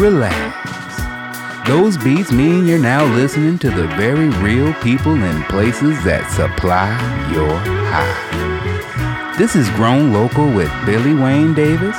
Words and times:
relax. 0.00 1.68
Those 1.68 1.96
beats 1.98 2.32
mean 2.32 2.66
you're 2.66 2.78
now 2.78 3.04
listening 3.14 3.58
to 3.58 3.70
the 3.70 3.86
very 3.88 4.30
real 4.42 4.72
people 4.82 5.12
and 5.12 5.44
places 5.44 6.02
that 6.04 6.28
supply 6.32 6.88
your 7.32 7.54
high. 7.92 9.36
This 9.38 9.54
is 9.54 9.68
Grown 9.70 10.12
Local 10.12 10.50
with 10.52 10.70
Billy 10.86 11.14
Wayne 11.14 11.54
Davis 11.54 11.96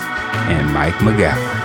and 0.50 0.74
Mike 0.74 0.96
McGowan. 0.96 1.60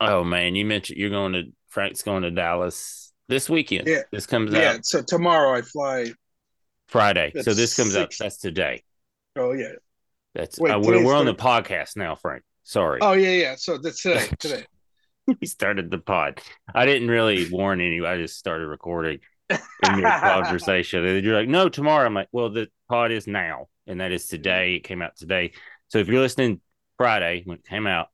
Oh 0.00 0.24
man, 0.24 0.54
you 0.54 0.66
mentioned 0.66 0.98
you're 0.98 1.10
going 1.10 1.32
to 1.32 1.44
Frank's 1.68 2.02
going 2.02 2.22
to 2.24 2.30
Dallas 2.30 3.12
this 3.28 3.48
weekend. 3.48 3.86
Yeah. 3.86 4.02
This 4.10 4.26
comes 4.26 4.52
Yeah. 4.52 4.58
out 4.58 4.62
Yeah, 4.74 4.78
So 4.82 5.02
tomorrow 5.02 5.56
I 5.56 5.62
fly. 5.62 6.12
Friday. 6.94 7.32
So 7.42 7.54
this 7.54 7.76
comes 7.76 7.96
out 7.96 8.12
six- 8.12 8.18
that's 8.18 8.36
today. 8.38 8.84
Oh 9.34 9.52
yeah. 9.52 9.72
That's 10.32 10.60
Wait, 10.60 10.70
uh, 10.70 10.78
we're, 10.78 11.04
we're 11.04 11.16
on 11.16 11.26
the 11.26 11.34
podcast 11.34 11.96
now, 11.96 12.14
Frank. 12.14 12.44
Sorry. 12.62 13.00
Oh 13.02 13.14
yeah, 13.14 13.30
yeah. 13.30 13.54
So 13.56 13.78
that's 13.78 14.00
today. 14.00 14.28
Today. 14.38 14.64
we 15.26 15.46
started 15.46 15.90
the 15.90 15.98
pod. 15.98 16.40
I 16.72 16.86
didn't 16.86 17.08
really 17.08 17.50
warn 17.50 17.80
anyone. 17.80 18.08
I 18.08 18.16
just 18.18 18.38
started 18.38 18.68
recording 18.68 19.18
in 19.50 19.98
your 19.98 20.08
conversation. 20.20 21.04
And 21.04 21.24
you're 21.24 21.36
like, 21.36 21.48
no, 21.48 21.68
tomorrow. 21.68 22.06
I'm 22.06 22.14
like, 22.14 22.28
well, 22.30 22.50
the 22.50 22.68
pod 22.88 23.10
is 23.10 23.26
now, 23.26 23.66
and 23.88 24.00
that 24.00 24.12
is 24.12 24.28
today. 24.28 24.76
It 24.76 24.84
came 24.84 25.02
out 25.02 25.16
today. 25.16 25.52
So 25.88 25.98
if 25.98 26.06
you're 26.06 26.20
listening 26.20 26.60
Friday 26.96 27.42
when 27.44 27.58
it 27.58 27.66
came 27.66 27.88
out, 27.88 28.08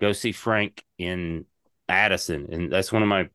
go 0.00 0.12
see 0.12 0.32
Frank 0.32 0.82
in 0.96 1.44
Addison. 1.86 2.48
And 2.50 2.72
that's 2.72 2.92
one 2.92 3.02
of 3.02 3.08
my 3.08 3.28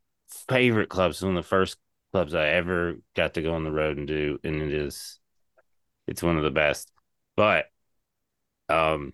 favorite 0.50 0.90
clubs. 0.90 1.22
One 1.22 1.38
of 1.38 1.44
the 1.44 1.48
first 1.48 1.78
clubs 2.16 2.34
I 2.34 2.48
ever 2.48 2.96
got 3.14 3.34
to 3.34 3.42
go 3.42 3.56
on 3.56 3.66
the 3.66 3.74
road 3.74 3.98
and 3.98 4.08
do. 4.08 4.40
And 4.42 4.62
it 4.62 4.72
is 4.72 5.20
it's 6.08 6.24
one 6.24 6.38
of 6.38 6.46
the 6.46 6.50
best. 6.50 6.90
But 7.36 7.66
um 8.70 9.12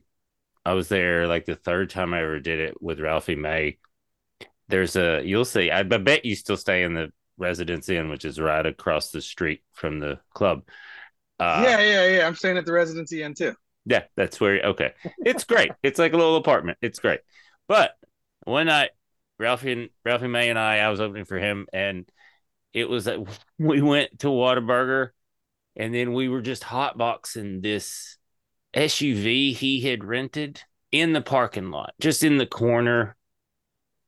I 0.64 0.74
was 0.74 0.88
there 0.88 1.28
like 1.28 1.46
the 1.46 1.56
third 1.56 1.90
time 1.90 2.14
I 2.14 2.22
ever 2.22 2.40
did 2.40 2.60
it 2.60 2.80
with 2.80 3.00
Ralphie 3.00 3.36
May. 3.36 3.80
There's 4.68 4.96
a 4.96 5.24
you'll 5.26 5.46
see. 5.46 5.72
I, 5.72 5.80
I 5.80 5.84
bet 5.84 6.26
you 6.26 6.36
still 6.36 6.58
stay 6.58 6.84
in 6.84 6.94
the 6.94 7.12
Residence 7.40 7.90
Inn, 7.90 8.10
which 8.10 8.24
is 8.24 8.40
right 8.40 8.64
across 8.64 9.10
the 9.10 9.20
street 9.24 9.64
from 9.74 10.00
the 10.00 10.20
club. 10.36 10.62
Uh, 11.40 11.64
yeah, 11.66 11.80
yeah, 11.80 12.06
yeah. 12.06 12.28
I'm 12.28 12.36
staying 12.36 12.60
at 12.60 12.68
the 12.68 12.72
Residence 12.72 13.12
inn 13.12 13.34
too. 13.34 13.56
yeah, 13.88 14.04
that's 14.16 14.40
where. 14.40 14.62
Okay, 14.62 14.92
it's 15.26 15.44
great. 15.44 15.72
it's 15.82 15.98
like 15.98 16.14
a 16.14 16.18
little 16.18 16.36
apartment. 16.36 16.78
It's 16.84 17.00
great. 17.00 17.22
But 17.68 17.94
one 18.44 18.68
night, 18.68 18.92
Ralphie 19.40 19.72
and 19.72 19.90
Ralphie 20.06 20.28
May 20.28 20.52
and 20.52 20.60
I, 20.60 20.78
I 20.78 20.90
was 20.90 21.02
opening 21.02 21.26
for 21.26 21.40
him, 21.40 21.66
and 21.74 22.08
it 22.74 22.90
was 22.90 23.08
like 23.08 23.20
we 23.60 23.82
went 23.82 24.20
to 24.20 24.28
Whataburger, 24.28 25.10
and 25.76 25.94
then 25.94 26.14
we 26.14 26.28
were 26.28 26.42
just 26.42 26.64
hotboxing 26.64 27.62
this 27.62 28.18
SUV 28.74 29.54
he 29.54 29.82
had 29.82 30.04
rented 30.04 30.62
in 30.92 31.14
the 31.14 31.22
parking 31.22 31.72
lot, 31.72 31.94
just 32.00 32.24
in 32.24 32.38
the 32.38 32.46
corner 32.46 33.16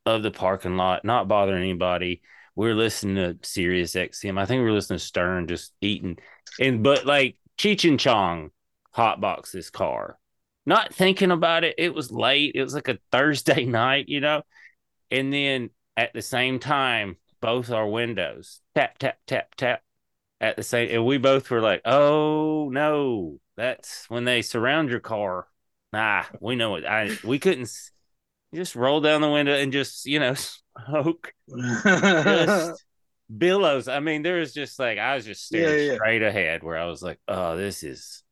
of 0.05 0.23
the 0.23 0.31
parking 0.31 0.77
lot, 0.77 1.05
not 1.05 1.27
bothering 1.27 1.61
anybody. 1.61 2.21
We 2.55 2.69
are 2.69 2.75
listening 2.75 3.15
to 3.15 3.47
Sirius 3.47 3.95
XM. 3.95 4.37
I 4.37 4.45
think 4.45 4.59
we 4.59 4.65
were 4.65 4.73
listening 4.73 4.99
to 4.99 5.05
Stern, 5.05 5.47
just 5.47 5.73
eating, 5.81 6.17
and 6.59 6.83
but 6.83 7.05
like 7.05 7.37
Cheech 7.57 7.87
and 7.87 7.99
Chong 7.99 8.51
hotbox 8.95 9.51
this 9.51 9.69
car, 9.69 10.19
not 10.65 10.93
thinking 10.93 11.31
about 11.31 11.63
it. 11.63 11.75
It 11.77 11.93
was 11.93 12.11
late. 12.11 12.51
It 12.55 12.63
was 12.63 12.75
like 12.75 12.89
a 12.89 12.99
Thursday 13.11 13.65
night, 13.65 14.07
you 14.07 14.19
know. 14.19 14.43
And 15.09 15.33
then 15.33 15.69
at 15.97 16.13
the 16.13 16.21
same 16.21 16.59
time, 16.59 17.17
both 17.43 17.71
our 17.71 17.87
windows 17.87 18.61
tap 18.75 18.97
tap 18.99 19.19
tap 19.27 19.55
tap 19.55 19.83
at 20.41 20.57
the 20.57 20.63
same, 20.63 20.89
and 20.91 21.05
we 21.05 21.17
both 21.19 21.49
were 21.51 21.61
like, 21.61 21.81
"Oh 21.85 22.69
no, 22.71 23.39
that's 23.57 24.09
when 24.09 24.25
they 24.25 24.41
surround 24.43 24.89
your 24.91 25.01
car." 25.01 25.47
Nah, 25.93 26.25
we 26.41 26.55
know 26.57 26.75
it. 26.77 26.85
I 26.85 27.19
we 27.23 27.39
couldn't 27.39 27.71
just 28.53 28.75
roll 28.75 29.01
down 29.01 29.21
the 29.21 29.31
window 29.31 29.53
and 29.55 29.71
just 29.73 30.05
you 30.05 30.19
know 30.19 30.35
smoke 30.87 31.33
just 32.25 32.85
billows. 33.37 33.87
I 33.87 33.99
mean, 33.99 34.23
there 34.23 34.39
was 34.39 34.53
just 34.53 34.79
like 34.79 34.97
I 34.97 35.15
was 35.15 35.25
just 35.25 35.45
staring 35.45 35.75
Yeah, 35.75 35.77
yeah. 35.77 35.97
straight 35.97 36.23
ahead 36.23 36.63
where 36.63 36.77
I 36.77 36.85
was 36.85 37.01
like, 37.03 37.19
"Oh, 37.27 37.57
this 37.57 37.83
is 37.83 38.23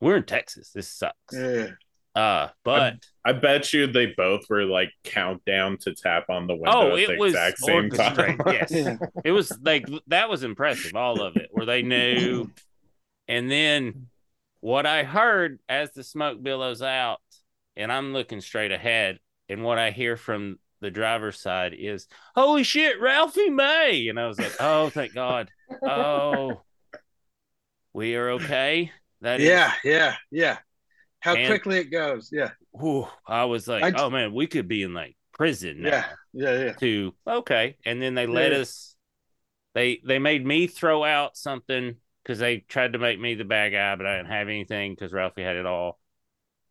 we're 0.00 0.16
in 0.18 0.24
Texas. 0.24 0.72
This 0.72 0.88
sucks." 0.88 1.14
yeah. 1.32 1.72
Uh, 2.14 2.48
but 2.62 2.96
I 3.24 3.32
bet 3.32 3.72
you 3.72 3.86
they 3.86 4.06
both 4.16 4.42
were 4.50 4.64
like 4.64 4.90
countdown 5.02 5.78
to 5.78 5.94
tap 5.94 6.28
on 6.28 6.46
the 6.46 6.54
window 6.54 6.70
oh, 6.70 6.92
at 6.92 6.98
it 6.98 7.08
the 7.08 7.16
was 7.16 7.32
exact 7.32 7.58
same 7.58 7.90
time. 7.90 8.38
orchestrated. 8.38 8.70
Yes, 8.70 8.70
Yeah. 8.70 8.96
it 9.24 9.32
was 9.32 9.56
like 9.62 9.86
that 10.08 10.28
was 10.28 10.42
impressive. 10.42 10.94
All 10.94 11.22
of 11.22 11.36
it, 11.36 11.48
where 11.52 11.64
they 11.64 11.82
knew, 11.82 12.50
and 13.28 13.50
then 13.50 14.08
what 14.60 14.84
I 14.84 15.04
heard 15.04 15.58
as 15.68 15.92
the 15.92 16.04
smoke 16.04 16.42
billows 16.42 16.82
out, 16.82 17.20
and 17.76 17.90
I'm 17.90 18.12
looking 18.12 18.42
straight 18.42 18.72
ahead, 18.72 19.18
and 19.48 19.64
what 19.64 19.78
I 19.78 19.90
hear 19.90 20.16
from 20.18 20.58
the 20.80 20.90
driver's 20.90 21.40
side 21.40 21.74
is, 21.78 22.08
"Holy 22.34 22.62
shit, 22.62 23.00
Ralphie 23.00 23.48
May!" 23.48 24.08
And 24.08 24.20
I 24.20 24.26
was 24.26 24.38
like, 24.38 24.54
"Oh, 24.60 24.90
thank 24.90 25.14
God! 25.14 25.48
Oh, 25.82 26.60
we 27.94 28.16
are 28.16 28.32
okay." 28.32 28.92
That 29.22 29.40
is, 29.40 29.48
Yeah, 29.48 29.72
yeah, 29.82 30.16
yeah. 30.30 30.58
How 31.22 31.34
And- 31.34 31.46
quickly 31.46 31.78
it 31.78 31.90
goes. 31.90 32.30
Yeah, 32.32 32.50
whew, 32.72 33.06
I 33.26 33.44
was 33.44 33.66
like, 33.68 33.82
I- 33.84 34.02
"Oh 34.02 34.10
man, 34.10 34.34
we 34.34 34.46
could 34.46 34.68
be 34.68 34.82
in 34.82 34.92
like 34.94 35.16
prison 35.32 35.82
now." 35.82 35.88
yeah, 35.88 36.06
yeah, 36.34 36.64
yeah. 36.64 36.72
to 36.74 37.14
okay 37.26 37.76
and 37.86 38.00
then 38.02 38.14
they 38.14 38.26
let 38.26 38.52
Yeah. 38.52 38.58
us 38.58 38.94
they 39.74 40.00
they 40.04 40.18
made 40.18 40.44
me 40.46 40.66
throw 40.66 41.02
out 41.04 41.36
something 41.38 41.96
because 42.22 42.38
they 42.38 42.58
tried 42.58 42.92
to 42.92 42.98
make 42.98 43.18
me 43.18 43.34
the 43.34 43.44
bad 43.44 43.70
guy 43.72 43.96
but 43.96 44.06
i 44.06 44.16
didn't 44.16 44.30
have 44.30 44.48
anything 44.48 44.92
because 44.92 45.12
ralphie 45.12 45.42
had 45.42 45.56
it 45.56 45.64
all 45.66 45.98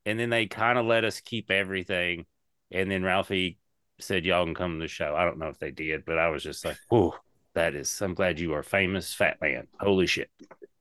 and 0.06 0.20
then 0.20 0.30
they 0.30 0.46
kind 0.46 0.78
of 0.78 0.86
let 0.86 1.04
us 1.04 1.20
keep 1.22 1.50
everything 1.50 2.26
and 2.72 2.90
then 2.92 3.04
ralphie 3.04 3.58
said 4.00 4.26
y'all 4.26 4.46
can 4.46 4.54
come 4.54 4.76
to 4.78 4.84
the 4.84 4.88
show 4.88 5.16
i 5.16 5.26
don't 5.26 5.40
know 5.40 5.50
if 5.50 5.58
they 5.60 5.72
did 5.72 6.06
but 6.06 6.20
i 6.20 6.30
was 6.30 6.44
just 6.44 6.64
like 6.64 6.78
oh 6.92 7.18
that 7.56 7.74
is 7.74 8.00
i'm 8.02 8.14
glad 8.14 8.40
you 8.40 8.54
are 8.54 8.64
famous 8.64 9.12
fat 9.14 9.38
man 9.42 9.68
holy 9.80 10.06
shit 10.08 10.30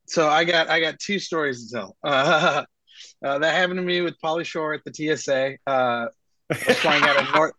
So 0.06 0.28
I 0.28 0.44
got 0.44 0.68
I 0.68 0.80
got 0.80 0.98
two 0.98 1.18
stories 1.18 1.70
to 1.70 1.76
tell. 1.76 1.96
Uh, 2.04 2.64
uh, 3.24 3.38
that 3.38 3.54
happened 3.54 3.78
to 3.78 3.84
me 3.84 4.00
with 4.00 4.20
Pauly 4.20 4.44
Shore 4.44 4.74
at 4.74 4.82
the 4.84 4.92
TSA. 4.92 5.56
Uh, 5.66 6.06
I 6.50 6.58
was 6.66 6.78
flying 6.78 7.02
out 7.04 7.16
of 7.16 7.26
North. 7.34 7.52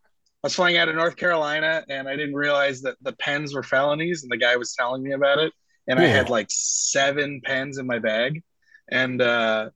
I 0.43 0.47
was 0.47 0.55
flying 0.55 0.77
out 0.77 0.89
of 0.89 0.95
North 0.95 1.17
Carolina, 1.17 1.83
and 1.87 2.07
I 2.07 2.15
didn't 2.15 2.33
realize 2.35 2.81
that 2.81 2.97
the 3.01 3.13
pens 3.13 3.53
were 3.53 3.63
felonies. 3.63 4.23
And 4.23 4.31
the 4.31 4.37
guy 4.37 4.55
was 4.55 4.73
telling 4.73 5.03
me 5.03 5.11
about 5.11 5.37
it, 5.37 5.53
and 5.87 5.99
I 5.99 6.07
had 6.07 6.29
like 6.29 6.47
seven 6.49 7.41
pens 7.43 7.77
in 7.77 7.85
my 7.85 7.99
bag, 7.99 8.41
and 8.89 9.21
uh, 9.21 9.69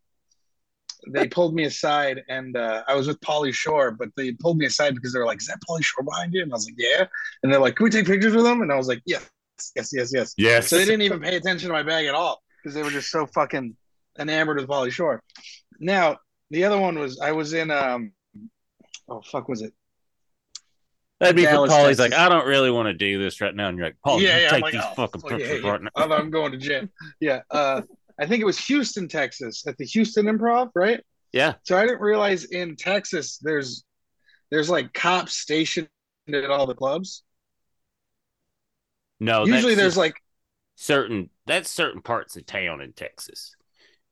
they 1.08 1.28
pulled 1.28 1.54
me 1.54 1.66
aside, 1.66 2.24
and 2.30 2.58
uh, 2.58 2.84
I 2.88 2.96
was 2.96 3.08
with 3.08 3.20
Pauly 3.22 3.54
Shore, 3.54 3.92
but 3.92 4.10
they 4.18 4.32
pulled 4.32 4.58
me 4.58 4.66
aside 4.66 4.96
because 4.96 5.14
they 5.14 5.20
were 5.20 5.26
like, 5.26 5.40
"Is 5.40 5.48
that 5.48 5.60
Pauly 5.70 5.84
Shore 5.84 6.04
behind 6.04 6.34
you?" 6.34 6.42
And 6.42 6.52
I 6.52 6.56
was 6.56 6.66
like, 6.66 6.76
"Yeah," 6.78 7.06
and 7.44 7.52
they're 7.52 7.60
like, 7.60 7.76
"Can 7.76 7.84
we 7.84 7.90
take 7.90 8.08
pictures 8.08 8.36
with 8.36 8.46
him?" 8.46 8.62
And 8.62 8.72
I 8.72 8.76
was 8.76 8.88
like, 8.88 9.02
"Yes, 9.06 9.30
yes, 9.76 9.92
yes, 9.94 10.12
yes." 10.14 10.34
Yes. 10.38 10.70
So 10.70 10.78
they 10.78 10.86
didn't 10.86 11.04
even 11.04 11.20
pay 11.20 11.36
attention 11.36 11.68
to 11.68 11.74
my 11.74 11.84
bag 11.84 12.06
at 12.08 12.16
all 12.16 12.42
because 12.64 12.74
they 12.74 12.82
were 12.82 12.90
just 12.90 13.12
so 13.12 13.28
fucking 13.28 13.76
enamored 14.20 14.58
with 14.58 14.68
Pauly 14.68 14.92
Shore. 14.92 15.22
Now, 15.80 16.18
the 16.52 16.64
other 16.64 16.80
one 16.80 16.98
was 16.98 17.20
I 17.20 17.32
was 17.32 17.54
in 17.54 17.72
um 17.72 18.12
oh 19.10 19.22
fuck 19.22 19.48
was 19.48 19.62
it? 19.62 19.74
that'd 21.20 21.36
be 21.36 21.44
Dallas, 21.44 21.72
for 21.72 21.78
Pauly's 21.78 22.00
like 22.00 22.14
i 22.14 22.28
don't 22.28 22.46
really 22.46 22.70
want 22.70 22.88
to 22.88 22.94
do 22.94 23.22
this 23.24 23.40
right 23.40 23.56
now 23.56 23.70
and 23.70 23.78
you're 23.78 23.88
like 23.88 23.96
paul 24.04 24.22
yeah, 24.22 24.36
you 24.36 24.44
yeah. 24.44 24.50
take 24.50 24.62
like, 24.64 24.74
these 24.74 24.82
oh, 24.84 24.94
fucking 24.96 25.22
pictures 25.22 25.64
yeah. 25.64 25.70
right 25.70 25.82
now 25.82 25.90
I'm, 25.96 26.30
going 26.30 26.52
to 26.52 26.58
jail. 26.58 26.88
Yeah. 27.20 27.42
Uh 27.50 27.82
I 28.18 28.26
think 28.26 28.42
it 28.42 28.46
was 28.46 28.58
Houston, 28.68 29.10
Texas, 29.10 29.66
at 29.68 29.78
the 29.78 29.86
Houston 29.86 30.26
Improv, 30.26 30.72
right? 30.76 31.02
yeah 31.32 31.54
So 31.64 31.78
I 31.78 31.86
didn't 31.86 32.02
realize 32.02 32.46
in 32.46 32.76
Texas 32.76 33.38
there's 33.42 33.86
there's 34.52 34.70
like 34.70 34.94
cops 34.94 35.36
stationed 35.36 35.90
at 36.32 36.50
all 36.50 36.66
the 36.66 36.76
clubs. 36.76 37.24
no 39.20 39.46
Usually 39.46 39.76
there's 39.76 39.98
like 39.98 40.16
certain 40.76 41.30
that's 41.46 41.70
certain 41.70 42.02
parts 42.02 42.36
of 42.36 42.46
town 42.46 42.82
in 42.82 42.92
texas 42.92 43.56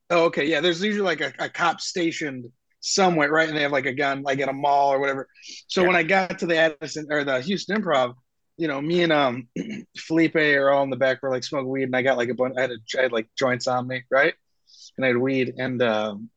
Oh, 0.09 0.25
okay. 0.25 0.45
Yeah, 0.45 0.59
there's 0.59 0.83
usually 0.83 1.05
like 1.05 1.21
a, 1.21 1.33
a 1.39 1.49
cop 1.49 1.81
stationed 1.81 2.45
somewhere, 2.81 3.31
right? 3.31 3.47
And 3.47 3.57
they 3.57 3.61
have 3.63 3.71
like 3.71 3.85
a 3.85 3.93
gun, 3.93 4.21
like 4.21 4.39
at 4.39 4.49
a 4.49 4.53
mall 4.53 4.93
or 4.93 4.99
whatever. 4.99 5.27
So 5.67 5.81
Yeah. 5.81 5.87
when 5.87 5.95
I 5.95 6.03
got 6.03 6.39
to 6.39 6.45
the 6.45 6.57
Addison 6.57 7.07
or 7.09 7.23
the 7.23 7.41
Houston 7.41 7.81
Improv, 7.81 8.15
you 8.57 8.67
know, 8.67 8.79
me 8.81 9.01
and 9.03 9.11
um 9.11 9.47
Felipe 9.97 10.35
are 10.35 10.69
all 10.69 10.83
in 10.83 10.89
the 10.89 10.95
back. 10.97 11.19
We're 11.21 11.31
like 11.31 11.43
smoking 11.43 11.69
weed, 11.69 11.83
and 11.83 11.95
I 11.95 12.01
got 12.03 12.17
like 12.17 12.29
a 12.29 12.33
bunch. 12.35 12.55
I 12.57 12.61
had, 12.61 12.71
a, 12.71 12.77
I 12.99 13.01
had 13.03 13.11
like 13.11 13.27
joints 13.37 13.67
on 13.67 13.87
me, 13.87 14.03
right? 14.11 14.33
And 14.97 15.05
I 15.05 15.07
had 15.09 15.17
weed, 15.17 15.53
and 15.57 15.81
um, 15.81 16.29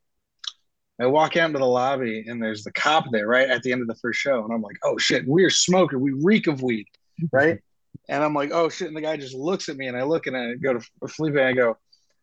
I 1.00 1.06
walk 1.06 1.36
out 1.36 1.48
into 1.48 1.58
the 1.58 1.66
lobby, 1.66 2.24
and 2.26 2.42
there's 2.42 2.64
the 2.64 2.72
cop 2.72 3.04
there, 3.12 3.26
right 3.26 3.48
at 3.50 3.62
the 3.62 3.72
end 3.72 3.82
of 3.82 3.88
the 3.88 3.96
first 3.96 4.18
show, 4.18 4.42
and 4.42 4.52
I'm 4.52 4.62
like, 4.62 4.76
oh 4.82 4.96
shit, 4.96 5.24
we're 5.26 5.50
smoking, 5.50 6.00
we 6.00 6.12
reek 6.12 6.46
of 6.46 6.62
weed, 6.62 6.86
right? 7.32 7.60
and 8.08 8.24
I'm 8.24 8.34
like, 8.34 8.50
oh 8.52 8.68
shit, 8.70 8.88
and 8.88 8.96
the 8.96 9.02
guy 9.02 9.16
just 9.18 9.34
looks 9.34 9.68
at 9.68 9.76
me, 9.76 9.88
and 9.88 9.96
I 9.96 10.04
look, 10.04 10.26
and 10.26 10.36
I 10.36 10.54
go 10.54 10.72
to 10.72 10.80
Felipe, 11.08 11.34
and 11.34 11.44
I 11.44 11.52
go, 11.52 11.76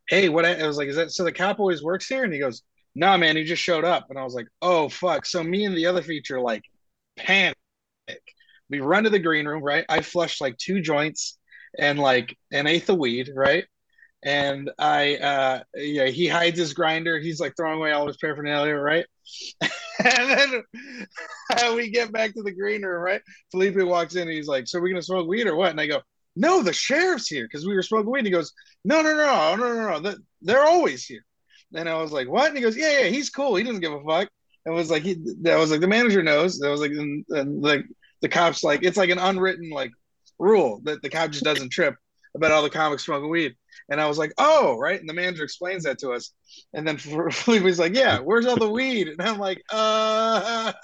hey, 0.09 0.29
what? 0.29 0.45
I, 0.45 0.55
I 0.55 0.67
was 0.67 0.77
like, 0.77 0.87
is 0.89 0.95
that 0.95 1.11
so? 1.11 1.23
The 1.23 1.31
cop 1.31 1.59
always 1.59 1.83
works 1.83 2.07
here, 2.07 2.23
and 2.23 2.33
he 2.33 2.39
goes, 2.39 2.63
nah, 2.95 3.17
man, 3.17 3.35
he 3.35 3.43
just 3.43 3.61
showed 3.63 3.85
up, 3.85 4.07
and 4.09 4.19
I 4.19 4.23
was 4.23 4.33
like, 4.35 4.47
oh 4.61 4.89
fuck. 4.89 5.25
So 5.25 5.43
me 5.43 5.65
and 5.65 5.75
the 5.75 5.87
other 5.87 6.01
feature 6.01 6.39
like 6.39 6.63
panic. 7.17 7.55
We 8.69 8.79
run 8.79 9.03
to 9.03 9.09
the 9.09 9.19
green 9.19 9.47
room, 9.47 9.63
right? 9.63 9.85
I 9.89 10.01
flushed 10.01 10.41
like 10.41 10.57
two 10.57 10.81
joints 10.81 11.37
and 11.77 11.99
like 11.99 12.35
an 12.51 12.67
eighth 12.67 12.89
of 12.89 12.97
weed, 12.97 13.29
right? 13.35 13.65
and 14.25 14.71
I, 14.79 15.17
uh, 15.17 15.63
yeah, 15.75 16.07
he 16.07 16.27
hides 16.27 16.57
his 16.57 16.73
grinder. 16.73 17.19
He's 17.19 17.39
like 17.39 17.55
throwing 17.57 17.79
away 17.79 17.91
all 17.91 18.07
his 18.07 18.17
paraphernalia, 18.17 18.75
right? 18.75 19.05
and 19.61 20.29
then 20.31 20.63
we 21.75 21.91
get 21.91 22.11
back 22.11 22.33
to 22.33 22.43
the 22.43 22.51
green 22.53 22.83
room, 22.83 23.01
right? 23.03 23.21
Felipe 23.51 23.77
walks 23.77 24.15
in 24.15 24.23
and 24.23 24.31
he's 24.31 24.47
like, 24.47 24.67
"So 24.67 24.81
we're 24.81 24.89
gonna 24.89 25.01
smoke 25.01 25.27
weed 25.27 25.47
or 25.47 25.55
what?" 25.55 25.71
And 25.71 25.81
I 25.81 25.87
go, 25.87 26.01
"No, 26.35 26.63
the 26.63 26.73
sheriff's 26.73 27.27
here 27.27 27.45
because 27.45 27.65
we 27.65 27.75
were 27.75 27.83
smoking 27.83 28.11
weed." 28.11 28.19
And 28.19 28.27
he 28.27 28.33
goes, 28.33 28.53
"No, 28.85 29.01
no, 29.01 29.13
no, 29.15 29.55
no, 29.55 29.73
no, 29.73 29.99
no. 29.99 30.15
They're 30.41 30.63
always 30.63 31.05
here." 31.05 31.25
And 31.75 31.89
I 31.89 31.95
was 32.01 32.11
like, 32.11 32.29
"What?" 32.29 32.47
And 32.47 32.57
he 32.57 32.63
goes, 32.63 32.77
"Yeah, 32.77 33.01
yeah, 33.01 33.07
he's 33.07 33.29
cool. 33.29 33.55
He 33.55 33.63
doesn't 33.63 33.81
give 33.81 33.93
a 33.93 34.03
fuck." 34.03 34.29
And 34.65 34.75
was 34.75 34.89
like, 34.89 35.03
he, 35.03 35.15
that 35.41 35.57
was 35.57 35.71
like 35.71 35.81
the 35.81 35.87
manager 35.87 36.23
knows. 36.23 36.59
That 36.59 36.69
was 36.69 36.79
like, 36.79 36.91
and, 36.91 37.25
and 37.29 37.61
like 37.61 37.85
the 38.21 38.29
cops 38.29 38.63
like 38.63 38.83
it's 38.83 38.97
like 38.97 39.09
an 39.09 39.19
unwritten 39.19 39.69
like 39.69 39.91
rule 40.39 40.79
that 40.83 41.01
the 41.01 41.09
cop 41.09 41.31
just 41.31 41.43
doesn't 41.43 41.69
trip 41.69 41.95
about 42.35 42.51
all 42.51 42.63
the 42.63 42.69
comics 42.69 43.05
smoking 43.05 43.29
weed. 43.29 43.55
And 43.89 43.99
I 43.99 44.07
was 44.07 44.17
like, 44.17 44.33
oh, 44.37 44.77
right. 44.77 44.99
And 44.99 45.09
the 45.09 45.13
manager 45.13 45.43
explains 45.43 45.83
that 45.83 45.99
to 45.99 46.11
us. 46.11 46.31
And 46.73 46.87
then 46.87 46.97
Felipe 47.31 47.63
was 47.63 47.79
like, 47.79 47.95
yeah, 47.95 48.19
where's 48.19 48.45
all 48.45 48.57
the 48.57 48.69
weed? 48.69 49.07
And 49.07 49.21
I'm 49.21 49.39
like, 49.39 49.61
uh, 49.69 50.73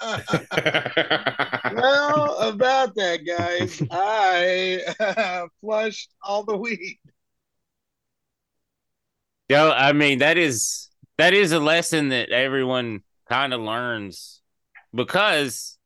well, 1.74 2.38
about 2.38 2.94
that, 2.96 3.20
guys, 3.26 3.82
I 3.90 5.46
flushed 5.60 6.10
all 6.22 6.44
the 6.44 6.56
weed. 6.56 6.98
Yo, 9.48 9.70
I 9.70 9.92
mean, 9.92 10.20
that 10.20 10.38
is 10.38 10.88
that 11.18 11.34
is 11.34 11.50
a 11.50 11.58
lesson 11.58 12.10
that 12.10 12.30
everyone 12.30 13.02
kind 13.28 13.52
of 13.52 13.60
learns 13.60 14.40
because 14.94 15.76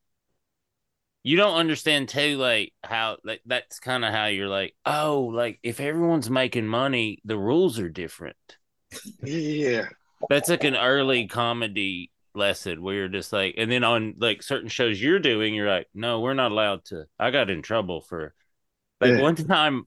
you 1.24 1.38
don't 1.38 1.56
understand 1.56 2.10
too 2.10 2.36
like 2.36 2.72
how 2.84 3.16
like 3.24 3.40
that's 3.46 3.80
kind 3.80 4.04
of 4.04 4.12
how 4.12 4.26
you're 4.26 4.46
like 4.46 4.76
oh 4.84 5.30
like 5.32 5.58
if 5.62 5.80
everyone's 5.80 6.30
making 6.30 6.66
money 6.66 7.18
the 7.24 7.36
rules 7.36 7.80
are 7.80 7.88
different. 7.88 8.36
Yeah. 9.24 9.86
That's 10.28 10.48
like 10.48 10.64
an 10.64 10.76
early 10.76 11.26
comedy 11.26 12.12
lesson 12.34 12.82
where 12.82 12.94
you're 12.94 13.08
just 13.08 13.32
like 13.32 13.54
and 13.56 13.70
then 13.70 13.84
on 13.84 14.14
like 14.18 14.42
certain 14.42 14.68
shows 14.68 15.00
you're 15.00 15.18
doing 15.18 15.54
you're 15.54 15.68
like 15.68 15.86
no 15.94 16.18
we're 16.18 16.34
not 16.34 16.50
allowed 16.50 16.84
to 16.84 17.04
i 17.16 17.30
got 17.30 17.48
in 17.48 17.62
trouble 17.62 18.00
for 18.00 18.34
like 19.00 19.12
yeah. 19.12 19.20
one 19.20 19.36
time 19.36 19.84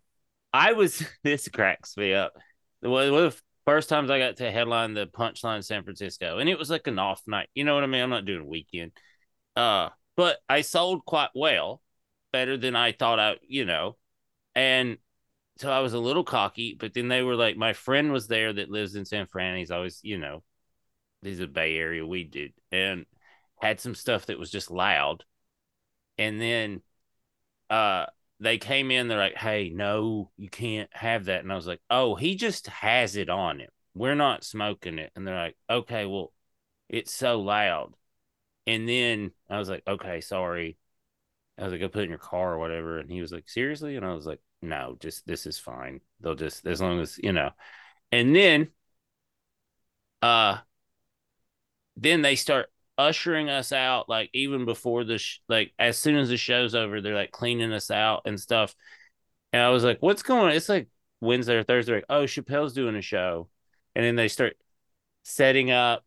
i 0.54 0.72
was 0.72 1.04
this 1.26 1.50
cracks 1.50 1.98
me 1.98 2.14
up. 2.14 2.32
One 2.80 3.14
of 3.14 3.34
the 3.34 3.42
first 3.66 3.90
times 3.90 4.10
i 4.10 4.18
got 4.18 4.38
to 4.38 4.50
headline 4.50 4.94
the 4.94 5.08
punchline 5.08 5.64
san 5.64 5.84
francisco 5.84 6.38
and 6.38 6.48
it 6.48 6.58
was 6.58 6.70
like 6.70 6.88
an 6.88 7.00
off 7.00 7.22
night 7.28 7.50
you 7.54 7.66
know 7.66 7.76
what 7.76 7.84
i 7.84 7.88
mean? 7.88 8.02
I'm 8.02 8.10
not 8.10 8.26
doing 8.26 8.42
a 8.42 8.48
weekend. 8.48 8.94
Uh 9.56 9.90
but 10.18 10.40
I 10.50 10.62
sold 10.64 11.06
quite 11.06 11.32
well, 11.36 11.84
better 12.34 12.58
than 12.58 12.76
I 12.78 12.94
thought 12.94 13.20
I, 13.22 13.38
you 13.48 13.66
know, 13.66 13.98
and 14.56 14.98
so 15.58 15.72
I 15.72 15.82
was 15.82 15.94
a 15.94 16.00
little 16.00 16.24
cocky. 16.26 16.76
But 16.80 16.94
then 16.94 17.10
they 17.10 17.24
were 17.24 17.36
like, 17.36 17.58
my 17.58 17.74
friend 17.74 18.12
was 18.14 18.28
there 18.28 18.54
that 18.54 18.72
lives 18.72 18.96
in 18.96 19.06
San 19.06 19.28
Fran. 19.28 19.58
He's 19.58 19.72
always, 19.72 20.00
you 20.04 20.18
know, 20.20 20.44
he's 21.22 21.40
a 21.42 21.48
Bay 21.48 21.78
Area 21.78 22.06
we 22.06 22.24
did, 22.26 22.54
and 22.72 23.06
had 23.62 23.80
some 23.80 23.96
stuff 23.96 24.28
that 24.28 24.40
was 24.40 24.52
just 24.52 24.72
loud. 24.72 25.26
And 26.18 26.42
then, 26.42 26.82
uh, 27.70 28.08
they 28.40 28.58
came 28.58 28.92
in. 28.92 29.08
They're 29.08 29.18
like, 29.18 29.36
"Hey, 29.38 29.70
no, 29.70 30.32
you 30.38 30.50
can't 30.50 30.90
have 30.96 31.26
that." 31.26 31.42
And 31.44 31.52
I 31.52 31.56
was 31.56 31.68
like, 31.68 31.82
"Oh, 31.90 32.16
he 32.16 32.36
just 32.36 32.68
has 32.68 33.16
it 33.16 33.30
on 33.30 33.60
him. 33.60 33.70
We're 33.96 34.16
not 34.16 34.44
smoking 34.44 35.00
it." 35.00 35.12
And 35.16 35.28
they're 35.28 35.36
like, 35.36 35.58
"Okay, 35.70 36.06
well, 36.06 36.34
it's 36.90 37.14
so 37.14 37.42
loud." 37.42 37.96
And 38.68 38.88
then 38.88 39.32
I 39.50 39.58
was 39.60 39.70
like, 39.70 39.84
okay, 39.88 40.22
sorry. 40.22 40.78
I 41.58 41.64
was 41.64 41.72
like, 41.72 41.82
go 41.82 41.90
put 41.90 42.04
in 42.04 42.10
your 42.10 42.20
car 42.20 42.54
or 42.54 42.60
whatever. 42.60 43.00
And 43.00 43.10
he 43.10 43.22
was 43.22 43.32
like, 43.32 43.50
seriously? 43.50 43.96
And 43.96 44.06
I 44.06 44.14
was 44.14 44.26
like, 44.28 44.42
no, 44.62 44.98
just 45.00 45.26
this 45.26 45.46
is 45.48 45.58
fine. 45.58 46.02
They'll 46.20 46.36
just 46.36 46.68
as 46.68 46.82
long 46.82 47.00
as 47.00 47.18
you 47.18 47.34
know. 47.34 47.52
And 48.12 48.36
then 48.36 48.70
uh 50.22 50.58
then 51.96 52.22
they 52.22 52.36
start 52.36 52.70
ushering 52.98 53.50
us 53.50 53.72
out 53.72 54.10
like 54.10 54.30
even 54.34 54.66
before 54.66 55.04
the 55.04 55.18
sh- 55.20 55.40
like 55.48 55.72
as 55.78 55.98
soon 55.98 56.16
as 56.16 56.30
the 56.30 56.38
show's 56.38 56.74
over 56.74 57.00
they're 57.00 57.14
like 57.14 57.32
cleaning 57.32 57.72
us 57.72 57.92
out 57.92 58.24
and 58.26 58.40
stuff 58.40 58.74
and 59.54 59.62
i 59.62 59.70
was 59.70 59.84
like 59.84 60.00
what's 60.02 60.24
going 60.24 60.46
on 60.46 60.52
it's 60.52 60.68
like 60.70 60.88
wednesday 61.22 61.56
or 61.56 61.64
thursday 61.64 61.94
like 61.94 62.06
oh 62.10 62.24
chappelle's 62.24 62.74
doing 62.74 62.96
a 62.96 63.02
show 63.02 63.48
and 63.96 64.04
then 64.04 64.16
they 64.16 64.28
start 64.28 64.58
setting 65.24 65.70
up 65.70 66.04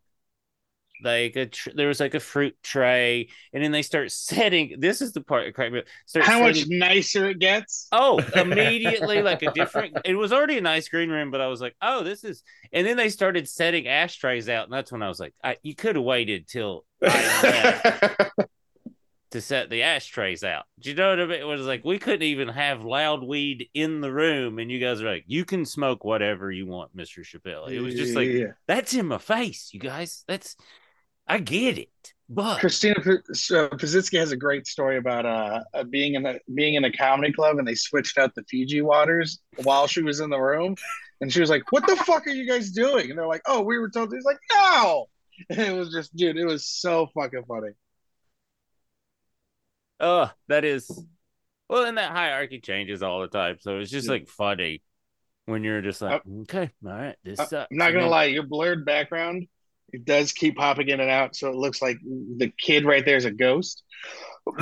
like 1.03 1.35
a 1.35 1.47
tr- 1.47 1.71
there 1.73 1.87
was 1.87 1.99
like 1.99 2.13
a 2.13 2.19
fruit 2.19 2.55
tray, 2.63 3.29
and 3.53 3.63
then 3.63 3.71
they 3.71 3.81
start 3.81 4.11
setting. 4.11 4.75
This 4.79 5.01
is 5.01 5.11
the 5.13 5.21
part 5.21 5.45
that 5.45 5.53
cracked 5.53 5.73
me. 5.73 5.83
Start 6.05 6.25
How 6.25 6.39
setting, 6.39 6.79
much 6.79 6.89
nicer 6.89 7.29
it 7.29 7.39
gets? 7.39 7.87
Oh, 7.91 8.19
immediately 8.35 9.21
like 9.21 9.41
a 9.41 9.51
different. 9.51 9.97
it 10.05 10.15
was 10.15 10.33
already 10.33 10.57
a 10.57 10.61
nice 10.61 10.89
green 10.89 11.09
room, 11.09 11.31
but 11.31 11.41
I 11.41 11.47
was 11.47 11.61
like, 11.61 11.75
oh, 11.81 12.03
this 12.03 12.23
is. 12.23 12.43
And 12.71 12.85
then 12.85 12.97
they 12.97 13.09
started 13.09 13.47
setting 13.47 13.87
ashtrays 13.87 14.49
out, 14.49 14.65
and 14.65 14.73
that's 14.73 14.91
when 14.91 15.03
I 15.03 15.07
was 15.07 15.19
like, 15.19 15.33
I, 15.43 15.57
you 15.63 15.75
could 15.75 15.95
have 15.95 16.05
waited 16.05 16.47
till 16.47 16.85
to 19.31 19.39
set 19.39 19.69
the 19.69 19.83
ashtrays 19.83 20.43
out. 20.43 20.65
Do 20.79 20.89
you 20.89 20.95
know 20.95 21.09
what 21.09 21.19
I 21.21 21.25
mean? 21.25 21.39
It 21.39 21.45
was 21.45 21.61
like 21.61 21.83
we 21.83 21.97
couldn't 21.97 22.21
even 22.21 22.49
have 22.49 22.83
loud 22.83 23.23
weed 23.23 23.69
in 23.73 24.01
the 24.01 24.11
room, 24.11 24.59
and 24.59 24.69
you 24.69 24.79
guys 24.79 25.01
are 25.01 25.09
like, 25.09 25.23
you 25.25 25.45
can 25.45 25.65
smoke 25.65 26.03
whatever 26.03 26.51
you 26.51 26.67
want, 26.67 26.93
Mister 26.93 27.21
Chappelle. 27.21 27.69
It 27.69 27.79
was 27.79 27.95
just 27.95 28.13
like 28.13 28.29
yeah. 28.29 28.51
that's 28.67 28.93
in 28.93 29.07
my 29.07 29.17
face, 29.17 29.69
you 29.73 29.79
guys. 29.79 30.23
That's 30.27 30.55
I 31.31 31.37
get 31.37 31.77
it, 31.77 32.13
but 32.27 32.59
Christina 32.59 32.95
Pazsitzky 32.95 34.19
has 34.19 34.33
a 34.33 34.35
great 34.35 34.67
story 34.67 34.97
about 34.97 35.25
uh, 35.25 35.63
uh, 35.73 35.85
being 35.85 36.15
in 36.15 36.25
a 36.25 36.35
being 36.53 36.73
in 36.73 36.83
a 36.83 36.91
comedy 36.91 37.31
club 37.31 37.57
and 37.57 37.65
they 37.65 37.73
switched 37.73 38.17
out 38.17 38.35
the 38.35 38.43
Fiji 38.49 38.81
waters 38.81 39.39
while 39.63 39.87
she 39.87 40.01
was 40.01 40.19
in 40.19 40.29
the 40.29 40.37
room, 40.37 40.75
and 41.21 41.31
she 41.31 41.39
was 41.39 41.49
like, 41.49 41.71
"What 41.71 41.87
the 41.87 41.95
fuck 41.95 42.27
are 42.27 42.31
you 42.31 42.45
guys 42.45 42.71
doing?" 42.71 43.09
And 43.09 43.17
they're 43.17 43.29
like, 43.29 43.43
"Oh, 43.45 43.61
we 43.61 43.79
were 43.79 43.89
told." 43.89 44.13
He's 44.13 44.25
like, 44.25 44.39
"No," 44.53 45.05
and 45.49 45.59
it 45.61 45.71
was 45.71 45.93
just, 45.93 46.13
dude, 46.13 46.35
it 46.35 46.43
was 46.43 46.65
so 46.65 47.07
fucking 47.13 47.45
funny. 47.47 47.71
Oh, 50.01 50.29
that 50.49 50.65
is 50.65 50.91
well, 51.69 51.85
and 51.85 51.97
that 51.97 52.11
hierarchy 52.11 52.59
changes 52.59 53.01
all 53.01 53.21
the 53.21 53.29
time, 53.29 53.55
so 53.61 53.77
it's 53.77 53.89
just 53.89 54.07
yeah. 54.07 54.11
like 54.11 54.27
funny 54.27 54.83
when 55.45 55.63
you're 55.63 55.81
just 55.81 56.01
like, 56.01 56.23
uh, 56.27 56.41
okay, 56.41 56.71
all 56.85 56.91
right, 56.91 57.15
this 57.23 57.39
uh, 57.39 57.45
sucks. 57.45 57.67
I'm 57.71 57.77
not 57.77 57.93
gonna 57.93 58.09
lie, 58.09 58.25
your 58.25 58.43
blurred 58.43 58.83
background 58.83 59.47
it 59.93 60.05
does 60.05 60.31
keep 60.31 60.57
popping 60.57 60.89
in 60.89 60.99
and 60.99 61.09
out, 61.09 61.35
so 61.35 61.49
it 61.49 61.55
looks 61.55 61.81
like 61.81 61.97
the 62.01 62.51
kid 62.57 62.85
right 62.85 63.05
there 63.05 63.17
is 63.17 63.25
a 63.25 63.31
ghost. 63.31 63.83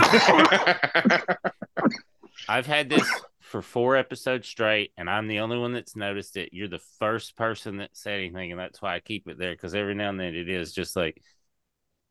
I've 2.48 2.66
had 2.66 2.90
this 2.90 3.08
for 3.40 3.62
four 3.62 3.96
episodes 3.96 4.48
straight, 4.48 4.92
and 4.98 5.10
I'm 5.10 5.28
the 5.28 5.40
only 5.40 5.58
one 5.58 5.74
that's 5.74 5.96
noticed 5.96 6.38
it. 6.38 6.50
You're 6.52 6.68
the 6.68 6.82
first 7.00 7.36
person 7.36 7.78
that 7.78 7.90
said 7.94 8.20
anything, 8.20 8.52
and 8.52 8.60
that's 8.60 8.82
why 8.82 8.96
I 8.96 9.00
keep 9.00 9.28
it 9.28 9.38
there 9.38 9.54
because 9.54 9.76
every 9.76 9.96
now 9.96 10.10
and 10.10 10.20
then 10.20 10.36
it 10.36 10.50
is 10.50 10.74
just 10.74 10.96
like 10.96 11.22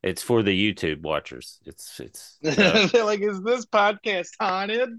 it's 0.03 0.23
for 0.23 0.43
the 0.43 0.51
YouTube 0.51 1.03
watchers. 1.03 1.61
It's 1.65 2.01
it's 2.01 2.39
uh, 2.59 2.89
like, 3.05 3.21
is 3.21 3.43
this 3.43 3.67
podcast 3.67 4.31
haunted? 4.41 4.91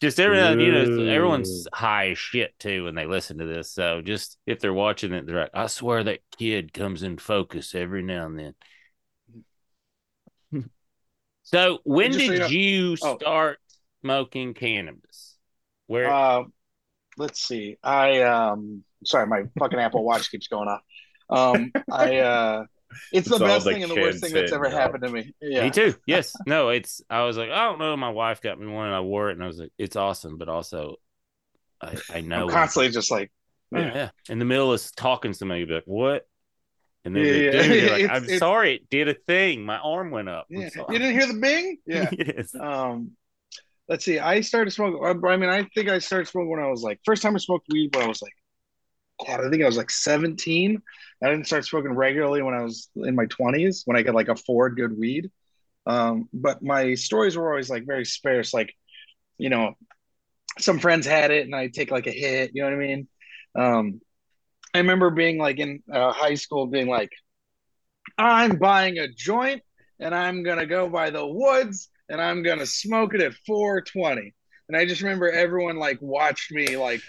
Just 0.00 0.20
everyone, 0.20 0.60
you 0.60 0.72
know, 0.72 1.04
everyone's 1.06 1.66
high 1.72 2.10
as 2.10 2.18
shit 2.18 2.58
too 2.58 2.84
when 2.84 2.94
they 2.94 3.06
listen 3.06 3.38
to 3.38 3.46
this. 3.46 3.70
So 3.70 4.02
just 4.02 4.38
if 4.46 4.60
they're 4.60 4.72
watching 4.72 5.12
it, 5.12 5.26
they're 5.26 5.42
like, 5.42 5.50
I 5.54 5.66
swear 5.66 6.04
that 6.04 6.20
kid 6.38 6.72
comes 6.72 7.02
in 7.02 7.18
focus 7.18 7.74
every 7.74 8.02
now 8.02 8.26
and 8.26 8.54
then. 10.52 10.64
so 11.42 11.78
when 11.84 12.12
did 12.12 12.26
so 12.26 12.32
you, 12.32 12.38
know, 12.38 12.46
you 12.46 12.96
oh. 13.02 13.16
start 13.18 13.58
smoking 14.02 14.54
cannabis? 14.54 15.36
Where? 15.86 16.12
Uh, 16.12 16.44
let's 17.16 17.40
see. 17.40 17.76
I 17.82 18.22
um, 18.22 18.84
sorry, 19.04 19.26
my 19.26 19.44
fucking 19.58 19.78
Apple 19.78 20.04
Watch 20.04 20.30
keeps 20.30 20.48
going 20.48 20.68
off. 20.68 20.82
Um, 21.30 21.72
I 21.90 22.18
uh, 22.18 22.64
it's, 23.12 23.28
the 23.28 23.38
best 23.38 23.66
thing 23.66 23.82
and 23.82 23.90
the 23.90 24.00
worst 24.00 24.22
thing 24.22 24.32
that's 24.32 24.52
ever 24.52 24.68
happened 24.68 25.04
to 25.04 25.10
me. 25.10 25.34
Yeah. 25.40 25.64
Me 25.64 25.70
too. 25.70 25.94
Yes. 26.06 26.34
No, 26.46 26.68
it's 26.68 27.02
I 27.08 27.22
was 27.22 27.36
like, 27.36 27.50
I 27.50 27.64
don't 27.64 27.78
know. 27.78 27.96
My 27.96 28.10
wife 28.10 28.40
got 28.40 28.58
me 28.58 28.66
one 28.66 28.86
and 28.86 28.94
I 28.94 29.00
wore 29.00 29.30
it 29.30 29.34
and 29.34 29.42
I 29.42 29.46
was 29.46 29.58
like, 29.58 29.72
it's 29.78 29.96
awesome, 29.96 30.38
but 30.38 30.48
also 30.48 30.96
I, 31.80 31.96
I 32.14 32.20
know 32.20 32.44
I'm 32.44 32.50
constantly 32.50 32.90
just 32.90 33.10
like 33.10 33.30
yeah. 33.72 33.94
yeah. 33.94 34.10
In 34.28 34.38
the 34.38 34.44
middle 34.44 34.72
of 34.72 34.96
talking 34.96 35.32
to 35.32 35.38
somebody, 35.38 35.64
be 35.64 35.74
like, 35.74 35.84
what? 35.86 36.26
And 37.04 37.14
then 37.14 37.24
yeah, 37.24 37.62
yeah. 37.62 37.92
like, 37.92 38.10
I'm 38.10 38.24
it's, 38.24 38.38
sorry, 38.38 38.76
it 38.76 38.90
did 38.90 39.08
a 39.08 39.14
thing. 39.14 39.64
My 39.64 39.78
arm 39.78 40.10
went 40.10 40.28
up. 40.28 40.46
Yeah. 40.48 40.68
You 40.88 40.98
didn't 40.98 41.18
hear 41.18 41.26
the 41.26 41.38
bing? 41.38 41.78
Yeah. 41.86 42.10
yes. 42.12 42.54
Um 42.54 43.12
let's 43.88 44.04
see. 44.04 44.18
I 44.18 44.40
started 44.40 44.70
smoking. 44.70 45.00
I 45.04 45.36
mean, 45.36 45.50
I 45.50 45.64
think 45.74 45.88
I 45.88 45.98
started 45.98 46.28
smoking 46.28 46.50
when 46.50 46.60
I 46.60 46.68
was 46.68 46.82
like 46.82 47.00
first 47.04 47.22
time 47.22 47.34
I 47.34 47.38
smoked 47.38 47.66
weed 47.70 47.94
when 47.94 48.04
I 48.04 48.08
was 48.08 48.22
like 48.22 48.32
God, 49.24 49.44
I 49.44 49.50
think 49.50 49.62
I 49.62 49.66
was 49.66 49.76
like 49.76 49.90
17. 49.90 50.80
I 51.22 51.28
didn't 51.28 51.46
start 51.46 51.64
smoking 51.64 51.92
regularly 51.92 52.42
when 52.42 52.54
I 52.54 52.62
was 52.62 52.88
in 52.96 53.14
my 53.14 53.26
20s 53.26 53.82
when 53.84 53.96
I 53.96 54.02
could 54.02 54.14
like 54.14 54.28
afford 54.28 54.76
good 54.76 54.96
weed. 54.96 55.30
Um, 55.86 56.28
but 56.32 56.62
my 56.62 56.94
stories 56.94 57.36
were 57.36 57.50
always 57.50 57.70
like 57.70 57.86
very 57.86 58.04
sparse. 58.04 58.52
Like, 58.52 58.74
you 59.38 59.50
know, 59.50 59.74
some 60.58 60.78
friends 60.78 61.06
had 61.06 61.30
it 61.30 61.44
and 61.44 61.54
I 61.54 61.68
take 61.68 61.90
like 61.90 62.06
a 62.06 62.12
hit. 62.12 62.50
You 62.54 62.62
know 62.62 62.68
what 62.70 62.74
I 62.74 62.86
mean? 62.86 63.08
Um, 63.54 64.00
I 64.74 64.78
remember 64.78 65.10
being 65.10 65.38
like 65.38 65.58
in 65.58 65.82
uh, 65.92 66.12
high 66.12 66.34
school, 66.34 66.66
being 66.66 66.88
like, 66.88 67.10
I'm 68.18 68.58
buying 68.58 68.98
a 68.98 69.08
joint 69.08 69.62
and 70.00 70.14
I'm 70.14 70.42
gonna 70.42 70.66
go 70.66 70.88
by 70.88 71.10
the 71.10 71.26
woods 71.26 71.88
and 72.08 72.20
I'm 72.20 72.42
gonna 72.42 72.66
smoke 72.66 73.14
it 73.14 73.20
at 73.20 73.34
420. 73.46 74.34
And 74.68 74.76
I 74.76 74.86
just 74.86 75.02
remember 75.02 75.30
everyone 75.30 75.76
like 75.76 75.98
watched 76.00 76.50
me 76.50 76.76
like 76.76 77.02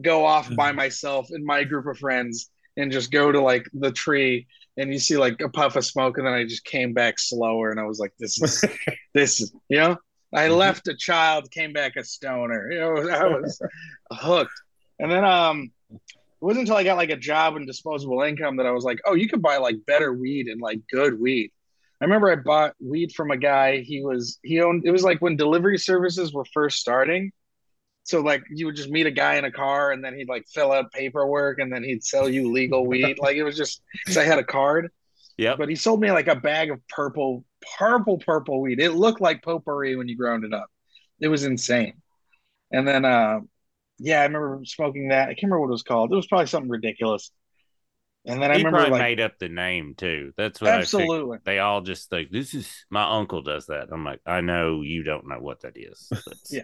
go 0.00 0.24
off 0.24 0.54
by 0.56 0.72
myself 0.72 1.28
and 1.30 1.44
my 1.44 1.64
group 1.64 1.86
of 1.86 1.98
friends 1.98 2.50
and 2.76 2.90
just 2.90 3.10
go 3.10 3.30
to 3.30 3.40
like 3.40 3.68
the 3.74 3.92
tree 3.92 4.46
and 4.78 4.92
you 4.92 4.98
see 4.98 5.18
like 5.18 5.40
a 5.42 5.48
puff 5.50 5.76
of 5.76 5.84
smoke 5.84 6.16
and 6.16 6.26
then 6.26 6.32
I 6.34 6.44
just 6.44 6.64
came 6.64 6.94
back 6.94 7.18
slower 7.18 7.70
and 7.70 7.78
I 7.78 7.84
was 7.84 7.98
like, 7.98 8.12
this 8.18 8.40
is 8.40 8.64
this 9.14 9.40
is 9.40 9.52
you 9.68 9.78
know, 9.78 9.96
I 10.34 10.48
Mhm. 10.48 10.56
left 10.56 10.88
a 10.88 10.94
child, 10.94 11.50
came 11.50 11.72
back 11.74 11.96
a 11.96 12.04
stoner. 12.04 12.70
You 12.72 12.80
know, 12.80 13.08
I 13.10 13.26
was 13.26 13.60
hooked. 14.12 14.58
And 14.98 15.10
then 15.12 15.24
um 15.24 15.70
it 15.90 16.00
wasn't 16.40 16.62
until 16.62 16.76
I 16.76 16.84
got 16.84 16.96
like 16.96 17.10
a 17.10 17.16
job 17.16 17.56
and 17.56 17.66
disposable 17.66 18.22
income 18.22 18.56
that 18.56 18.66
I 18.66 18.70
was 18.72 18.84
like, 18.84 18.98
oh, 19.04 19.14
you 19.14 19.28
could 19.28 19.42
buy 19.42 19.58
like 19.58 19.76
better 19.86 20.12
weed 20.12 20.48
and 20.48 20.60
like 20.60 20.80
good 20.90 21.20
weed. 21.20 21.52
I 22.00 22.04
remember 22.04 22.30
I 22.32 22.36
bought 22.36 22.74
weed 22.80 23.12
from 23.12 23.30
a 23.30 23.36
guy. 23.36 23.78
He 23.80 24.02
was 24.02 24.38
he 24.42 24.60
owned 24.60 24.82
it 24.86 24.90
was 24.90 25.04
like 25.04 25.20
when 25.20 25.36
delivery 25.36 25.78
services 25.78 26.32
were 26.32 26.46
first 26.46 26.78
starting. 26.78 27.30
So 28.04 28.20
like 28.20 28.42
you 28.50 28.66
would 28.66 28.76
just 28.76 28.90
meet 28.90 29.06
a 29.06 29.10
guy 29.10 29.36
in 29.36 29.44
a 29.44 29.52
car 29.52 29.92
and 29.92 30.04
then 30.04 30.14
he'd 30.16 30.28
like 30.28 30.44
fill 30.52 30.72
out 30.72 30.92
paperwork 30.92 31.60
and 31.60 31.72
then 31.72 31.84
he'd 31.84 32.02
sell 32.02 32.28
you 32.28 32.50
legal 32.50 32.86
weed. 32.86 33.18
Like 33.18 33.36
it 33.36 33.44
was 33.44 33.56
just 33.56 33.82
because 34.04 34.16
I 34.16 34.24
had 34.24 34.38
a 34.38 34.44
card. 34.44 34.90
Yeah. 35.38 35.56
But 35.56 35.68
he 35.68 35.76
sold 35.76 36.00
me 36.00 36.10
like 36.10 36.28
a 36.28 36.36
bag 36.36 36.70
of 36.70 36.86
purple, 36.88 37.44
purple, 37.78 38.18
purple 38.18 38.60
weed. 38.60 38.80
It 38.80 38.92
looked 38.92 39.20
like 39.20 39.42
potpourri 39.42 39.96
when 39.96 40.08
you 40.08 40.16
ground 40.16 40.44
it 40.44 40.52
up. 40.52 40.66
It 41.20 41.28
was 41.28 41.44
insane. 41.44 41.94
And 42.70 42.86
then, 42.86 43.04
uh, 43.04 43.40
yeah, 43.98 44.20
I 44.20 44.24
remember 44.24 44.62
smoking 44.64 45.08
that. 45.08 45.24
I 45.24 45.34
can't 45.34 45.44
remember 45.44 45.60
what 45.60 45.68
it 45.68 45.72
was 45.72 45.82
called. 45.82 46.12
It 46.12 46.16
was 46.16 46.26
probably 46.26 46.46
something 46.46 46.70
ridiculous. 46.70 47.30
And 48.24 48.40
then 48.40 48.50
I 48.50 48.56
remember 48.56 48.78
probably 48.78 48.92
like 48.92 49.02
made 49.02 49.20
up 49.20 49.38
the 49.38 49.48
name 49.48 49.94
too. 49.96 50.32
That's 50.36 50.60
what 50.60 50.70
I 50.70 50.78
absolutely. 50.78 51.38
They 51.44 51.58
all 51.58 51.80
just 51.80 52.08
think 52.08 52.30
this 52.30 52.54
is 52.54 52.84
my 52.88 53.18
uncle 53.18 53.42
does 53.42 53.66
that. 53.66 53.88
I'm 53.90 54.04
like, 54.04 54.20
I 54.24 54.40
know 54.40 54.82
you 54.82 55.02
don't 55.02 55.26
know 55.28 55.40
what 55.40 55.62
that 55.62 55.76
is. 55.76 56.10
Yeah. 56.50 56.62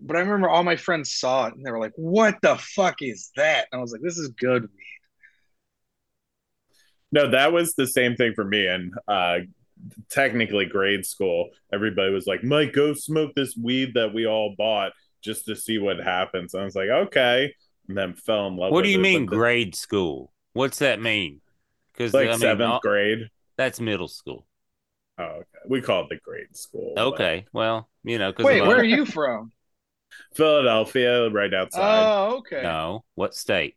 But 0.00 0.16
I 0.16 0.20
remember 0.20 0.48
all 0.48 0.62
my 0.64 0.76
friends 0.76 1.12
saw 1.14 1.46
it 1.46 1.54
and 1.54 1.64
they 1.66 1.70
were 1.70 1.78
like, 1.80 1.92
"What 1.96 2.36
the 2.42 2.56
fuck 2.56 2.96
is 3.02 3.30
that?" 3.36 3.66
And 3.72 3.78
I 3.78 3.82
was 3.82 3.92
like, 3.92 4.00
"This 4.02 4.18
is 4.18 4.28
good 4.28 4.62
weed." 4.62 4.84
No, 7.10 7.30
that 7.30 7.52
was 7.52 7.74
the 7.76 7.86
same 7.86 8.16
thing 8.16 8.32
for 8.34 8.44
me. 8.44 8.66
And 8.66 8.92
uh, 9.08 9.38
technically, 10.10 10.66
grade 10.66 11.06
school, 11.06 11.48
everybody 11.72 12.12
was 12.12 12.26
like, 12.26 12.44
Mike, 12.44 12.72
go 12.74 12.92
smoke 12.94 13.32
this 13.34 13.56
weed 13.56 13.94
that 13.94 14.12
we 14.12 14.26
all 14.26 14.54
bought 14.58 14.92
just 15.22 15.46
to 15.46 15.56
see 15.56 15.78
what 15.78 15.98
happens. 15.98 16.52
And 16.54 16.62
I 16.62 16.64
was 16.64 16.74
like, 16.76 16.88
okay. 16.90 17.52
And 17.88 17.96
then 17.96 18.14
fell 18.14 18.46
in 18.48 18.56
love 18.56 18.70
What 18.72 18.78
with 18.82 18.84
do 18.84 18.90
you 18.90 18.98
it. 18.98 19.02
mean 19.02 19.24
But 19.26 19.30
the- 19.32 19.36
grade 19.38 19.74
school? 19.74 20.32
What's 20.52 20.80
that 20.80 21.00
mean? 21.00 21.40
Because 21.92 22.12
like 22.12 22.28
I 22.28 22.32
mean, 22.32 22.40
seventh 22.40 22.70
all- 22.72 22.80
grade. 22.80 23.28
that's 23.56 23.80
middle 23.80 24.08
school. 24.08 24.46
Oh, 25.18 25.24
okay. 25.24 25.44
We 25.66 25.80
call 25.80 26.02
it 26.02 26.08
the 26.10 26.16
grade 26.22 26.54
school. 26.56 26.92
but 26.94 27.06
Okay, 27.14 27.46
well, 27.52 27.88
you 28.04 28.18
know, 28.18 28.30
because 28.30 28.44
Wait, 28.44 28.60
where 28.60 28.76
are 28.78 28.84
you 28.84 29.04
from? 29.06 29.50
Philadelphia, 30.34 31.28
right 31.30 31.52
outside 31.52 32.04
Oh, 32.04 32.36
okay. 32.38 32.62
No, 32.62 33.04
what 33.14 33.34
state? 33.34 33.76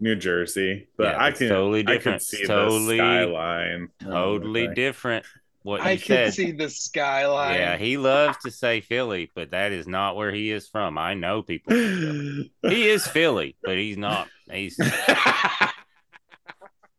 New 0.00 0.16
Jersey. 0.16 0.88
But 0.96 1.14
Yeah, 1.14 1.24
I 1.24 1.30
can 1.32 1.48
totally 1.48 1.84
I 1.86 1.98
can 1.98 2.18
see 2.20 2.44
Totally- 2.44 2.96
the 2.98 3.02
skyline. 3.02 3.88
Oh, 4.04 4.10
totally 4.10 4.62
everything. 4.64 4.74
different. 4.74 5.26
What 5.64 5.80
I 5.80 5.94
can 5.96 6.06
said. 6.32 6.34
see 6.34 6.50
the 6.50 6.68
skyline. 6.68 7.54
Yeah, 7.54 7.76
he 7.76 7.96
loves 7.96 8.36
to 8.38 8.50
say 8.50 8.80
Philly, 8.80 9.30
but 9.32 9.52
that 9.52 9.70
is 9.70 9.86
not 9.86 10.16
where 10.16 10.32
he 10.32 10.50
is 10.50 10.66
from. 10.66 10.98
I 10.98 11.14
know 11.14 11.42
people. 11.42 11.72
He 12.62 12.88
is 12.88 13.06
Philly, 13.06 13.54
but 13.62 13.76
he's 13.76 13.96
not. 13.96 14.26
He's 14.50 14.76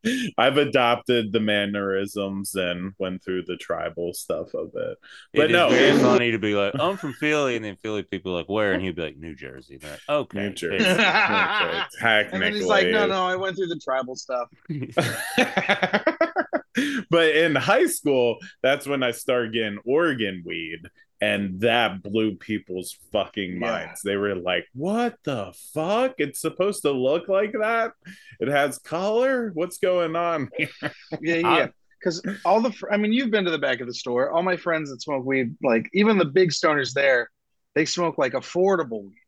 I've 0.38 0.58
adopted 0.58 1.32
the 1.32 1.40
mannerisms 1.40 2.56
and 2.56 2.94
went 2.98 3.24
through 3.24 3.44
the 3.44 3.58
tribal 3.58 4.14
stuff 4.14 4.54
of 4.54 4.72
it. 4.76 4.98
But 5.34 5.46
it 5.46 5.52
is 5.52 5.54
no, 5.54 5.68
it's 5.72 6.02
funny 6.02 6.32
to 6.32 6.40
be 6.40 6.56
like, 6.56 6.74
I'm 6.80 6.98
from 6.98 7.14
Philly, 7.14 7.56
and 7.56 7.64
then 7.64 7.78
Philly 7.78 8.04
people 8.04 8.34
are 8.34 8.36
like, 8.36 8.50
where? 8.50 8.74
And 8.74 8.84
he'd 8.84 8.96
be 8.96 9.02
like, 9.02 9.18
New 9.18 9.36
Jersey. 9.36 9.78
They're 9.78 9.92
like, 9.92 10.02
okay. 10.10 10.40
New 10.40 10.54
Jersey. 10.54 10.84
fair. 10.84 11.86
Okay, 12.02 12.30
And 12.34 12.42
then 12.42 12.54
he's 12.54 12.66
like, 12.66 12.88
no, 12.88 13.08
no, 13.08 13.26
I 13.26 13.36
went 13.36 13.56
through 13.56 13.68
the 13.68 13.80
tribal 13.80 14.16
stuff. 14.16 14.50
but 17.10 17.36
in 17.36 17.56
high 17.56 17.88
school, 17.88 18.38
that's 18.62 18.88
when 18.88 19.04
I 19.04 19.12
started 19.12 19.54
getting 19.54 19.80
Oregon 19.86 20.44
weed, 20.46 20.82
and 21.24 21.60
that 21.62 22.04
blew 22.04 22.36
people's 22.36 22.98
fucking 23.12 23.54
Yeah. 23.54 23.60
minds. 23.72 24.02
They 24.02 24.18
were 24.18 24.36
like, 24.36 24.66
"What 24.74 25.12
the 25.24 25.54
fuck? 25.74 26.16
It's 26.18 26.42
supposed 26.42 26.82
to 26.84 26.92
look 26.92 27.28
like 27.28 27.54
that? 27.54 27.94
It 28.40 28.50
has 28.50 28.78
color? 28.80 29.52
What's 29.54 29.78
going 29.78 30.16
on?" 30.16 30.50
Yeah, 31.22 31.36
yeah. 31.36 31.68
Because 32.00 32.22
all 32.44 32.60
the, 32.60 32.72
fr- 32.74 32.92
I 32.92 32.98
mean, 32.98 33.14
you've 33.14 33.32
been 33.32 33.46
to 33.46 33.52
the 33.52 33.66
back 33.68 33.80
of 33.80 33.88
the 33.88 33.94
store. 33.94 34.30
All 34.32 34.44
my 34.44 34.58
friends 34.58 34.90
that 34.90 35.02
smoke 35.02 35.26
weed, 35.26 35.56
like 35.64 35.86
even 35.94 36.18
the 36.18 36.26
big 36.40 36.50
stoners 36.50 36.92
there, 36.94 37.30
they 37.76 37.86
smoke 37.86 38.18
like 38.18 38.34
affordable 38.34 39.04
weed. 39.06 39.22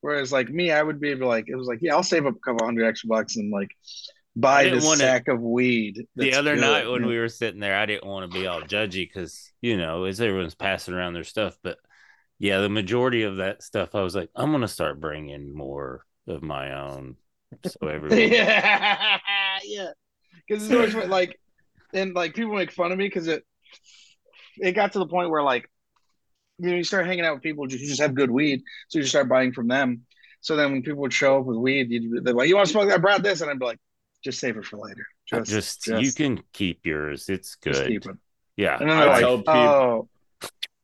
Whereas 0.00 0.32
like 0.32 0.48
me, 0.48 0.70
I 0.72 0.82
would 0.82 0.98
be 1.00 1.10
able 1.10 1.22
to 1.22 1.26
like, 1.36 1.46
it 1.48 1.56
was 1.56 1.66
like, 1.68 1.80
yeah, 1.82 1.94
I'll 1.94 2.02
save 2.12 2.24
up 2.24 2.36
a 2.36 2.38
couple 2.38 2.64
hundred 2.64 2.86
extra 2.86 3.08
bucks 3.08 3.36
and 3.36 3.50
like 3.50 3.70
buy 4.36 4.66
wanna- 4.70 4.96
sack 4.96 5.28
of 5.28 5.40
weed. 5.40 6.06
the 6.14 6.34
other 6.34 6.54
good. 6.54 6.60
night 6.60 6.88
when 6.88 7.06
we 7.06 7.18
were 7.18 7.28
sitting 7.28 7.60
there, 7.60 7.76
I 7.76 7.86
didn't 7.86 8.06
want 8.06 8.30
to 8.30 8.38
be 8.38 8.46
all 8.46 8.60
judgy 8.60 9.08
because 9.08 9.50
you 9.62 9.76
know, 9.76 10.04
as 10.04 10.20
everyone's 10.20 10.54
passing 10.54 10.94
around 10.94 11.14
their 11.14 11.24
stuff. 11.24 11.56
But 11.62 11.78
yeah, 12.38 12.60
the 12.60 12.68
majority 12.68 13.22
of 13.22 13.36
that 13.38 13.62
stuff, 13.62 13.94
I 13.94 14.02
was 14.02 14.14
like, 14.14 14.30
I'm 14.36 14.52
gonna 14.52 14.68
start 14.68 15.00
bringing 15.00 15.54
more 15.54 16.04
of 16.28 16.42
my 16.42 16.74
own, 16.74 17.16
so 17.64 17.86
everyone. 17.88 18.18
yeah, 18.18 19.18
yeah. 19.64 19.88
Because 20.46 20.64
it's 20.64 20.72
always 20.74 20.94
like, 21.08 21.40
and 21.92 22.14
like 22.14 22.34
people 22.34 22.54
make 22.54 22.70
fun 22.72 22.92
of 22.92 22.98
me 22.98 23.06
because 23.06 23.26
it 23.26 23.44
it 24.58 24.72
got 24.72 24.92
to 24.92 24.98
the 24.98 25.06
point 25.06 25.30
where 25.30 25.42
like 25.42 25.68
you 26.58 26.70
know 26.70 26.76
you 26.76 26.84
start 26.84 27.06
hanging 27.06 27.24
out 27.24 27.34
with 27.34 27.42
people 27.42 27.64
who 27.64 27.70
just 27.70 28.00
have 28.00 28.14
good 28.14 28.30
weed, 28.30 28.62
so 28.88 28.98
you 28.98 29.02
just 29.02 29.12
start 29.12 29.28
buying 29.28 29.52
from 29.52 29.68
them. 29.68 30.02
So 30.40 30.54
then 30.54 30.70
when 30.72 30.82
people 30.82 31.00
would 31.00 31.12
show 31.12 31.40
up 31.40 31.46
with 31.46 31.56
weed, 31.56 31.90
you'd, 31.90 32.24
they're 32.24 32.34
like, 32.34 32.48
"You 32.48 32.56
want 32.56 32.66
to 32.68 32.72
smoke? 32.72 32.90
I 32.92 32.98
brought 32.98 33.22
this," 33.22 33.40
and 33.40 33.50
I'd 33.50 33.58
be 33.58 33.64
like, 33.64 33.80
"Just 34.24 34.40
save 34.40 34.56
it 34.56 34.64
for 34.64 34.76
later. 34.78 35.06
Uh, 35.32 35.40
just, 35.40 35.84
just, 35.84 36.02
you 36.02 36.12
can 36.12 36.42
keep 36.52 36.84
yours. 36.84 37.28
It's 37.28 37.56
just 37.62 37.80
good. 37.80 37.88
keep 37.88 38.06
it." 38.06 38.16
Yeah. 38.56 38.78
And 38.80 38.90
then 38.90 38.98
I 38.98 39.06
like, 39.06 39.20
tell 39.20 39.38
people- 39.38 39.52
"Oh, 39.54 40.08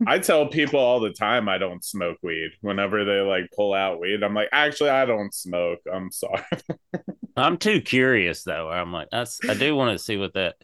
I 0.06 0.18
tell 0.18 0.46
people 0.48 0.80
all 0.80 0.98
the 1.00 1.12
time 1.12 1.48
I 1.48 1.58
don't 1.58 1.84
smoke 1.84 2.18
weed. 2.22 2.50
Whenever 2.60 3.04
they 3.04 3.20
like 3.20 3.50
pull 3.54 3.72
out 3.72 4.00
weed, 4.00 4.22
I'm 4.22 4.34
like, 4.34 4.48
actually, 4.52 4.90
I 4.90 5.04
don't 5.06 5.32
smoke. 5.32 5.78
I'm 5.92 6.10
sorry. 6.10 6.42
I'm 7.36 7.56
too 7.56 7.80
curious 7.80 8.42
though. 8.42 8.68
I'm 8.68 8.92
like, 8.92 9.08
that's 9.10 9.38
I 9.48 9.54
do 9.54 9.76
want 9.76 9.96
to 9.96 10.04
see 10.04 10.16
what 10.16 10.34
that 10.34 10.56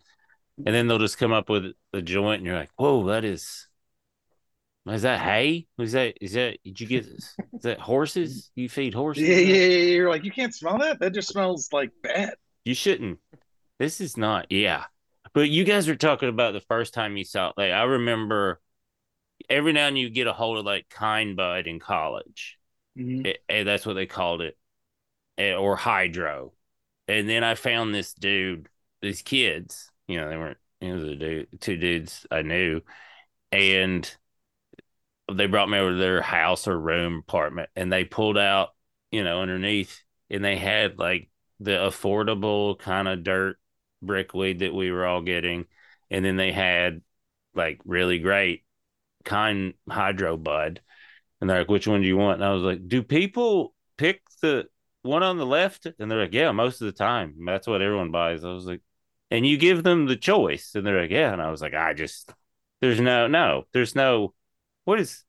and 0.65 0.75
then 0.75 0.89
they'll 0.89 0.99
just 0.99 1.19
come 1.19 1.33
up 1.33 1.49
with 1.49 1.67
a 1.93 2.03
joint 2.03 2.39
and 2.39 2.47
you're 2.47 2.57
like, 2.57 2.71
whoa, 2.77 3.07
that 3.07 3.25
is 3.25 3.67
is 4.89 5.03
that 5.03 5.21
hay? 5.21 5.67
Is 5.79 5.93
that 5.93 6.15
is 6.21 6.33
that 6.33 6.59
did 6.65 6.81
you 6.81 6.87
get 6.87 7.05
is 7.07 7.35
that 7.63 7.79
horses? 7.79 8.51
You 8.55 8.69
feed 8.69 8.95
horses? 8.95 9.29
yeah, 9.29 9.37
yeah, 9.37 9.55
yeah." 9.67 9.95
You're 9.95 10.09
like, 10.09 10.25
"You 10.25 10.31
can't 10.33 10.55
smell 10.55 10.79
that? 10.79 10.99
That 10.99 11.13
just 11.13 11.29
smells 11.29 11.69
like 11.73 11.91
bad." 12.03 12.35
You 12.69 12.75
shouldn't. 12.75 13.19
This 13.79 13.99
is 13.99 14.19
not, 14.19 14.53
yeah. 14.53 14.85
But 15.33 15.49
you 15.49 15.65
guys 15.65 15.89
were 15.89 15.97
talking 15.97 16.29
about 16.29 16.53
the 16.53 16.61
first 16.61 16.93
time 16.93 17.17
you 17.17 17.25
saw 17.25 17.49
it. 17.49 17.55
Like 17.57 17.73
I 17.73 17.85
remember 17.85 18.61
every 19.49 19.73
now 19.73 19.87
and 19.87 19.97
then 19.97 20.03
you 20.03 20.11
get 20.11 20.27
a 20.27 20.35
hold 20.35 20.59
of 20.59 20.67
like 20.67 20.91
Kind 20.91 21.35
Bud 21.35 21.67
in 21.67 21.81
college. 21.81 22.59
Mhm. 22.95 23.27
It- 23.27 23.43
eh, 23.49 23.63
that's 23.63 23.87
what 23.87 23.95
they 23.95 24.05
called 24.05 24.43
it, 24.43 24.59
Eh, 25.39 25.55
or 25.55 25.77
hydro. 25.77 26.53
And 27.07 27.27
then 27.27 27.43
I 27.43 27.55
found 27.55 27.95
this 27.95 28.13
dude, 28.13 28.69
these 29.01 29.23
kids. 29.23 29.91
You 30.07 30.19
know, 30.21 30.29
they 30.29 30.37
weren't. 30.37 30.59
It 30.83 30.93
was 30.93 31.05
a 31.05 31.17
dude, 31.17 31.63
two 31.63 31.79
dudes 31.79 32.27
I 32.31 32.43
knew, 32.43 32.83
and 33.51 34.15
they 35.33 35.47
brought 35.47 35.71
me 35.71 35.79
over 35.79 35.93
to 35.93 35.97
their 35.97 36.21
house 36.21 36.69
or 36.69 36.79
room 36.79 37.21
apartment, 37.27 37.71
and 37.75 37.91
they 37.91 38.05
pulled 38.05 38.37
out, 38.37 38.75
you 39.11 39.25
know, 39.25 39.41
underneath, 39.41 40.03
and 40.29 40.45
they 40.45 40.57
had 40.59 40.99
like 40.99 41.31
the 41.61 41.73
affordable 41.73 42.79
kind 42.79 43.09
of 43.09 43.25
dirt 43.25 43.59
brickweed 44.03 44.61
that 44.61 44.75
we 44.75 44.91
were 44.91 45.07
all 45.07 45.23
getting, 45.23 45.67
and 46.11 46.25
then 46.25 46.37
they 46.37 46.53
had 46.53 47.03
like 47.55 47.81
really 47.85 48.19
great 48.19 48.65
kind 49.25 49.75
hydro 49.89 50.37
bud. 50.37 50.81
And 51.41 51.49
they're 51.49 51.61
like, 51.61 51.71
which 51.71 51.87
one 51.87 52.03
do 52.03 52.07
you 52.09 52.17
want? 52.17 52.41
And 52.41 52.45
I 52.45 52.53
was 52.53 52.63
like, 52.63 52.89
do 52.89 53.03
people 53.03 53.75
pick 53.97 54.23
the 54.43 54.67
one 55.03 55.23
on 55.23 55.37
the 55.37 55.47
left? 55.47 55.87
And 55.99 56.11
they're 56.11 56.23
like, 56.23 56.35
yeah, 56.35 56.51
most 56.51 56.81
of 56.81 56.87
the 56.87 56.93
time. 56.93 57.37
That's 57.47 57.67
what 57.67 57.81
everyone 57.81 58.11
buys. 58.11 58.45
I 58.45 58.53
was 58.53 58.67
like, 58.67 58.81
and 59.31 59.47
you 59.47 59.57
give 59.57 59.85
them 59.85 60.07
the 60.07 60.17
choice. 60.17 60.75
And 60.75 60.85
they're 60.85 61.01
like, 61.01 61.11
yeah. 61.11 61.33
And 61.33 61.41
I 61.41 61.51
was 61.51 61.63
like, 61.63 61.75
I 61.75 61.95
just, 61.95 62.33
there's 62.81 63.01
no, 63.01 63.29
no, 63.29 63.65
there's 63.73 63.95
no, 63.95 64.35
what 64.85 64.99
is, 64.99 65.23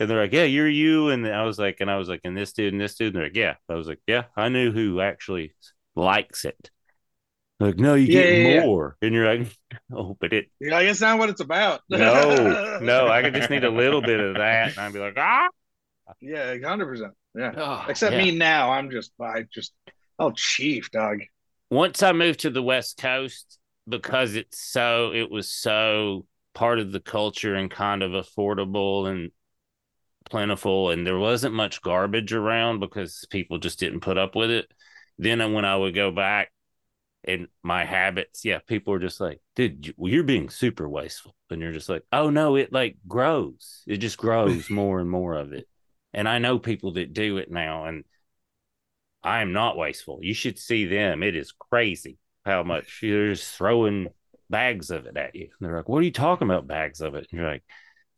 and 0.00 0.10
they're 0.10 0.22
like, 0.22 0.32
yeah, 0.32 0.44
you're 0.44 0.68
you. 0.68 1.10
And 1.10 1.26
I 1.28 1.44
was 1.44 1.58
like, 1.58 1.78
and 1.80 1.90
I 1.90 1.96
was 1.98 2.08
like, 2.08 2.22
and 2.24 2.36
this 2.36 2.52
dude 2.54 2.72
and 2.74 2.80
this 2.82 2.96
dude. 2.96 3.08
And 3.08 3.16
they're 3.16 3.24
like, 3.24 3.36
yeah. 3.36 3.56
I 3.68 3.74
was 3.74 3.88
like, 3.88 4.00
yeah, 4.06 4.24
I 4.36 4.48
knew 4.50 4.72
who 4.72 5.00
actually 5.00 5.54
likes 5.96 6.44
it. 6.46 6.70
They're 7.58 7.68
like, 7.70 7.78
no, 7.78 7.94
you 7.94 8.06
Yeah, 8.06 8.20
get 8.20 8.30
yeah, 8.30 8.48
yeah. 8.54 8.66
more. 8.66 8.96
And 9.02 9.14
you're 9.14 9.34
like, 9.38 9.48
oh, 9.94 10.16
but 10.20 10.32
it, 10.32 10.48
You're 10.60 10.72
like, 10.72 10.86
"It's 10.86 11.00
not 11.00 11.18
what 11.18 11.30
it's 11.30 11.40
about." 11.40 11.80
no, 11.90 12.78
no, 12.78 13.08
I 13.10 13.22
could 13.22 13.34
just 13.34 13.50
need 13.50 13.64
a 13.64 13.70
little 13.70 14.02
bit 14.02 14.20
of 14.20 14.36
that. 14.36 14.70
And 14.76 14.78
I'd 14.78 14.92
be 14.92 14.98
like, 14.98 15.14
ah. 15.16 15.48
Yeah, 16.20 16.56
hundred 16.64 16.86
percent. 16.86 17.14
Yeah. 17.34 17.52
Oh, 17.56 17.86
Except 17.88 18.12
yeah. 18.12 18.18
me 18.18 18.36
now, 18.36 18.72
I'm 18.72 18.90
just, 18.90 19.12
I 19.20 19.44
just, 19.52 19.72
oh, 20.18 20.32
chief, 20.32 20.90
dog. 20.90 21.20
once 21.70 22.02
I 22.02 22.12
moved 22.12 22.40
to 22.40 22.50
the 22.50 22.62
West 22.62 22.96
Coast, 22.98 23.58
because 23.88 24.34
it's 24.36 24.60
so 24.60 25.12
it 25.12 25.30
was 25.30 25.50
so 25.50 26.26
part 26.54 26.78
of 26.78 26.92
the 26.92 27.00
culture 27.00 27.54
and 27.54 27.70
kind 27.70 28.02
of 28.02 28.12
affordable 28.12 29.08
and 29.10 29.30
plentiful 30.30 30.90
and 30.90 31.06
there 31.06 31.18
wasn't 31.18 31.54
much 31.54 31.82
garbage 31.82 32.32
around 32.32 32.80
because 32.80 33.26
people 33.30 33.58
just 33.58 33.78
didn't 33.78 34.00
put 34.00 34.18
up 34.18 34.34
with 34.34 34.50
it. 34.50 34.72
Then 35.18 35.52
when 35.52 35.64
I 35.64 35.76
would 35.76 35.94
go 35.94 36.10
back 36.10 36.50
and 37.24 37.48
my 37.62 37.84
habits, 37.84 38.44
yeah, 38.44 38.60
people 38.66 38.92
were 38.92 38.98
just 38.98 39.20
like, 39.20 39.40
dude, 39.54 39.94
you're 39.98 40.22
being 40.22 40.48
super 40.48 40.88
wasteful. 40.88 41.34
And 41.50 41.60
you're 41.60 41.72
just 41.72 41.88
like, 41.88 42.04
oh 42.12 42.30
no, 42.30 42.56
it 42.56 42.72
like 42.72 42.96
grows. 43.06 43.82
It 43.86 43.98
just 43.98 44.18
grows 44.18 44.70
more 44.70 45.00
and 45.00 45.10
more 45.10 45.34
of 45.34 45.52
it. 45.52 45.68
And 46.12 46.28
I 46.28 46.38
know 46.38 46.58
people 46.58 46.92
that 46.94 47.12
do 47.12 47.36
it 47.38 47.50
now, 47.50 47.84
and 47.84 48.04
I 49.22 49.42
am 49.42 49.52
not 49.52 49.76
wasteful. 49.76 50.18
You 50.22 50.34
should 50.34 50.58
see 50.58 50.86
them. 50.86 51.22
It 51.22 51.36
is 51.36 51.52
crazy 51.52 52.18
how 52.44 52.62
much 52.62 53.00
you're 53.02 53.34
just 53.34 53.54
throwing 53.54 54.08
bags 54.48 54.90
of 54.90 55.06
it 55.06 55.16
at 55.16 55.34
you. 55.34 55.48
And 55.58 55.68
they're 55.68 55.76
like, 55.76 55.88
what 55.88 55.98
are 55.98 56.02
you 56.04 56.10
talking 56.10 56.48
about, 56.48 56.66
bags 56.66 57.00
of 57.00 57.14
it? 57.14 57.28
And 57.30 57.40
you're 57.40 57.50
like, 57.50 57.62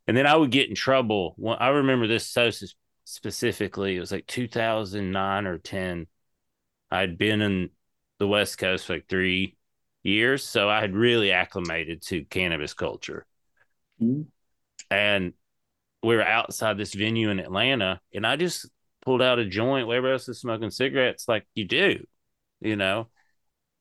and 0.06 0.16
then 0.16 0.26
I 0.26 0.36
would 0.36 0.50
get 0.50 0.68
in 0.68 0.74
trouble. 0.74 1.34
When, 1.36 1.56
I 1.58 1.68
remember 1.68 2.06
this 2.06 2.26
so 2.26 2.50
specifically. 3.04 3.96
It 3.96 4.00
was 4.00 4.12
like 4.12 4.26
2009 4.26 5.46
or 5.46 5.58
10. 5.58 6.06
I'd 6.90 7.18
been 7.18 7.40
in 7.40 7.70
the 8.18 8.26
West 8.26 8.58
Coast 8.58 8.86
for 8.86 8.94
like 8.94 9.08
three 9.08 9.56
years, 10.02 10.44
so 10.44 10.68
I 10.68 10.80
had 10.80 10.94
really 10.94 11.32
acclimated 11.32 12.02
to 12.02 12.24
cannabis 12.24 12.74
culture. 12.74 13.26
Mm-hmm. 14.00 14.22
And 14.90 15.32
we 16.02 16.16
were 16.16 16.24
outside 16.24 16.76
this 16.76 16.94
venue 16.94 17.30
in 17.30 17.38
Atlanta, 17.38 18.00
and 18.12 18.26
I 18.26 18.36
just 18.36 18.68
pulled 19.04 19.22
out 19.22 19.38
a 19.38 19.46
joint. 19.46 19.86
Where 19.86 19.98
everybody 19.98 20.14
else 20.14 20.28
is 20.28 20.40
smoking 20.40 20.70
cigarettes, 20.70 21.28
like 21.28 21.46
you 21.54 21.64
do, 21.64 22.04
you 22.60 22.76
know. 22.76 23.08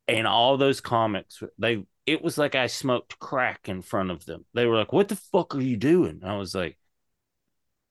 And 0.08 0.28
all 0.28 0.58
those 0.58 0.82
comics, 0.82 1.42
they 1.58 1.84
it 2.06 2.22
was 2.22 2.38
like 2.38 2.56
I 2.56 2.68
smoked 2.68 3.20
crack 3.20 3.70
in 3.70 3.82
front 3.82 4.12
of 4.12 4.26
them. 4.26 4.46
They 4.54 4.66
were 4.66 4.76
like, 4.78 4.94
"What 4.94 5.08
the 5.10 5.16
fuck 5.16 5.56
are 5.56 5.62
you 5.62 5.78
doing?" 5.78 6.22
I 6.24 6.38
was 6.38 6.56
like, 6.56 6.78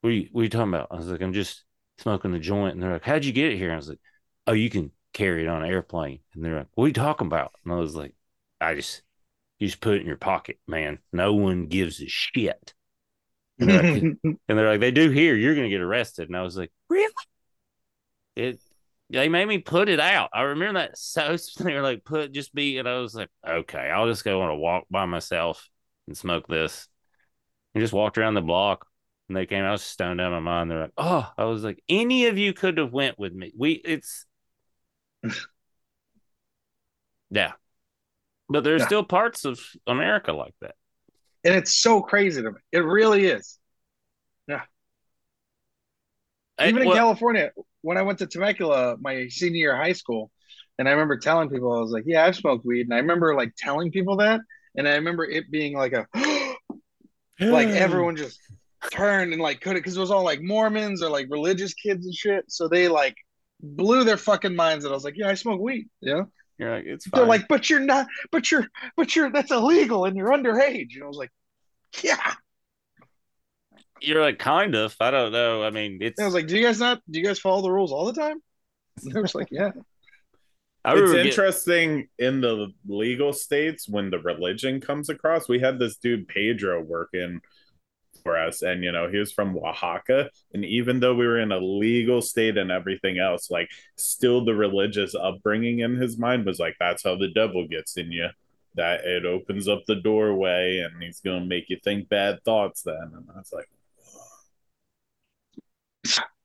"What 0.00 0.10
are 0.10 0.12
you, 0.12 0.28
what 0.32 0.42
are 0.42 0.44
you 0.44 0.50
talking 0.50 0.68
about?" 0.74 0.88
I 0.90 0.96
was 0.96 1.08
like, 1.08 1.22
"I'm 1.22 1.32
just 1.32 1.64
smoking 1.98 2.34
a 2.34 2.38
joint." 2.38 2.74
And 2.74 2.82
they're 2.82 2.92
like, 2.92 3.04
"How'd 3.04 3.24
you 3.24 3.32
get 3.32 3.52
it 3.52 3.56
here?" 3.56 3.72
I 3.72 3.76
was 3.76 3.88
like, 3.88 4.00
"Oh, 4.46 4.52
you 4.52 4.70
can 4.70 4.92
carry 5.12 5.44
it 5.44 5.48
on 5.48 5.62
an 5.62 5.70
airplane." 5.70 6.20
And 6.34 6.44
they're 6.44 6.58
like, 6.58 6.68
"What 6.74 6.84
are 6.84 6.88
you 6.88 6.94
talking 6.94 7.26
about?" 7.26 7.52
And 7.64 7.72
I 7.72 7.76
was 7.76 7.94
like, 7.94 8.14
"I 8.60 8.74
just 8.74 9.02
you 9.58 9.68
just 9.68 9.80
put 9.80 9.96
it 9.96 10.00
in 10.02 10.06
your 10.06 10.16
pocket, 10.16 10.58
man. 10.66 11.00
No 11.12 11.34
one 11.34 11.66
gives 11.66 12.00
a 12.02 12.08
shit." 12.08 12.74
And 13.58 13.70
they're 13.70 13.82
like, 13.82 14.02
and 14.24 14.38
they're 14.48 14.70
like 14.70 14.80
"They 14.80 14.90
do 14.92 15.10
here. 15.10 15.36
You're 15.36 15.54
gonna 15.54 15.68
get 15.70 15.82
arrested." 15.82 16.28
And 16.28 16.36
I 16.36 16.42
was 16.42 16.56
like, 16.56 16.72
"Really?" 16.88 17.12
It 18.36 18.60
they 19.10 19.28
made 19.28 19.48
me 19.48 19.58
put 19.58 19.88
it 19.88 20.00
out. 20.00 20.30
I 20.32 20.42
remember 20.42 20.80
that 20.80 20.98
so 20.98 21.36
they 21.58 21.74
were 21.74 21.82
like, 21.82 22.04
put 22.04 22.32
just 22.32 22.54
be, 22.54 22.78
and 22.78 22.88
I 22.88 22.98
was 22.98 23.14
like, 23.14 23.28
okay, 23.46 23.90
I'll 23.90 24.08
just 24.08 24.24
go 24.24 24.42
on 24.42 24.50
a 24.50 24.56
walk 24.56 24.84
by 24.90 25.06
myself 25.06 25.68
and 26.06 26.16
smoke 26.16 26.46
this. 26.46 26.88
And 27.74 27.82
just 27.82 27.92
walked 27.92 28.18
around 28.18 28.34
the 28.34 28.40
block. 28.40 28.86
And 29.28 29.36
they 29.36 29.46
came, 29.46 29.62
I 29.64 29.70
was 29.70 29.82
stoned 29.82 30.20
out 30.20 30.32
of 30.32 30.42
my 30.42 30.50
mind. 30.50 30.70
They're 30.70 30.80
like, 30.80 30.92
oh, 30.96 31.30
I 31.38 31.44
was 31.44 31.62
like, 31.62 31.82
any 31.88 32.26
of 32.26 32.36
you 32.36 32.52
could 32.52 32.78
have 32.78 32.92
went 32.92 33.18
with 33.18 33.32
me. 33.32 33.52
We 33.56 33.72
it's 33.72 34.26
yeah. 37.30 37.52
But 38.48 38.64
there's 38.64 38.80
yeah. 38.80 38.86
still 38.86 39.04
parts 39.04 39.44
of 39.44 39.60
America 39.86 40.32
like 40.32 40.54
that. 40.60 40.74
And 41.44 41.54
it's 41.54 41.76
so 41.76 42.02
crazy 42.02 42.42
to 42.42 42.50
me. 42.50 42.58
It 42.72 42.80
really 42.80 43.26
is. 43.26 43.58
Yeah. 44.48 44.62
Even 46.62 46.82
in 46.82 46.92
California, 46.92 47.52
when 47.82 47.96
I 47.96 48.02
went 48.02 48.18
to 48.20 48.26
Temecula 48.26 48.96
my 49.00 49.28
senior 49.28 49.58
year 49.58 49.72
of 49.72 49.78
high 49.78 49.92
school, 49.92 50.30
and 50.78 50.88
I 50.88 50.92
remember 50.92 51.18
telling 51.18 51.50
people, 51.50 51.72
I 51.72 51.80
was 51.80 51.90
like, 51.90 52.04
yeah, 52.06 52.24
I've 52.24 52.36
smoked 52.36 52.64
weed. 52.64 52.86
And 52.86 52.94
I 52.94 52.98
remember 52.98 53.34
like 53.34 53.52
telling 53.56 53.90
people 53.90 54.16
that. 54.16 54.40
And 54.76 54.88
I 54.88 54.94
remember 54.94 55.24
it 55.24 55.50
being 55.50 55.76
like 55.76 55.92
a, 55.92 56.06
like 57.40 57.68
everyone 57.68 58.16
just 58.16 58.38
turned 58.90 59.34
and 59.34 59.42
like 59.42 59.60
couldn't, 59.60 59.80
because 59.80 59.96
it 59.96 60.00
was 60.00 60.10
all 60.10 60.24
like 60.24 60.40
Mormons 60.40 61.02
or 61.02 61.10
like 61.10 61.26
religious 61.28 61.74
kids 61.74 62.06
and 62.06 62.14
shit. 62.14 62.44
So 62.48 62.66
they 62.66 62.88
like 62.88 63.14
blew 63.60 64.04
their 64.04 64.16
fucking 64.16 64.56
minds. 64.56 64.86
And 64.86 64.92
I 64.92 64.94
was 64.94 65.04
like, 65.04 65.18
yeah, 65.18 65.28
I 65.28 65.34
smoke 65.34 65.60
weed. 65.60 65.88
Yeah. 66.00 66.22
You're 66.56 66.76
like, 66.76 66.86
it's 66.86 67.06
fine. 67.06 67.20
They're 67.20 67.28
like, 67.28 67.48
but 67.48 67.68
you're 67.68 67.80
not, 67.80 68.06
but 68.30 68.50
you're, 68.50 68.66
but 68.96 69.14
you're, 69.14 69.30
that's 69.30 69.50
illegal 69.50 70.06
and 70.06 70.16
you're 70.16 70.30
underage. 70.30 70.94
And 70.94 71.04
I 71.04 71.08
was 71.08 71.18
like, 71.18 71.32
yeah 72.02 72.34
you're 74.00 74.20
like 74.20 74.38
kind 74.38 74.74
of. 74.74 74.94
I 75.00 75.10
don't 75.10 75.32
know. 75.32 75.62
I 75.62 75.70
mean, 75.70 75.98
it's. 76.00 76.20
I 76.20 76.24
was 76.24 76.34
like, 76.34 76.46
do 76.46 76.56
you 76.56 76.64
guys 76.64 76.80
not? 76.80 77.00
Do 77.10 77.18
you 77.18 77.24
guys 77.24 77.38
follow 77.38 77.62
the 77.62 77.72
rules 77.72 77.92
all 77.92 78.06
the 78.06 78.20
time? 78.20 78.42
And 79.02 79.12
they 79.14 79.20
was 79.20 79.34
like, 79.34 79.48
yeah. 79.50 79.70
it's 80.84 81.12
interesting 81.14 82.08
in 82.18 82.42
the 82.42 82.68
legal 82.86 83.32
states 83.32 83.88
when 83.88 84.10
the 84.10 84.18
religion 84.18 84.78
comes 84.80 85.08
across. 85.08 85.48
We 85.48 85.58
had 85.58 85.78
this 85.78 85.96
dude 85.96 86.28
Pedro 86.28 86.82
working 86.82 87.40
for 88.22 88.36
us, 88.36 88.62
and 88.62 88.84
you 88.84 88.92
know 88.92 89.08
he 89.08 89.18
was 89.18 89.32
from 89.32 89.56
Oaxaca, 89.56 90.30
and 90.52 90.64
even 90.64 91.00
though 91.00 91.14
we 91.14 91.26
were 91.26 91.38
in 91.38 91.52
a 91.52 91.58
legal 91.58 92.20
state 92.22 92.58
and 92.58 92.70
everything 92.70 93.18
else, 93.18 93.50
like 93.50 93.70
still 93.96 94.44
the 94.44 94.54
religious 94.54 95.14
upbringing 95.14 95.80
in 95.80 95.96
his 95.96 96.18
mind 96.18 96.46
was 96.46 96.58
like 96.58 96.76
that's 96.78 97.04
how 97.04 97.16
the 97.16 97.28
devil 97.28 97.66
gets 97.66 97.96
in 97.96 98.10
you. 98.12 98.28
That 98.74 99.04
it 99.04 99.24
opens 99.24 99.68
up 99.68 99.82
the 99.86 99.96
doorway, 99.96 100.78
and 100.78 101.02
he's 101.02 101.20
gonna 101.20 101.44
make 101.44 101.70
you 101.70 101.78
think 101.82 102.08
bad 102.08 102.42
thoughts. 102.44 102.82
Then, 102.82 103.12
and 103.14 103.28
I 103.34 103.38
was 103.38 103.52
like, 103.52 103.68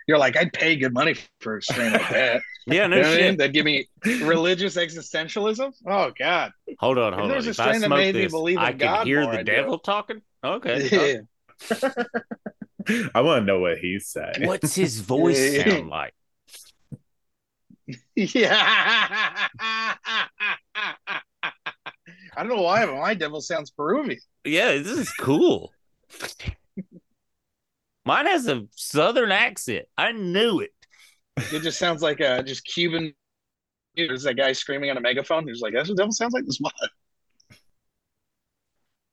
you're 0.08 0.18
like, 0.18 0.38
I'd 0.38 0.54
pay 0.54 0.76
good 0.76 0.94
money 0.94 1.16
for 1.40 1.58
a 1.58 1.62
strain 1.62 1.92
like 1.94 2.10
that. 2.10 2.42
yeah, 2.68 2.88
no 2.88 2.98
you 2.98 3.02
know 3.04 3.12
shit. 3.12 3.24
I 3.24 3.28
mean? 3.30 3.38
That 3.38 3.54
give 3.54 3.66
me 3.66 3.88
religious 4.06 4.76
existentialism. 4.76 5.74
Oh 5.88 6.12
God. 6.18 6.52
Hold 6.80 6.98
on, 6.98 7.14
hold 7.14 7.26
on. 7.26 7.30
There's 7.30 7.48
a 7.48 7.54
strain 7.54 7.82
that 7.82 7.90
made 7.90 8.16
this, 8.16 8.32
me 8.32 8.38
believe 8.38 8.58
in 8.58 8.64
I 8.64 8.74
God 8.74 8.98
can 9.00 9.08
hear 9.08 9.22
more, 9.24 9.38
the 9.38 9.44
devil 9.44 9.80
talking. 9.80 10.22
Okay. 10.44 11.22
Yeah. 11.68 11.94
I 13.16 13.22
want 13.22 13.42
to 13.42 13.46
know 13.46 13.60
what 13.60 13.80
he 13.80 14.00
said. 14.00 14.46
What's 14.46 14.76
his 14.84 15.00
voice 15.00 15.64
sound 15.64 15.90
like? 15.90 16.14
Yeah. 18.16 18.56
I 22.38 22.44
don't 22.44 22.50
know 22.50 22.62
why, 22.62 22.86
but 22.86 22.96
my 22.96 23.14
devil 23.16 23.42
sounds 23.42 23.72
Peruvian. 23.72 24.20
Yeah, 24.44 24.74
this 24.74 24.88
is 24.88 25.12
cool. 25.14 25.72
Mine 28.06 28.28
has 28.28 28.48
a 28.48 28.66
southern 28.76 29.32
accent. 29.32 29.86
I 29.98 30.12
knew 30.12 30.60
it. 30.60 30.72
It 31.52 31.62
just 31.62 31.80
sounds 31.80 32.02
like 32.02 32.20
a 32.20 32.44
just 32.44 32.66
Cuban. 32.66 33.14
There's 33.96 34.24
that 34.24 34.36
guy 34.36 34.52
screaming 34.54 34.90
on 34.92 34.98
a 34.98 35.02
megaphone. 35.02 35.48
He's 35.48 35.62
like, 35.62 35.74
"That's 35.74 35.90
what 35.90 35.98
devil 35.98 36.12
sounds 36.12 36.34
like." 36.34 36.46
This 36.46 36.60
one. 36.60 36.72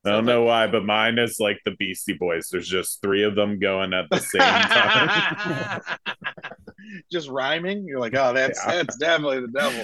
I 0.05 0.09
don't 0.11 0.25
know 0.25 0.43
why, 0.43 0.67
but 0.67 0.83
mine 0.83 1.17
is 1.17 1.39
like 1.39 1.61
the 1.63 1.71
Beastie 1.71 2.13
Boys. 2.13 2.49
There's 2.51 2.67
just 2.67 3.01
three 3.01 3.23
of 3.23 3.35
them 3.35 3.57
going 3.57 3.93
at 3.93 4.09
the 4.09 4.19
same 4.19 4.41
time. 4.41 5.81
just 7.09 7.29
rhyming. 7.29 7.85
You're 7.85 8.01
like, 8.01 8.13
oh, 8.13 8.33
that's 8.33 8.59
yeah. 8.65 8.75
that's 8.75 8.97
definitely 8.97 9.41
the 9.41 9.47
devil. 9.47 9.83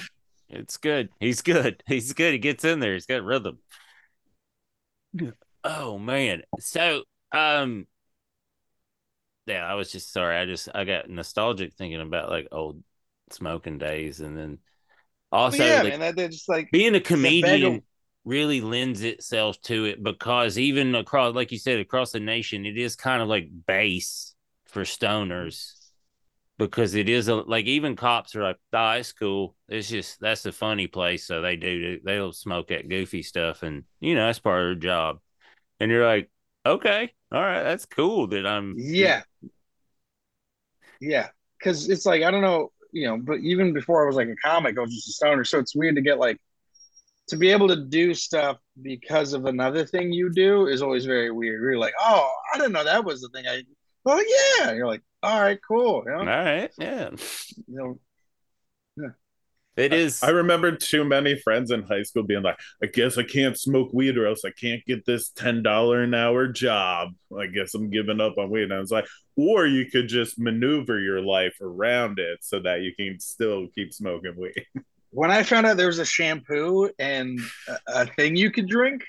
It's 0.49 0.75
good. 0.77 1.09
He's 1.21 1.41
good. 1.41 1.81
He's 1.87 2.11
good. 2.11 2.33
He 2.33 2.39
gets 2.39 2.65
in 2.65 2.79
there. 2.79 2.93
He's 2.93 3.05
got 3.05 3.23
rhythm. 3.23 3.59
Oh 5.63 5.97
man. 5.97 6.43
So 6.59 7.03
um 7.31 7.87
yeah, 9.49 9.65
I 9.65 9.73
was 9.73 9.91
just 9.91 10.13
sorry. 10.13 10.37
I 10.37 10.45
just 10.45 10.69
I 10.73 10.83
got 10.83 11.09
nostalgic 11.09 11.73
thinking 11.73 12.01
about 12.01 12.29
like 12.29 12.47
old 12.51 12.83
smoking 13.31 13.77
days, 13.77 14.19
and 14.19 14.37
then 14.37 14.59
oh, 15.31 15.37
also 15.37 15.65
yeah, 15.65 15.81
like, 15.81 15.99
man, 15.99 16.15
that 16.15 16.31
just 16.31 16.47
like 16.47 16.69
being 16.71 16.95
a 16.95 17.01
comedian 17.01 17.81
really 18.25 18.61
lends 18.61 19.01
itself 19.01 19.59
to 19.61 19.85
it 19.85 20.03
because 20.03 20.57
even 20.57 20.93
across, 20.93 21.33
like 21.33 21.51
you 21.51 21.57
said, 21.57 21.79
across 21.79 22.11
the 22.11 22.19
nation, 22.19 22.65
it 22.65 22.77
is 22.77 22.95
kind 22.95 23.21
of 23.21 23.27
like 23.27 23.49
base 23.65 24.35
for 24.65 24.83
stoners 24.83 25.73
because 26.59 26.93
it 26.93 27.09
is 27.09 27.27
a 27.27 27.35
like 27.35 27.65
even 27.65 27.95
cops 27.95 28.35
are 28.35 28.43
like, 28.43 28.57
oh, 28.73 28.91
it's 28.91 29.13
cool. 29.13 29.55
It's 29.67 29.89
just 29.89 30.19
that's 30.19 30.45
a 30.45 30.51
funny 30.51 30.87
place, 30.87 31.25
so 31.25 31.41
they 31.41 31.55
do 31.55 31.99
they'll 32.03 32.33
smoke 32.33 32.67
that 32.67 32.87
goofy 32.87 33.23
stuff, 33.23 33.63
and 33.63 33.85
you 33.99 34.13
know 34.13 34.27
that's 34.27 34.39
part 34.39 34.61
of 34.61 34.67
their 34.67 34.75
job. 34.75 35.19
And 35.79 35.89
you're 35.89 36.05
like, 36.05 36.29
okay, 36.69 37.13
all 37.31 37.41
right, 37.41 37.63
that's 37.63 37.85
cool 37.85 38.27
that 38.27 38.45
I'm. 38.45 38.75
Yeah. 38.77 39.23
Yeah, 41.01 41.29
because 41.57 41.89
it's 41.89 42.05
like 42.05 42.23
I 42.23 42.31
don't 42.31 42.41
know, 42.41 42.71
you 42.91 43.07
know, 43.07 43.17
but 43.17 43.39
even 43.39 43.73
before 43.73 44.03
I 44.03 44.07
was 44.07 44.15
like 44.15 44.27
a 44.27 44.35
comic, 44.35 44.77
I 44.77 44.81
was 44.81 44.93
just 44.93 45.09
a 45.09 45.13
stoner. 45.13 45.45
So 45.45 45.59
it's 45.59 45.75
weird 45.75 45.95
to 45.95 46.01
get 46.01 46.19
like 46.19 46.37
to 47.29 47.37
be 47.37 47.49
able 47.51 47.67
to 47.69 47.85
do 47.85 48.13
stuff 48.13 48.57
because 48.81 49.33
of 49.33 49.45
another 49.45 49.85
thing 49.85 50.11
you 50.11 50.31
do 50.33 50.67
is 50.67 50.81
always 50.81 51.05
very 51.05 51.31
weird. 51.31 51.61
You're 51.61 51.77
like, 51.77 51.93
oh, 51.99 52.29
I 52.53 52.57
didn't 52.57 52.73
know 52.73 52.83
that 52.83 53.05
was 53.05 53.21
the 53.21 53.29
thing 53.29 53.45
I. 53.47 53.63
Oh 54.05 54.23
yeah, 54.59 54.73
you're 54.73 54.87
like, 54.87 55.03
all 55.23 55.41
right, 55.41 55.59
cool. 55.65 56.03
You 56.05 56.11
know? 56.11 56.19
All 56.19 56.25
right, 56.25 56.71
yeah. 56.77 57.09
You 57.67 57.75
know, 57.75 57.99
it 59.79 59.93
is. 59.93 60.21
I 60.23 60.29
remember 60.29 60.75
too 60.75 61.03
many 61.05 61.35
friends 61.39 61.71
in 61.71 61.83
high 61.83 62.03
school 62.03 62.23
being 62.23 62.43
like, 62.43 62.59
I 62.83 62.87
guess 62.87 63.17
I 63.17 63.23
can't 63.23 63.57
smoke 63.57 63.91
weed 63.93 64.17
or 64.17 64.27
else 64.27 64.43
I 64.45 64.51
can't 64.51 64.83
get 64.85 65.05
this 65.05 65.31
$10 65.31 66.03
an 66.03 66.13
hour 66.13 66.47
job. 66.47 67.09
I 67.37 67.47
guess 67.47 67.73
I'm 67.73 67.89
giving 67.89 68.21
up 68.21 68.37
on 68.37 68.49
weed. 68.49 68.63
And 68.63 68.73
I 68.73 68.79
was 68.79 68.91
like, 68.91 69.07
or 69.35 69.65
you 69.67 69.85
could 69.89 70.07
just 70.09 70.39
maneuver 70.39 70.99
your 70.99 71.21
life 71.21 71.55
around 71.61 72.19
it 72.19 72.39
so 72.41 72.59
that 72.61 72.81
you 72.81 72.93
can 72.95 73.19
still 73.19 73.67
keep 73.75 73.93
smoking 73.93 74.35
weed. 74.37 74.65
When 75.11 75.31
I 75.31 75.41
found 75.43 75.65
out 75.65 75.77
there 75.77 75.87
was 75.87 75.99
a 75.99 76.05
shampoo 76.05 76.89
and 76.99 77.39
a, 77.87 78.05
thing 78.05 78.35
you 78.35 78.51
could 78.51 78.67
drink, 78.67 79.03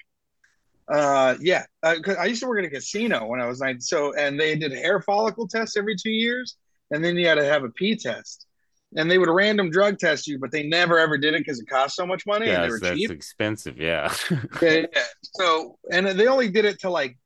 Uh, 0.88 1.36
yeah, 1.40 1.64
uh, 1.82 1.96
'cause 2.02 2.16
I 2.16 2.26
used 2.26 2.42
to 2.42 2.48
work 2.48 2.58
at 2.60 2.64
a 2.64 2.70
casino 2.70 3.26
when 3.26 3.40
I 3.40 3.46
was 3.46 3.60
nine. 3.60 3.80
So, 3.80 4.12
and 4.14 4.38
they 4.40 4.56
did 4.56 4.72
hair 4.72 5.00
follicle 5.02 5.46
tests 5.48 5.76
every 5.76 5.96
two 5.96 6.10
years, 6.10 6.56
and 6.90 7.04
then 7.04 7.16
you 7.16 7.26
had 7.28 7.36
to 7.36 7.44
have 7.44 7.62
a 7.64 7.70
pee 7.70 7.96
test. 7.96 8.46
And 8.96 9.08
they 9.08 9.18
would 9.18 9.28
random 9.28 9.70
drug 9.70 9.98
test 9.98 10.26
you, 10.26 10.38
but 10.38 10.50
they 10.50 10.64
never 10.64 10.98
ever 10.98 11.16
did 11.16 11.34
it 11.34 11.40
because 11.40 11.60
it 11.60 11.68
cost 11.68 11.94
so 11.94 12.04
much 12.04 12.26
money 12.26 12.48
and 12.48 12.64
they 12.64 12.68
were 12.68 12.80
that's 12.80 12.98
cheap. 12.98 13.10
expensive. 13.10 13.76
Yeah. 13.80 14.12
Yeah. 14.60 14.86
So, 15.22 15.78
and 15.92 16.06
they 16.06 16.26
only 16.26 16.48
did 16.48 16.64
it 16.64 16.80
to 16.80 16.90
like 16.90 17.16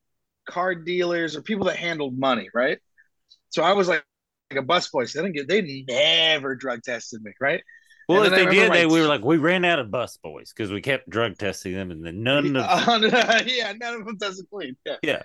card 0.47 0.85
dealers 0.85 1.37
or 1.37 1.43
people 1.43 1.67
that 1.67 1.77
handled 1.77 2.19
money, 2.19 2.49
right? 2.53 2.79
So 3.49 3.63
I 3.63 3.73
was 3.73 3.89
like, 3.89 4.05
like 4.51 4.63
a 4.63 4.67
busboy. 4.67 5.09
So 5.09 5.21
they 5.23 5.29
didn't 5.29 5.49
get, 5.49 5.49
they 5.49 5.85
never 5.89 6.55
drug 6.55 6.83
tested 6.83 7.23
me, 7.23 7.33
right? 7.41 7.63
well, 8.09 8.23
if 8.25 8.33
they 8.33 8.47
did, 8.47 8.73
they 8.73 8.87
we 8.87 9.01
were 9.01 9.07
like, 9.07 9.25
we 9.25 9.39
ran 9.39 9.65
out 9.65 9.79
of 9.79 9.91
bus 9.91 10.19
boys 10.19 10.53
because 10.55 10.71
we 10.71 10.81
kept 10.81 11.09
drug 11.09 11.39
testing 11.39 11.73
them, 11.73 11.91
and 11.91 12.05
then 12.05 12.23
none 12.23 12.57
of 12.57 12.63
yeah, 13.47 13.73
none 13.81 13.95
of 13.95 14.05
them 14.05 14.19
tested 14.19 14.47
clean. 14.51 14.77
Yeah. 14.85 14.97
Yeah. 15.03 15.23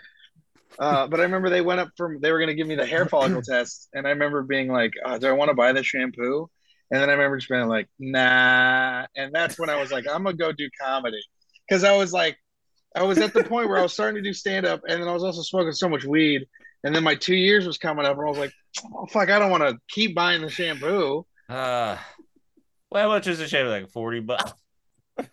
Uh, 0.77 1.07
but 1.07 1.19
I 1.19 1.23
remember 1.23 1.49
they 1.49 1.61
went 1.61 1.79
up 1.79 1.89
from 1.97 2.19
they 2.21 2.31
were 2.31 2.37
going 2.37 2.49
to 2.49 2.55
give 2.55 2.67
me 2.67 2.75
the 2.75 2.85
hair 2.85 3.05
follicle 3.05 3.41
test, 3.49 3.89
and 3.93 4.05
I 4.05 4.11
remember 4.11 4.43
being 4.43 4.67
like, 4.67 4.91
oh, 5.03 5.17
"Do 5.17 5.27
I 5.27 5.31
want 5.31 5.49
to 5.49 5.55
buy 5.55 5.73
the 5.73 5.83
shampoo?" 5.83 6.47
And 6.91 7.01
then 7.01 7.09
I 7.09 7.13
remember 7.13 7.37
just 7.37 7.49
being 7.49 7.67
like, 7.67 7.87
"Nah." 7.99 9.05
And 9.15 9.33
that's 9.33 9.57
when 9.59 9.69
I 9.69 9.75
was 9.79 9.91
like, 9.91 10.05
"I'm 10.07 10.23
gonna 10.23 10.35
go 10.37 10.51
do 10.51 10.69
comedy," 10.81 11.21
because 11.67 11.83
I 11.83 11.95
was 11.97 12.13
like, 12.13 12.37
I 12.95 13.03
was 13.03 13.17
at 13.19 13.33
the 13.33 13.43
point 13.43 13.67
where 13.69 13.77
I 13.77 13.81
was 13.81 13.93
starting 13.93 14.21
to 14.23 14.27
do 14.29 14.33
stand 14.33 14.65
up, 14.65 14.81
and 14.87 15.01
then 15.01 15.07
I 15.09 15.13
was 15.13 15.23
also 15.23 15.41
smoking 15.41 15.71
so 15.73 15.89
much 15.89 16.05
weed, 16.05 16.45
and 16.83 16.95
then 16.95 17.03
my 17.03 17.15
two 17.15 17.35
years 17.35 17.65
was 17.67 17.77
coming 17.77 18.05
up, 18.05 18.17
and 18.17 18.25
I 18.25 18.29
was 18.29 18.37
like, 18.39 18.53
"Oh 18.95 19.05
fuck, 19.07 19.29
I 19.29 19.39
don't 19.39 19.51
want 19.51 19.63
to 19.63 19.77
keep 19.89 20.15
buying 20.15 20.41
the 20.41 20.49
shampoo." 20.49 21.25
Uh, 21.49 21.97
well, 22.91 23.03
how 23.03 23.07
much 23.09 23.27
is 23.27 23.39
the 23.39 23.47
shampoo? 23.47 23.69
Like 23.71 23.89
forty 23.89 24.19
bucks. 24.19 24.53
Yeah, 25.17 25.25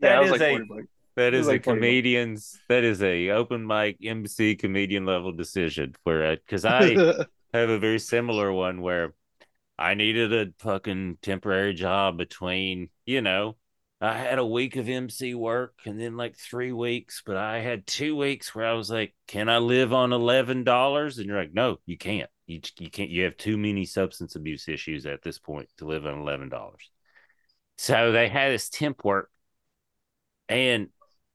That 0.00 0.16
I 0.18 0.20
was 0.20 0.26
is 0.28 0.32
like, 0.32 0.40
a- 0.42 0.50
40 0.50 0.64
bucks. 0.68 0.86
That 1.18 1.34
is 1.34 1.46
a 1.46 1.50
like 1.50 1.64
40 1.64 1.78
comedian's. 1.78 2.60
That 2.68 2.84
is 2.84 3.02
a 3.02 3.30
open 3.30 3.66
mic 3.66 3.98
MC 4.02 4.54
comedian 4.54 5.04
level 5.04 5.32
decision. 5.32 5.94
Where 6.04 6.36
because 6.36 6.64
I 6.64 6.94
have 7.52 7.68
a 7.70 7.78
very 7.78 7.98
similar 7.98 8.52
one 8.52 8.80
where 8.80 9.14
I 9.78 9.94
needed 9.94 10.32
a 10.32 10.52
fucking 10.58 11.18
temporary 11.22 11.74
job 11.74 12.18
between, 12.18 12.90
you 13.04 13.20
know, 13.20 13.56
I 14.00 14.16
had 14.16 14.38
a 14.38 14.46
week 14.46 14.76
of 14.76 14.88
MC 14.88 15.34
work 15.34 15.74
and 15.84 16.00
then 16.00 16.16
like 16.16 16.36
three 16.36 16.70
weeks, 16.72 17.22
but 17.26 17.36
I 17.36 17.58
had 17.58 17.84
two 17.86 18.14
weeks 18.14 18.54
where 18.54 18.66
I 18.66 18.74
was 18.74 18.88
like, 18.88 19.14
"Can 19.26 19.48
I 19.48 19.58
live 19.58 19.92
on 19.92 20.12
eleven 20.12 20.62
dollars?" 20.62 21.18
And 21.18 21.26
you're 21.26 21.38
like, 21.38 21.52
"No, 21.52 21.80
you 21.84 21.98
can't. 21.98 22.30
You 22.46 22.60
you 22.78 22.90
can't. 22.90 23.10
You 23.10 23.24
have 23.24 23.36
too 23.36 23.58
many 23.58 23.84
substance 23.84 24.36
abuse 24.36 24.68
issues 24.68 25.04
at 25.04 25.22
this 25.22 25.40
point 25.40 25.68
to 25.78 25.84
live 25.84 26.06
on 26.06 26.20
eleven 26.20 26.48
dollars." 26.48 26.90
So 27.76 28.12
they 28.12 28.28
had 28.28 28.52
this 28.52 28.68
temp 28.68 29.04
work, 29.04 29.30
and 30.48 30.90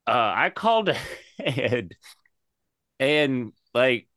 uh, 0.07 0.33
I 0.35 0.49
called 0.49 0.89
ahead, 1.39 1.95
and 2.99 3.51
like 3.73 4.07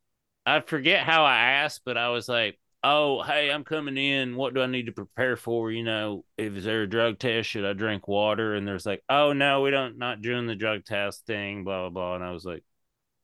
I 0.46 0.60
forget 0.60 1.04
how 1.04 1.24
I 1.24 1.36
asked, 1.38 1.82
but 1.84 1.96
I 1.98 2.10
was 2.10 2.28
like, 2.28 2.58
"Oh, 2.84 3.22
hey, 3.22 3.50
I'm 3.50 3.64
coming 3.64 3.96
in. 3.98 4.36
What 4.36 4.54
do 4.54 4.62
I 4.62 4.66
need 4.66 4.86
to 4.86 4.92
prepare 4.92 5.36
for? 5.36 5.70
You 5.72 5.84
know, 5.84 6.24
if 6.38 6.54
is 6.54 6.64
there 6.64 6.82
a 6.84 6.88
drug 6.90 7.18
test? 7.18 7.50
Should 7.50 7.64
I 7.66 7.72
drink 7.74 8.08
water?" 8.08 8.54
And 8.54 8.66
there's 8.68 8.86
like, 8.86 9.02
"Oh 9.08 9.32
no, 9.32 9.62
we 9.62 9.70
don't 9.70 9.98
not 9.98 10.22
doing 10.22 10.46
the 10.46 10.56
drug 10.56 10.84
test 10.84 11.26
thing." 11.26 11.64
Blah 11.64 11.90
blah 11.90 11.90
blah. 11.90 12.16
And 12.16 12.24
I 12.24 12.32
was 12.32 12.44
like, 12.44 12.64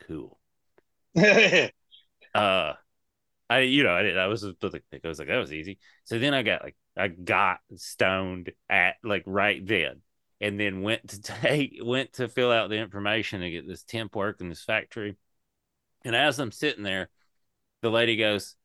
"Cool." 0.03 0.39
Uh, 2.35 2.75
I 3.51 3.61
you 3.61 3.83
know 3.85 3.95
I 3.95 4.03
did 4.03 4.19
I 4.19 4.27
was 4.29 4.45
like 4.45 4.57
I 5.05 5.09
was 5.09 5.19
like 5.19 5.29
that 5.29 5.39
was 5.39 5.53
easy. 5.53 5.79
So 6.05 6.19
then 6.19 6.35
I 6.35 6.43
got 6.43 6.63
like 6.65 6.77
I 6.97 7.09
got 7.09 7.61
stoned 7.77 8.53
at 8.71 8.97
like 9.05 9.25
right 9.27 9.67
then, 9.67 10.03
and 10.43 10.61
then 10.61 10.83
went 10.83 11.09
to 11.09 11.23
take 11.41 11.79
went 11.83 12.15
to 12.15 12.29
fill 12.29 12.51
out 12.51 12.69
the 12.69 12.77
information 12.77 13.41
to 13.41 13.51
get 13.51 13.67
this 13.67 13.85
temp 13.85 14.15
work 14.15 14.41
in 14.43 14.51
this 14.51 14.65
factory. 14.65 15.17
And 16.05 16.15
as 16.17 16.39
I'm 16.39 16.53
sitting 16.53 16.83
there, 16.83 17.09
the 17.81 17.91
lady 17.91 18.17
goes, 18.17 18.57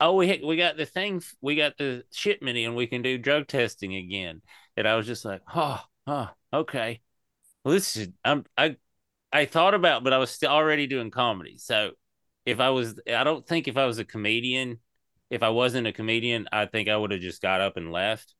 "Oh, 0.00 0.14
we 0.14 0.40
we 0.44 0.56
got 0.56 0.76
the 0.76 0.86
thing, 0.86 1.22
we 1.40 1.54
got 1.54 1.76
the 1.76 2.04
shipment 2.12 2.58
in. 2.58 2.74
We 2.74 2.88
can 2.88 3.02
do 3.02 3.18
drug 3.18 3.46
testing 3.46 3.94
again." 3.94 4.42
And 4.76 4.88
I 4.88 4.96
was 4.96 5.06
just 5.06 5.24
like, 5.24 5.42
"Oh, 5.54 5.80
oh, 6.06 6.30
okay. 6.52 7.02
Well, 7.64 7.74
this 7.74 7.96
is 7.96 8.08
I'm 8.24 8.44
I 8.56 8.76
I 9.32 9.46
thought 9.46 9.74
about, 9.74 10.04
but 10.04 10.12
I 10.14 10.18
was 10.18 10.30
still 10.30 10.50
already 10.50 10.86
doing 10.86 11.10
comedy. 11.10 11.58
So 11.58 11.92
if 12.46 12.60
I 12.60 12.70
was, 12.70 12.98
I 13.08 13.24
don't 13.24 13.46
think 13.46 13.68
if 13.68 13.76
I 13.76 13.86
was 13.86 13.98
a 13.98 14.04
comedian, 14.04 14.80
if 15.30 15.42
I 15.42 15.50
wasn't 15.50 15.86
a 15.88 15.92
comedian, 15.92 16.48
I 16.52 16.66
think 16.66 16.88
I 16.88 16.96
would 16.96 17.10
have 17.12 17.20
just 17.20 17.42
got 17.42 17.60
up 17.60 17.76
and 17.76 17.92
left. 17.92 18.34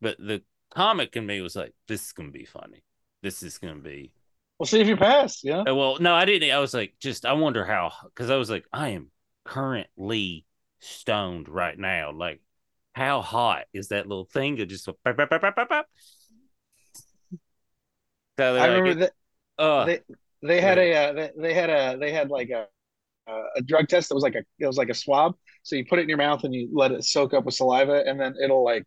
But 0.00 0.18
the 0.18 0.42
comic 0.70 1.16
in 1.16 1.26
me 1.26 1.40
was 1.40 1.56
like, 1.56 1.74
"This 1.88 2.06
is 2.06 2.12
gonna 2.12 2.30
be 2.30 2.44
funny. 2.44 2.82
This 3.22 3.42
is 3.42 3.58
gonna 3.58 3.76
be." 3.76 4.12
we'll 4.58 4.66
see 4.66 4.80
if 4.80 4.88
you 4.88 4.96
pass. 4.96 5.42
Yeah. 5.44 5.64
Uh, 5.68 5.74
Well, 5.74 5.98
no, 6.00 6.14
I 6.14 6.24
didn't. 6.24 6.50
I 6.50 6.58
was 6.58 6.74
like, 6.74 6.94
just 7.00 7.26
I 7.26 7.32
wonder 7.34 7.64
how, 7.64 7.92
because 8.04 8.30
I 8.30 8.36
was 8.36 8.50
like, 8.50 8.64
I 8.72 8.90
am 8.90 9.10
currently 9.44 10.44
stoned 10.80 11.48
right 11.48 11.78
now. 11.78 12.12
Like, 12.12 12.40
how 12.94 13.20
hot 13.20 13.64
is 13.72 13.88
that 13.88 14.06
little 14.06 14.24
thing 14.24 14.56
that 14.56 14.66
just 14.66 14.88
bap, 15.04 15.16
bap, 15.16 15.30
bap? 15.30 15.86
So 18.38 18.56
I 18.56 18.66
like, 18.66 18.70
remember 18.70 19.00
that 19.00 19.12
uh, 19.58 19.84
they 19.86 20.00
they 20.42 20.60
had 20.60 20.78
a 20.78 20.94
uh, 20.94 21.12
they, 21.12 21.30
they 21.36 21.54
had 21.54 21.70
a 21.70 21.98
they 21.98 22.12
had 22.12 22.30
like 22.30 22.50
a 22.50 22.66
a 23.56 23.62
drug 23.62 23.88
test 23.88 24.08
that 24.08 24.14
was 24.14 24.24
like 24.24 24.34
a 24.34 24.44
it 24.58 24.66
was 24.66 24.78
like 24.78 24.88
a 24.88 24.94
swab. 24.94 25.34
So 25.62 25.76
you 25.76 25.84
put 25.84 25.98
it 25.98 26.02
in 26.02 26.08
your 26.08 26.18
mouth 26.18 26.44
and 26.44 26.54
you 26.54 26.68
let 26.72 26.92
it 26.92 27.04
soak 27.04 27.34
up 27.34 27.44
with 27.44 27.54
saliva, 27.54 28.04
and 28.06 28.20
then 28.20 28.34
it'll 28.42 28.64
like 28.64 28.84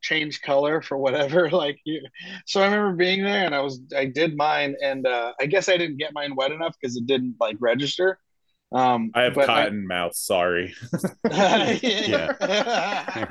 change 0.00 0.40
color 0.42 0.82
for 0.82 0.96
whatever. 0.96 1.50
Like 1.60 1.78
you, 1.84 2.00
so 2.46 2.62
I 2.62 2.66
remember 2.66 2.96
being 2.96 3.22
there, 3.22 3.44
and 3.44 3.54
I 3.54 3.60
was 3.60 3.80
I 3.94 4.06
did 4.06 4.36
mine, 4.36 4.76
and 4.82 5.06
uh, 5.06 5.32
I 5.40 5.46
guess 5.46 5.68
I 5.68 5.76
didn't 5.76 5.98
get 5.98 6.14
mine 6.14 6.34
wet 6.34 6.52
enough 6.52 6.74
because 6.80 6.96
it 6.96 7.06
didn't 7.06 7.36
like 7.38 7.56
register. 7.60 8.18
Um, 8.72 9.10
I 9.14 9.22
have 9.22 9.34
but 9.34 9.46
cotton 9.46 9.86
mouth. 9.86 10.14
Sorry. 10.14 10.74
yeah. 11.30 13.26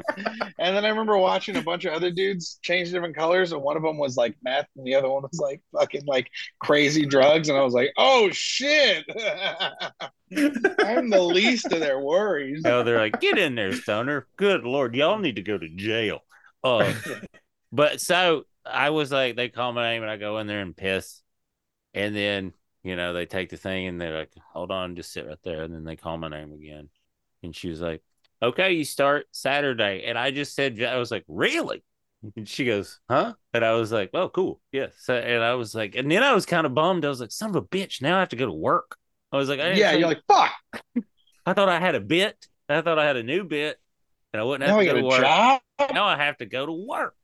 and 0.59 0.75
then 0.75 0.83
I 0.83 0.89
remember 0.89 1.17
watching 1.17 1.55
a 1.55 1.61
bunch 1.61 1.85
of 1.85 1.93
other 1.93 2.11
dudes 2.11 2.59
change 2.61 2.91
different 2.91 3.15
colors, 3.15 3.53
and 3.53 3.61
one 3.61 3.77
of 3.77 3.83
them 3.83 3.97
was 3.97 4.17
like 4.17 4.35
meth, 4.43 4.67
and 4.75 4.85
the 4.85 4.95
other 4.95 5.09
one 5.09 5.23
was 5.23 5.39
like 5.39 5.61
fucking 5.71 6.05
like 6.05 6.29
crazy 6.59 7.05
drugs, 7.05 7.47
and 7.47 7.57
I 7.57 7.61
was 7.61 7.73
like, 7.73 7.93
oh 7.97 8.29
shit, 8.31 9.05
I'm 10.29 11.09
the 11.09 11.21
least 11.21 11.71
of 11.71 11.79
their 11.79 11.99
worries. 12.01 12.61
oh, 12.65 12.83
they're 12.83 12.99
like, 12.99 13.21
get 13.21 13.37
in 13.37 13.55
there, 13.55 13.73
stoner. 13.73 14.27
Good 14.35 14.65
lord, 14.65 14.93
y'all 14.93 15.19
need 15.19 15.37
to 15.37 15.41
go 15.41 15.57
to 15.57 15.69
jail. 15.69 16.19
Uh, 16.63 16.93
but 17.71 18.01
so 18.01 18.43
I 18.65 18.89
was 18.89 19.11
like, 19.11 19.35
they 19.35 19.49
call 19.49 19.71
my 19.73 19.91
name, 19.91 20.01
and 20.01 20.11
I 20.11 20.17
go 20.17 20.39
in 20.39 20.47
there 20.47 20.61
and 20.61 20.75
piss, 20.75 21.21
and 21.93 22.15
then 22.15 22.53
you 22.83 22.95
know 22.95 23.13
they 23.13 23.25
take 23.25 23.49
the 23.49 23.57
thing, 23.57 23.87
and 23.87 23.99
they're 23.99 24.17
like, 24.17 24.33
hold 24.53 24.71
on, 24.71 24.95
just 24.95 25.11
sit 25.11 25.27
right 25.27 25.37
there, 25.43 25.63
and 25.63 25.73
then 25.73 25.83
they 25.83 25.95
call 25.95 26.17
my 26.17 26.27
name 26.27 26.51
again, 26.51 26.89
and 27.43 27.55
she 27.55 27.69
was 27.69 27.81
like, 27.81 28.01
okay, 28.41 28.73
you 28.73 28.83
start 28.83 29.27
Saturday, 29.31 30.03
and 30.05 30.17
I 30.17 30.31
just 30.31 30.55
said, 30.55 30.81
I 30.81 30.97
was 30.97 31.11
like, 31.11 31.25
really? 31.27 31.83
And 32.35 32.47
she 32.47 32.65
goes, 32.65 32.99
huh? 33.09 33.33
And 33.53 33.63
I 33.63 33.73
was 33.73 33.91
like, 33.91 34.09
oh, 34.13 34.29
cool. 34.29 34.61
Yeah. 34.71 34.87
So, 34.97 35.15
and 35.15 35.41
I 35.41 35.55
was 35.55 35.73
like, 35.73 35.95
and 35.95 36.11
then 36.11 36.21
I 36.21 36.33
was 36.33 36.45
kind 36.45 36.65
of 36.65 36.73
bummed. 36.75 37.05
I 37.05 37.09
was 37.09 37.21
like, 37.21 37.31
son 37.31 37.49
of 37.49 37.55
a 37.55 37.61
bitch, 37.61 38.01
now 38.01 38.17
I 38.17 38.19
have 38.19 38.29
to 38.29 38.35
go 38.35 38.45
to 38.45 38.51
work. 38.51 38.97
I 39.31 39.37
was 39.37 39.49
like, 39.49 39.59
I 39.59 39.75
Yeah, 39.75 39.93
you're 39.93 40.07
like 40.07 40.21
fuck. 40.27 40.51
I 41.45 41.53
thought 41.53 41.69
I 41.69 41.79
had 41.79 41.95
a 41.95 41.99
bit. 41.99 42.47
I 42.67 42.81
thought 42.81 42.99
I 42.99 43.05
had 43.05 43.17
a 43.17 43.23
new 43.23 43.43
bit, 43.43 43.79
and 44.33 44.41
I 44.41 44.43
wouldn't 44.43 44.67
have 44.67 44.77
Now 44.77 44.81
to 44.81 44.85
go 44.85 44.93
to 44.93 44.99
a 44.99 45.03
work. 45.07 45.21
job. 45.21 45.61
Now 45.93 46.05
I 46.05 46.17
have 46.17 46.37
to 46.37 46.45
go 46.45 46.65
to 46.65 46.71
work. 46.71 47.15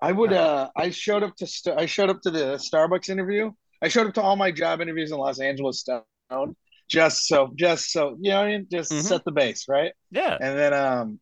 I 0.00 0.12
would. 0.12 0.32
Uh, 0.32 0.70
I 0.76 0.90
showed 0.90 1.22
up 1.22 1.34
to. 1.36 1.46
St- 1.46 1.76
I 1.78 1.86
showed 1.86 2.10
up 2.10 2.20
to 2.22 2.30
the 2.30 2.56
Starbucks 2.56 3.08
interview. 3.08 3.50
I 3.82 3.88
showed 3.88 4.06
up 4.06 4.14
to 4.14 4.22
all 4.22 4.36
my 4.36 4.50
job 4.50 4.80
interviews 4.80 5.10
in 5.12 5.18
Los 5.18 5.40
Angeles 5.40 5.80
stoned, 5.80 6.56
just 6.88 7.26
so, 7.26 7.52
just 7.56 7.90
so 7.92 8.16
you 8.20 8.30
know, 8.30 8.38
what 8.40 8.46
I 8.46 8.50
mean? 8.58 8.66
just 8.70 8.90
Mhm. 8.92 9.02
set 9.02 9.24
the 9.24 9.32
base, 9.32 9.66
right? 9.68 9.92
Yeah. 10.10 10.36
And 10.40 10.58
then 10.58 10.74
um, 10.74 11.20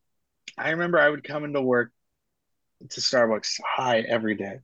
I 0.57 0.71
remember 0.71 0.99
I 0.99 1.09
would 1.09 1.23
come 1.23 1.43
into 1.43 1.61
work 1.61 1.91
to 2.89 3.01
Starbucks 3.01 3.59
high 3.65 3.99
every 4.01 4.35
day. 4.35 4.59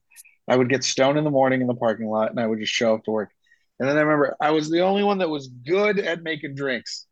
I 0.48 0.58
would 0.58 0.70
get 0.70 0.84
stoned 0.84 1.18
in 1.18 1.24
the 1.24 1.32
morning 1.32 1.62
in 1.62 1.68
the 1.68 1.76
parking 1.76 2.08
lot, 2.08 2.30
and 2.32 2.39
I 2.39 2.46
would 2.46 2.60
just 2.60 2.74
show 2.74 2.94
up 2.96 3.04
to 3.06 3.12
work. 3.12 3.30
And 3.80 3.89
then 3.89 3.98
I 3.98 4.02
remember 4.02 4.36
I 4.39 4.52
was 4.52 4.70
the 4.70 4.82
only 4.82 5.04
one 5.04 5.20
that 5.20 5.30
was 5.30 5.48
good 5.48 5.98
at 6.00 6.22
making 6.22 6.56
drinks. 6.56 7.08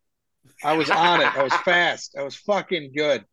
I 0.63 0.73
was 0.73 0.89
on 0.89 1.21
it. 1.21 1.35
I 1.35 1.43
was 1.43 1.53
fast. 1.57 2.15
I 2.17 2.23
was 2.23 2.35
fucking 2.35 2.93
good. 2.95 3.25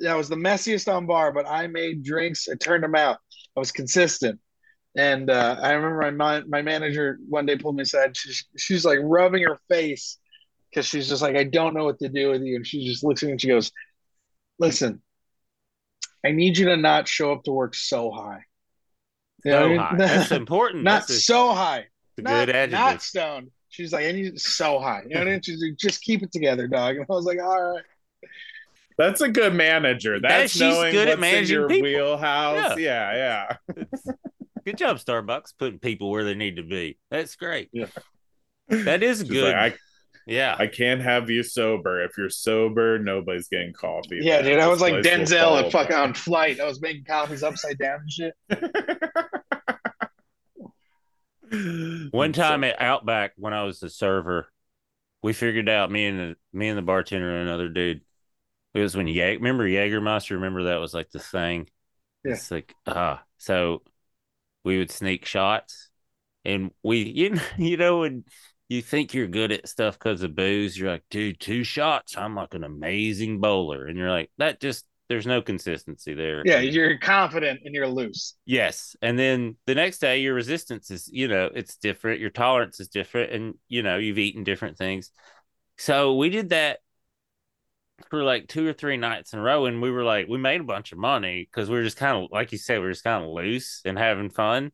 That 0.00 0.16
was 0.16 0.28
the 0.28 0.36
messiest 0.36 0.92
on 0.92 1.06
bar, 1.06 1.32
but 1.32 1.48
I 1.48 1.66
made 1.68 2.04
drinks. 2.04 2.48
I 2.48 2.56
turned 2.56 2.84
them 2.84 2.94
out. 2.94 3.18
I 3.56 3.60
was 3.60 3.72
consistent. 3.72 4.40
And 4.96 5.30
uh, 5.30 5.56
I 5.60 5.72
remember 5.72 6.10
my 6.12 6.42
my 6.42 6.62
manager 6.62 7.18
one 7.28 7.46
day 7.46 7.56
pulled 7.58 7.76
me 7.76 7.82
aside. 7.82 8.16
She's 8.16 8.46
she's 8.58 8.84
like 8.84 8.98
rubbing 9.02 9.42
her 9.44 9.58
face 9.68 10.18
because 10.70 10.86
she's 10.86 11.08
just 11.08 11.22
like, 11.22 11.36
I 11.36 11.44
don't 11.44 11.74
know 11.74 11.84
what 11.84 11.98
to 12.00 12.08
do 12.08 12.30
with 12.30 12.42
you. 12.42 12.56
And 12.56 12.66
she 12.66 12.86
just 12.86 13.04
looks 13.04 13.22
at 13.22 13.26
me 13.26 13.32
and 13.32 13.40
she 13.40 13.48
goes, 13.48 13.72
Listen, 14.58 15.02
I 16.24 16.30
need 16.32 16.58
you 16.58 16.66
to 16.66 16.76
not 16.76 17.06
show 17.08 17.32
up 17.32 17.44
to 17.44 17.52
work 17.52 17.74
so 17.74 18.10
high. 18.10 18.44
You 19.44 19.52
know 19.52 19.60
So 19.62 19.68
mean? 19.68 19.88
high. 19.88 19.96
That's 19.96 20.30
important. 20.32 20.84
not 20.84 21.06
That's 21.06 21.10
a, 21.10 21.20
so 21.20 21.52
high. 21.54 21.86
a 22.18 22.22
Not, 22.22 22.22
good 22.22 22.50
not 22.66 23.00
adjective. 23.00 23.02
stoned. 23.02 23.50
She's 23.74 23.92
like, 23.92 24.06
I 24.06 24.12
need 24.12 24.24
you 24.26 24.38
so 24.38 24.78
high. 24.78 25.02
You 25.02 25.14
know 25.14 25.20
what 25.20 25.28
I 25.28 25.30
mean? 25.32 25.42
She's 25.42 25.60
like, 25.60 25.76
just 25.76 26.00
keep 26.02 26.22
it 26.22 26.30
together, 26.30 26.68
dog. 26.68 26.94
And 26.96 27.04
I 27.10 27.12
was 27.12 27.24
like, 27.24 27.40
all 27.42 27.60
right. 27.74 27.82
That's 28.96 29.20
a 29.20 29.28
good 29.28 29.52
manager. 29.52 30.20
That- 30.20 30.28
That's 30.28 30.52
she's 30.52 30.60
knowing 30.60 30.92
good 30.92 31.08
at 31.08 31.18
what's 31.18 31.26
in 31.28 31.34
managing 31.34 31.54
your 31.58 31.68
people. 31.68 31.88
wheelhouse. 31.90 32.78
Yeah, 32.78 33.56
yeah. 33.74 33.84
Good 34.64 34.78
job, 34.78 34.96
Starbucks, 34.98 35.52
putting 35.58 35.78
people 35.78 36.10
where 36.10 36.24
they 36.24 36.34
need 36.34 36.56
to 36.56 36.62
be. 36.62 36.96
That's 37.10 37.36
great. 37.36 37.68
Yeah. 37.72 37.84
That 38.68 39.02
is 39.02 39.18
Just 39.18 39.30
good. 39.30 39.52
like, 39.52 39.78
yeah. 40.26 40.56
I, 40.58 40.62
I 40.62 40.66
can't 40.68 41.02
have 41.02 41.28
you 41.28 41.42
sober. 41.42 42.02
If 42.02 42.12
you're 42.16 42.30
sober, 42.30 42.98
nobody's 42.98 43.48
getting 43.48 43.74
coffee. 43.74 44.20
Yeah, 44.22 44.36
man. 44.36 44.44
dude. 44.44 44.52
I 44.60 44.64
This 44.64 44.70
was 44.70 44.80
like 44.80 44.94
Denzel 45.04 45.40
fall 45.42 45.56
at 45.58 45.70
fucking 45.72 45.94
on 45.96 46.14
flight. 46.14 46.60
I 46.60 46.64
was 46.64 46.80
making 46.80 47.04
coffees 47.04 47.42
upside 47.42 47.76
down 47.76 48.00
and 48.00 48.10
shit. 48.10 48.34
One 52.10 52.32
time 52.32 52.64
at 52.64 52.80
Outback 52.80 53.32
when 53.36 53.52
I 53.52 53.64
was 53.64 53.80
the 53.80 53.90
server, 53.90 54.48
we 55.22 55.32
figured 55.32 55.68
out 55.68 55.90
me 55.90 56.06
and 56.06 56.18
the 56.18 56.36
me 56.52 56.68
and 56.68 56.78
the 56.78 56.82
bartender 56.82 57.30
and 57.30 57.48
another 57.48 57.68
dude. 57.68 58.02
It 58.74 58.80
was 58.80 58.96
when 58.96 59.06
Jag 59.06 59.38
remember 59.38 59.66
Jägermeister. 59.66 60.32
Remember 60.32 60.64
that 60.64 60.80
was 60.80 60.94
like 60.94 61.10
the 61.10 61.18
thing. 61.18 61.68
Yeah. 62.24 62.32
It's 62.32 62.50
like 62.50 62.74
ah, 62.86 63.22
so 63.38 63.82
we 64.64 64.78
would 64.78 64.90
sneak 64.90 65.24
shots, 65.24 65.90
and 66.44 66.70
we 66.82 66.98
you 67.02 67.38
you 67.58 67.76
know 67.76 68.00
when 68.00 68.24
you 68.68 68.82
think 68.82 69.14
you're 69.14 69.26
good 69.26 69.52
at 69.52 69.68
stuff 69.68 69.98
because 69.98 70.22
of 70.22 70.34
booze, 70.34 70.76
you're 70.76 70.90
like, 70.90 71.04
dude, 71.10 71.38
two 71.38 71.64
shots, 71.64 72.16
I'm 72.16 72.34
like 72.34 72.54
an 72.54 72.64
amazing 72.64 73.40
bowler, 73.40 73.86
and 73.86 73.98
you're 73.98 74.10
like 74.10 74.30
that 74.38 74.60
just 74.60 74.84
there's 75.08 75.26
no 75.26 75.42
consistency 75.42 76.14
there. 76.14 76.42
Yeah, 76.44 76.60
you're 76.60 76.98
confident 76.98 77.60
and 77.64 77.74
you're 77.74 77.88
loose. 77.88 78.34
Yes. 78.46 78.96
And 79.02 79.18
then 79.18 79.56
the 79.66 79.74
next 79.74 79.98
day, 79.98 80.20
your 80.20 80.34
resistance 80.34 80.90
is, 80.90 81.08
you 81.12 81.28
know, 81.28 81.50
it's 81.54 81.76
different. 81.76 82.20
Your 82.20 82.30
tolerance 82.30 82.80
is 82.80 82.88
different. 82.88 83.32
And, 83.32 83.54
you 83.68 83.82
know, 83.82 83.98
you've 83.98 84.18
eaten 84.18 84.44
different 84.44 84.78
things. 84.78 85.10
So 85.76 86.16
we 86.16 86.30
did 86.30 86.50
that 86.50 86.78
for 88.10 88.24
like 88.24 88.48
two 88.48 88.66
or 88.66 88.72
three 88.72 88.96
nights 88.96 89.32
in 89.32 89.40
a 89.40 89.42
row. 89.42 89.66
And 89.66 89.82
we 89.82 89.90
were 89.90 90.04
like, 90.04 90.26
we 90.26 90.38
made 90.38 90.60
a 90.60 90.64
bunch 90.64 90.92
of 90.92 90.98
money 90.98 91.48
because 91.50 91.68
we 91.68 91.76
were 91.76 91.84
just 91.84 91.98
kind 91.98 92.24
of, 92.24 92.30
like 92.32 92.52
you 92.52 92.58
said, 92.58 92.78
we 92.78 92.86
were 92.86 92.92
just 92.92 93.04
kind 93.04 93.24
of 93.24 93.30
loose 93.30 93.82
and 93.84 93.98
having 93.98 94.30
fun. 94.30 94.72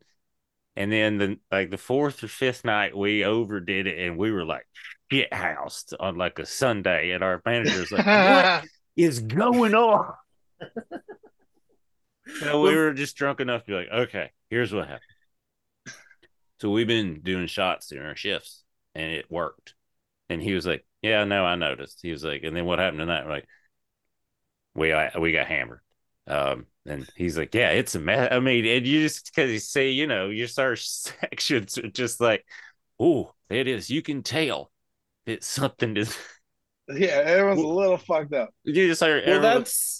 And 0.76 0.92
then 0.92 1.18
the 1.18 1.38
like 1.50 1.70
the 1.70 1.76
fourth 1.76 2.22
or 2.22 2.28
fifth 2.28 2.64
night, 2.64 2.96
we 2.96 3.24
overdid 3.24 3.86
it 3.88 3.98
and 3.98 4.16
we 4.16 4.30
were 4.30 4.44
like 4.44 4.66
shit 5.10 5.32
housed 5.32 5.94
on 5.98 6.16
like 6.16 6.38
a 6.38 6.46
Sunday. 6.46 7.10
And 7.10 7.24
our 7.24 7.42
manager's 7.44 7.90
like, 7.90 8.06
what 8.06 8.64
is 8.96 9.20
going 9.20 9.74
on? 9.74 10.12
So 12.38 12.60
we 12.62 12.74
were 12.76 12.92
just 12.92 13.16
drunk 13.16 13.40
enough 13.40 13.62
to 13.64 13.66
be 13.66 13.74
like, 13.74 13.88
okay, 13.90 14.30
here's 14.50 14.72
what 14.72 14.86
happened. 14.86 15.02
So 16.60 16.70
we've 16.70 16.86
been 16.86 17.22
doing 17.22 17.46
shots 17.46 17.88
during 17.88 18.06
our 18.06 18.14
shifts 18.16 18.62
and 18.94 19.10
it 19.12 19.30
worked. 19.30 19.74
And 20.28 20.40
he 20.42 20.54
was 20.54 20.66
like, 20.66 20.84
Yeah, 21.02 21.24
no, 21.24 21.44
I 21.44 21.56
noticed. 21.56 22.00
He 22.02 22.12
was 22.12 22.22
like, 22.22 22.44
and 22.44 22.56
then 22.56 22.66
what 22.66 22.78
happened 22.78 23.00
to 23.00 23.06
that? 23.06 23.24
We're 23.24 23.30
like, 23.32 23.48
we 24.74 24.88
got 24.88 25.20
we 25.20 25.32
got 25.32 25.46
hammered. 25.48 25.80
Um, 26.28 26.66
and 26.86 27.08
he's 27.16 27.36
like, 27.36 27.54
Yeah, 27.54 27.70
it's 27.70 27.94
a 27.94 27.98
mess. 27.98 28.28
I 28.30 28.38
mean, 28.38 28.64
and 28.66 28.86
you 28.86 29.02
just 29.02 29.26
because 29.34 29.50
you 29.50 29.58
see, 29.58 29.90
you 29.90 30.06
know, 30.06 30.28
your 30.28 30.48
our 30.58 30.76
sections 30.76 31.78
are 31.78 31.88
just 31.88 32.20
like, 32.20 32.44
oh, 33.00 33.34
it 33.48 33.66
is. 33.66 33.90
You 33.90 34.02
can 34.02 34.22
tell 34.22 34.70
that 35.26 35.42
something 35.42 35.96
is. 35.96 36.16
yeah, 36.88 37.22
everyone's 37.24 37.62
a 37.62 37.66
little 37.66 37.98
fucked 37.98 38.34
up. 38.34 38.50
you 38.62 38.74
just 38.86 39.00
heard 39.00 39.24
Well, 39.26 39.36
everyone- 39.36 39.58
that's 39.58 39.96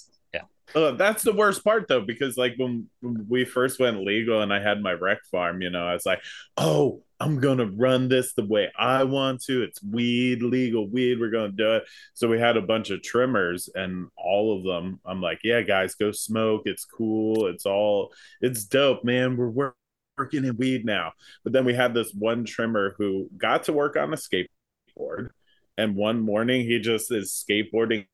Uh, 0.73 0.91
that's 0.91 1.23
the 1.23 1.33
worst 1.33 1.63
part 1.63 1.87
though, 1.87 2.01
because 2.01 2.37
like 2.37 2.53
when 2.57 2.87
when 3.01 3.25
we 3.27 3.43
first 3.43 3.79
went 3.79 4.03
legal 4.05 4.41
and 4.41 4.53
I 4.53 4.61
had 4.61 4.81
my 4.81 4.93
rec 4.93 5.19
farm, 5.29 5.61
you 5.61 5.69
know, 5.69 5.85
I 5.85 5.93
was 5.93 6.05
like, 6.05 6.21
oh, 6.57 7.03
I'm 7.19 7.39
gonna 7.39 7.65
run 7.65 8.07
this 8.07 8.33
the 8.33 8.45
way 8.45 8.71
I 8.77 9.03
want 9.03 9.43
to. 9.43 9.63
It's 9.63 9.83
weed, 9.83 10.41
legal 10.41 10.87
weed. 10.87 11.19
We're 11.19 11.29
gonna 11.29 11.51
do 11.51 11.75
it. 11.75 11.83
So 12.13 12.27
we 12.27 12.39
had 12.39 12.57
a 12.57 12.61
bunch 12.61 12.89
of 12.89 13.03
trimmers, 13.03 13.69
and 13.75 14.07
all 14.17 14.57
of 14.57 14.63
them, 14.63 14.99
I'm 15.05 15.21
like, 15.21 15.39
yeah, 15.43 15.61
guys, 15.61 15.95
go 15.95 16.11
smoke. 16.11 16.63
It's 16.65 16.85
cool. 16.85 17.47
It's 17.47 17.65
all, 17.65 18.13
it's 18.41 18.63
dope, 18.63 19.03
man. 19.03 19.37
We're 19.37 19.49
wor- 19.49 19.75
working 20.17 20.45
in 20.45 20.57
weed 20.57 20.85
now. 20.85 21.13
But 21.43 21.53
then 21.53 21.65
we 21.65 21.73
had 21.73 21.93
this 21.93 22.13
one 22.13 22.45
trimmer 22.45 22.95
who 22.97 23.29
got 23.37 23.63
to 23.63 23.73
work 23.73 23.97
on 23.97 24.13
a 24.13 24.17
skateboard, 24.17 25.29
and 25.77 25.95
one 25.95 26.21
morning 26.21 26.65
he 26.65 26.79
just 26.79 27.11
is 27.11 27.31
skateboarding 27.31 28.05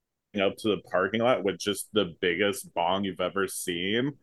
up 0.41 0.57
to 0.57 0.69
the 0.69 0.81
parking 0.89 1.21
lot 1.21 1.43
with 1.43 1.57
just 1.59 1.87
the 1.93 2.15
biggest 2.21 2.73
bong 2.73 3.03
you've 3.03 3.21
ever 3.21 3.47
seen. 3.47 4.13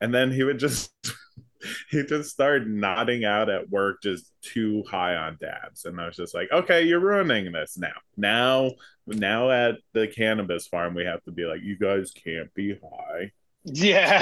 And 0.00 0.14
then 0.14 0.30
he 0.30 0.44
would 0.44 0.58
just 0.58 0.92
he 1.90 2.02
just 2.04 2.30
started 2.30 2.68
nodding 2.68 3.24
out 3.24 3.50
at 3.50 3.68
work 3.70 4.02
just 4.02 4.32
too 4.42 4.84
high 4.88 5.16
on 5.16 5.38
dabs. 5.40 5.84
And 5.84 6.00
I 6.00 6.06
was 6.06 6.16
just 6.16 6.34
like, 6.34 6.50
okay, 6.52 6.82
you're 6.82 7.00
ruining 7.00 7.52
this 7.52 7.76
now. 7.78 7.94
Now 8.16 8.70
now 9.06 9.50
at 9.50 9.76
the 9.94 10.06
cannabis 10.06 10.66
farm, 10.66 10.94
we 10.94 11.04
have 11.04 11.22
to 11.24 11.32
be 11.32 11.44
like, 11.44 11.62
you 11.62 11.78
guys 11.78 12.10
can't 12.12 12.52
be 12.54 12.78
high. 12.82 13.32
Yeah. 13.64 14.18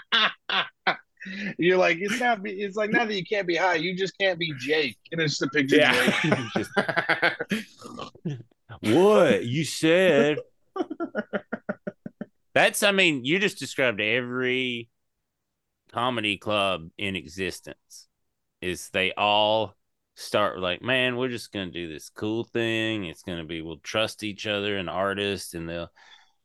You're 1.58 1.76
like, 1.76 1.98
it's 2.00 2.20
not 2.20 2.42
be 2.42 2.52
it's 2.52 2.76
like 2.76 2.90
not 2.90 3.08
that 3.08 3.14
you 3.14 3.24
can't 3.24 3.46
be 3.46 3.56
high, 3.56 3.74
you 3.74 3.96
just 3.96 4.16
can't 4.18 4.38
be 4.38 4.54
Jake. 4.58 4.96
And 5.10 5.20
it's 5.20 5.38
the 5.38 5.48
picture 5.48 5.80
of 5.82 5.94
Jake. 8.24 8.38
What 8.80 9.44
you 9.44 9.64
said? 9.64 10.38
That's, 12.54 12.82
I 12.82 12.92
mean, 12.92 13.24
you 13.24 13.38
just 13.38 13.58
described 13.58 14.00
every 14.00 14.88
comedy 15.92 16.38
club 16.38 16.88
in 16.96 17.16
existence. 17.16 18.08
Is 18.62 18.88
they 18.90 19.12
all 19.12 19.76
start 20.14 20.58
like, 20.58 20.82
man, 20.82 21.16
we're 21.16 21.28
just 21.28 21.52
gonna 21.52 21.70
do 21.70 21.92
this 21.92 22.08
cool 22.08 22.44
thing. 22.44 23.04
It's 23.04 23.22
gonna 23.22 23.44
be 23.44 23.62
we'll 23.62 23.76
trust 23.78 24.22
each 24.22 24.46
other 24.46 24.78
and 24.78 24.88
artists, 24.88 25.54
and 25.54 25.68
they'll 25.68 25.90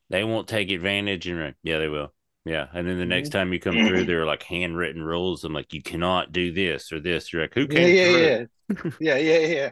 they 0.10 0.24
won't 0.24 0.48
take 0.48 0.70
advantage. 0.70 1.28
And 1.28 1.56
yeah, 1.64 1.80
they 1.80 1.88
will. 1.88 2.14
Yeah, 2.44 2.68
and 2.74 2.88
then 2.88 2.98
the 2.98 3.06
next 3.06 3.30
mm-hmm. 3.30 3.38
time 3.38 3.54
you 3.54 3.60
come 3.60 3.76
through, 3.88 4.06
there 4.06 4.22
are 4.22 4.26
like 4.26 4.44
handwritten 4.44 5.04
rules. 5.04 5.44
I'm 5.44 5.54
like, 5.54 5.74
you 5.74 5.82
cannot 5.82 6.32
do 6.32 6.52
this 6.52 6.92
or 6.92 7.00
this. 7.00 7.32
You're 7.32 7.44
like, 7.44 7.54
who 7.54 7.62
Yeah, 7.62 7.68
came 7.68 7.96
yeah, 7.96 8.18
yeah. 8.18 8.92
Yeah, 9.00 9.18
yeah, 9.18 9.48
yeah. 9.48 9.72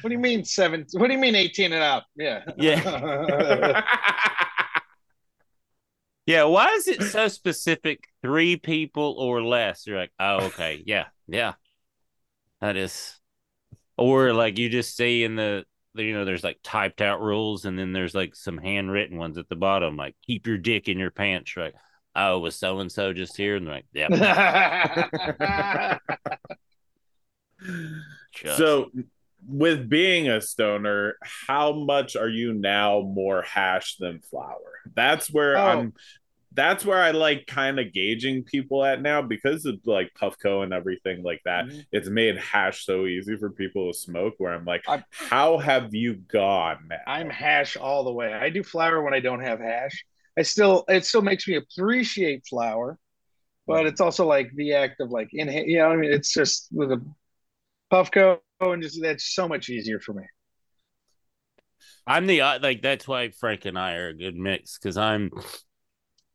What 0.00 0.10
do 0.10 0.12
you 0.12 0.18
mean 0.18 0.44
seven? 0.44 0.86
What 0.92 1.08
do 1.08 1.12
you 1.12 1.18
mean 1.18 1.34
18 1.34 1.72
and 1.72 1.82
up? 1.82 2.06
Yeah. 2.16 2.44
Yeah. 2.56 3.82
Yeah, 6.26 6.44
why 6.44 6.68
is 6.68 6.86
it 6.86 7.02
so 7.02 7.28
specific? 7.28 8.04
Three 8.22 8.56
people 8.56 9.16
or 9.18 9.42
less. 9.42 9.86
You're 9.86 9.98
like, 9.98 10.12
oh, 10.20 10.46
okay, 10.46 10.82
yeah, 10.86 11.06
yeah, 11.26 11.54
that 12.60 12.76
is. 12.76 13.18
Or 13.96 14.32
like 14.32 14.58
you 14.58 14.68
just 14.68 14.96
see 14.96 15.24
in 15.24 15.34
the, 15.34 15.64
the, 15.94 16.04
you 16.04 16.14
know, 16.14 16.24
there's 16.24 16.44
like 16.44 16.60
typed 16.62 17.02
out 17.02 17.20
rules, 17.20 17.64
and 17.64 17.78
then 17.78 17.92
there's 17.92 18.14
like 18.14 18.36
some 18.36 18.56
handwritten 18.56 19.18
ones 19.18 19.36
at 19.36 19.48
the 19.48 19.56
bottom, 19.56 19.96
like 19.96 20.14
keep 20.24 20.46
your 20.46 20.58
dick 20.58 20.88
in 20.88 20.98
your 20.98 21.10
pants. 21.10 21.56
Right? 21.56 21.74
Oh, 22.14 22.38
was 22.38 22.56
so 22.56 22.78
and 22.78 22.92
so 22.92 23.12
just 23.12 23.36
here? 23.36 23.56
And 23.56 23.66
they're 23.66 23.74
like, 23.74 23.86
yeah. 23.92 25.98
so 28.56 28.90
with 29.46 29.88
being 29.88 30.28
a 30.28 30.40
stoner, 30.40 31.16
how 31.22 31.72
much 31.72 32.16
are 32.16 32.28
you 32.28 32.52
now 32.54 33.00
more 33.00 33.42
hash 33.42 33.96
than 33.96 34.20
flower? 34.20 34.80
That's 34.94 35.30
where 35.30 35.56
Oh. 35.58 35.66
I'm 35.66 35.92
that's 36.54 36.84
where 36.84 36.98
I 36.98 37.12
like 37.12 37.46
kind 37.46 37.80
of 37.80 37.94
gauging 37.94 38.44
people 38.44 38.84
at 38.84 39.00
now 39.00 39.22
because 39.22 39.64
of 39.64 39.80
like 39.86 40.12
Puffco 40.20 40.62
and 40.62 40.74
everything 40.74 41.22
like 41.22 41.40
that. 41.46 41.64
Mhm. 41.64 41.86
It's 41.92 42.10
made 42.10 42.36
hash 42.36 42.84
so 42.84 43.06
easy 43.06 43.36
for 43.38 43.48
people 43.48 43.90
to 43.90 43.98
smoke 43.98 44.34
where 44.36 44.52
I'm 44.52 44.66
like, 44.66 44.86
I'm- 44.86 45.02
how 45.10 45.56
have 45.56 45.94
you 45.94 46.16
gone 46.16 46.88
now? 46.90 46.98
I'm 47.06 47.30
hash 47.30 47.78
all 47.78 48.04
the 48.04 48.12
way. 48.12 48.34
I 48.34 48.50
do 48.50 48.62
flower 48.62 49.02
when 49.02 49.14
I 49.14 49.20
don't 49.20 49.40
have 49.40 49.60
hash. 49.60 50.04
I 50.38 50.42
still 50.42 50.84
it 50.88 51.06
still 51.06 51.22
makes 51.22 51.48
me 51.48 51.54
appreciate 51.56 52.46
flower, 52.46 52.98
but 53.66 53.86
it's 53.86 54.02
also 54.02 54.26
like 54.26 54.50
the 54.54 54.74
act 54.74 55.00
of 55.00 55.10
like 55.10 55.30
inhale. 55.32 55.64
You 55.64 55.78
know, 55.78 55.86
I 55.88 55.96
mean, 55.96 56.12
it's 56.12 56.34
just 56.34 56.68
with 56.70 56.92
a 56.92 57.02
Puffco 57.92 58.38
and 58.60 58.82
just 58.82 59.00
that's 59.02 59.34
so 59.34 59.46
much 59.46 59.68
easier 59.68 60.00
for 60.00 60.14
me. 60.14 60.24
I'm 62.06 62.26
the 62.26 62.40
uh, 62.40 62.58
like 62.60 62.82
that's 62.82 63.06
why 63.06 63.30
Frank 63.30 63.64
and 63.64 63.78
I 63.78 63.94
are 63.94 64.08
a 64.08 64.14
good 64.14 64.36
mix 64.36 64.78
because 64.78 64.96
I'm 64.96 65.30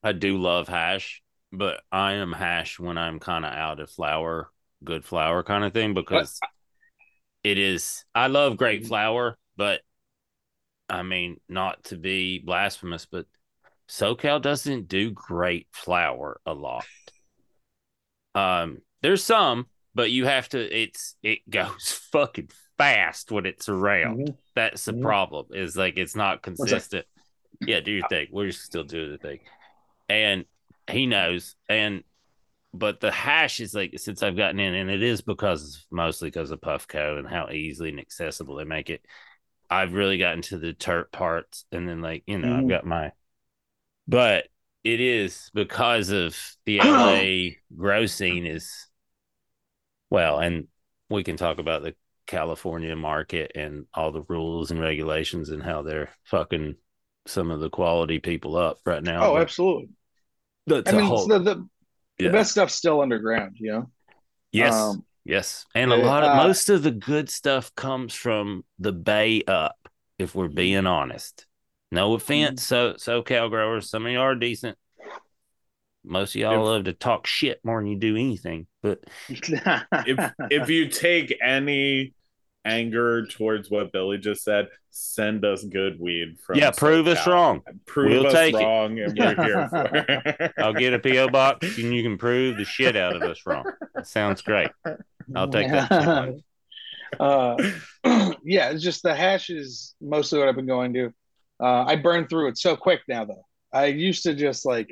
I 0.03 0.11
do 0.11 0.37
love 0.37 0.67
hash, 0.67 1.21
but 1.51 1.81
I 1.91 2.13
am 2.13 2.31
hash 2.31 2.79
when 2.79 2.97
I'm 2.97 3.19
kind 3.19 3.43
of 3.45 3.51
out 3.51 3.79
of 3.79 3.89
flower, 3.89 4.51
good 4.83 5.03
flower 5.03 5.43
kind 5.43 5.63
of 5.63 5.73
thing 5.73 5.93
because 5.93 6.39
it 7.43 7.57
is. 7.57 8.05
I 8.13 8.27
love 8.27 8.57
great 8.57 8.85
flower, 8.85 9.37
but 9.55 9.81
I 10.87 11.03
mean 11.03 11.39
not 11.49 11.83
to 11.85 11.97
be 11.97 12.39
blasphemous, 12.39 13.05
but 13.05 13.25
SoCal 13.89 14.41
doesn't 14.41 14.87
do 14.87 15.11
great 15.11 15.67
flower 15.71 16.39
a 16.45 16.53
lot. 16.53 16.85
Um, 18.35 18.79
there's 19.01 19.23
some, 19.23 19.67
but 19.97 20.11
you 20.11 20.27
have 20.27 20.49
to. 20.51 20.59
It's 20.83 21.17
it 21.23 21.49
goes 21.49 21.99
fucking 22.13 22.51
fast 22.79 23.33
when 23.33 23.47
it's 23.47 23.69
around. 23.69 24.19
That's 24.55 24.85
the 24.85 24.93
Mhm. 24.93 24.99
problem. 25.01 25.47
Is 25.51 25.77
like 25.77 25.97
it's 25.97 26.15
not 26.15 26.43
consistent. 26.43 27.07
Yeah, 27.65 27.81
do 27.81 27.91
your 27.91 28.03
thing. 28.03 28.29
We're 28.31 28.51
still 28.53 28.85
doing 28.85 29.11
the 29.11 29.19
thing, 29.19 29.39
and 30.09 30.45
he 30.91 31.07
knows. 31.07 31.55
And 31.69 32.03
but 32.73 32.99
the 33.01 33.11
hash 33.11 33.59
is 33.61 33.73
like 33.75 33.99
since 33.99 34.23
I've 34.23 34.37
gotten 34.37 34.59
in, 34.59 34.75
and 34.75 34.91
it 34.91 35.03
is 35.03 35.21
because 35.21 35.87
mostly 35.91 36.29
because 36.29 36.51
of 36.51 36.61
Puffco 36.61 37.19
and 37.19 37.27
how 37.27 37.49
easily 37.51 37.89
and 37.89 37.99
accessible 37.99 38.55
they 38.57 38.65
make 38.65 38.89
it. 38.91 39.05
I've 39.69 39.93
really 39.93 40.17
gotten 40.19 40.43
to 40.43 40.59
the 40.59 40.73
terp 40.73 41.11
parts, 41.11 41.65
and 41.71 41.89
then 41.89 42.01
like 42.01 42.23
you 42.27 42.39
know 42.39 42.53
I've 42.53 42.67
Mhm. 42.67 42.69
got 42.69 42.85
my, 42.85 43.13
but 44.07 44.47
It 44.83 45.01
is 45.01 45.51
because 45.53 46.09
of 46.11 46.37
the 46.65 46.81
LA 46.81 47.57
grow 47.75 48.05
scene 48.05 48.45
is 48.45 48.86
well, 50.09 50.39
and 50.39 50.67
we 51.09 51.23
can 51.23 51.37
talk 51.37 51.59
about 51.59 51.83
the 51.83 51.95
California 52.25 52.95
market 52.95 53.53
and 53.55 53.85
all 53.93 54.11
the 54.11 54.23
rules 54.23 54.71
and 54.71 54.79
regulations 54.79 55.49
and 55.49 55.63
how 55.63 55.81
they're 55.81 56.09
fucking 56.25 56.75
some 57.25 57.51
of 57.51 57.59
the 57.59 57.69
quality 57.69 58.19
people 58.19 58.55
up 58.55 58.79
right 58.85 59.03
now. 59.03 59.25
Oh, 59.25 59.33
but 59.33 59.41
absolutely. 59.41 59.89
that's 60.65 60.91
I 60.93 60.97
mean, 60.97 61.05
whole- 61.05 61.27
the, 61.27 61.39
the, 61.39 61.67
yeah. 62.19 62.27
the 62.27 62.33
best 62.33 62.51
stuff's 62.51 62.75
still 62.75 63.01
underground, 63.01 63.57
you 63.59 63.71
know? 63.71 63.91
yes, 64.51 64.73
um, 64.73 65.05
yes, 65.23 65.65
and 65.75 65.91
a 65.91 65.97
lot 65.97 66.23
of 66.23 66.31
uh, 66.31 66.47
most 66.47 66.69
of 66.69 66.83
the 66.83 66.91
good 66.91 67.29
stuff 67.29 67.73
comes 67.75 68.13
from 68.13 68.63
the 68.79 68.93
Bay 68.93 69.43
up. 69.47 69.75
If 70.17 70.33
we're 70.33 70.47
being 70.47 70.87
honest, 70.87 71.45
no 71.91 72.13
offense, 72.13 72.63
so 72.63 72.93
SoCal 72.93 73.49
growers, 73.49 73.89
some 73.89 74.05
of 74.05 74.11
y'all 74.11 74.23
are 74.23 74.35
decent. 74.35 74.77
Most 76.07 76.35
of 76.35 76.41
y'all 76.41 76.53
If- 76.53 76.65
love 76.65 76.83
to 76.85 76.93
talk 76.93 77.27
shit 77.27 77.59
more 77.63 77.79
than 77.81 77.87
you 77.91 77.97
do 77.97 78.15
anything, 78.15 78.67
but 78.81 78.99
if 79.29 80.31
if 80.51 80.69
you 80.69 80.87
take 80.89 81.37
any 81.43 82.13
anger 82.65 83.25
towards 83.27 83.69
what 83.71 83.91
Billy 83.93 84.17
just 84.17 84.43
said, 84.43 84.67
send 84.89 85.45
us 85.45 85.63
good 85.63 85.99
weed 85.99 86.37
from 86.45 86.57
yeah, 86.57 86.71
prove 86.71 87.07
us 87.07 87.25
wrong. 87.25 87.61
Prove 87.85 88.11
We'll 88.11 88.27
us 88.27 88.33
take 88.33 88.55
it. 88.55 88.57
wrong, 88.57 88.99
and 88.99 89.17
we're 89.17 89.35
here 89.43 89.69
for. 89.69 90.53
I'll 90.61 90.73
get 90.73 90.93
a 90.93 90.99
PO 90.99 91.29
box 91.29 91.77
and 91.77 91.93
you 91.93 92.03
can 92.03 92.17
prove 92.17 92.57
the 92.57 92.65
shit 92.65 92.95
out 92.95 93.15
of 93.15 93.21
us 93.23 93.41
wrong. 93.45 93.65
That 93.95 94.07
sounds 94.07 94.41
great. 94.41 94.69
I'll 95.35 95.47
take 95.49 95.69
that 95.69 95.89
challenge. 95.89 96.43
uh, 97.19 97.55
yeah, 98.43 98.69
it's 98.71 98.83
just 98.83 99.03
the 99.03 99.15
hash 99.15 99.49
is 99.49 99.95
mostly 100.01 100.39
what 100.39 100.47
I've 100.49 100.55
been 100.55 100.65
going 100.67 100.93
to. 100.95 101.13
Uh, 101.61 101.85
I 101.85 101.95
burn 101.95 102.27
through 102.27 102.49
it 102.49 102.57
so 102.57 102.75
quick 102.75 103.01
now, 103.07 103.25
though. 103.25 103.45
I 103.73 103.85
used 103.85 104.23
to 104.23 104.33
just 104.33 104.65
like 104.65 104.89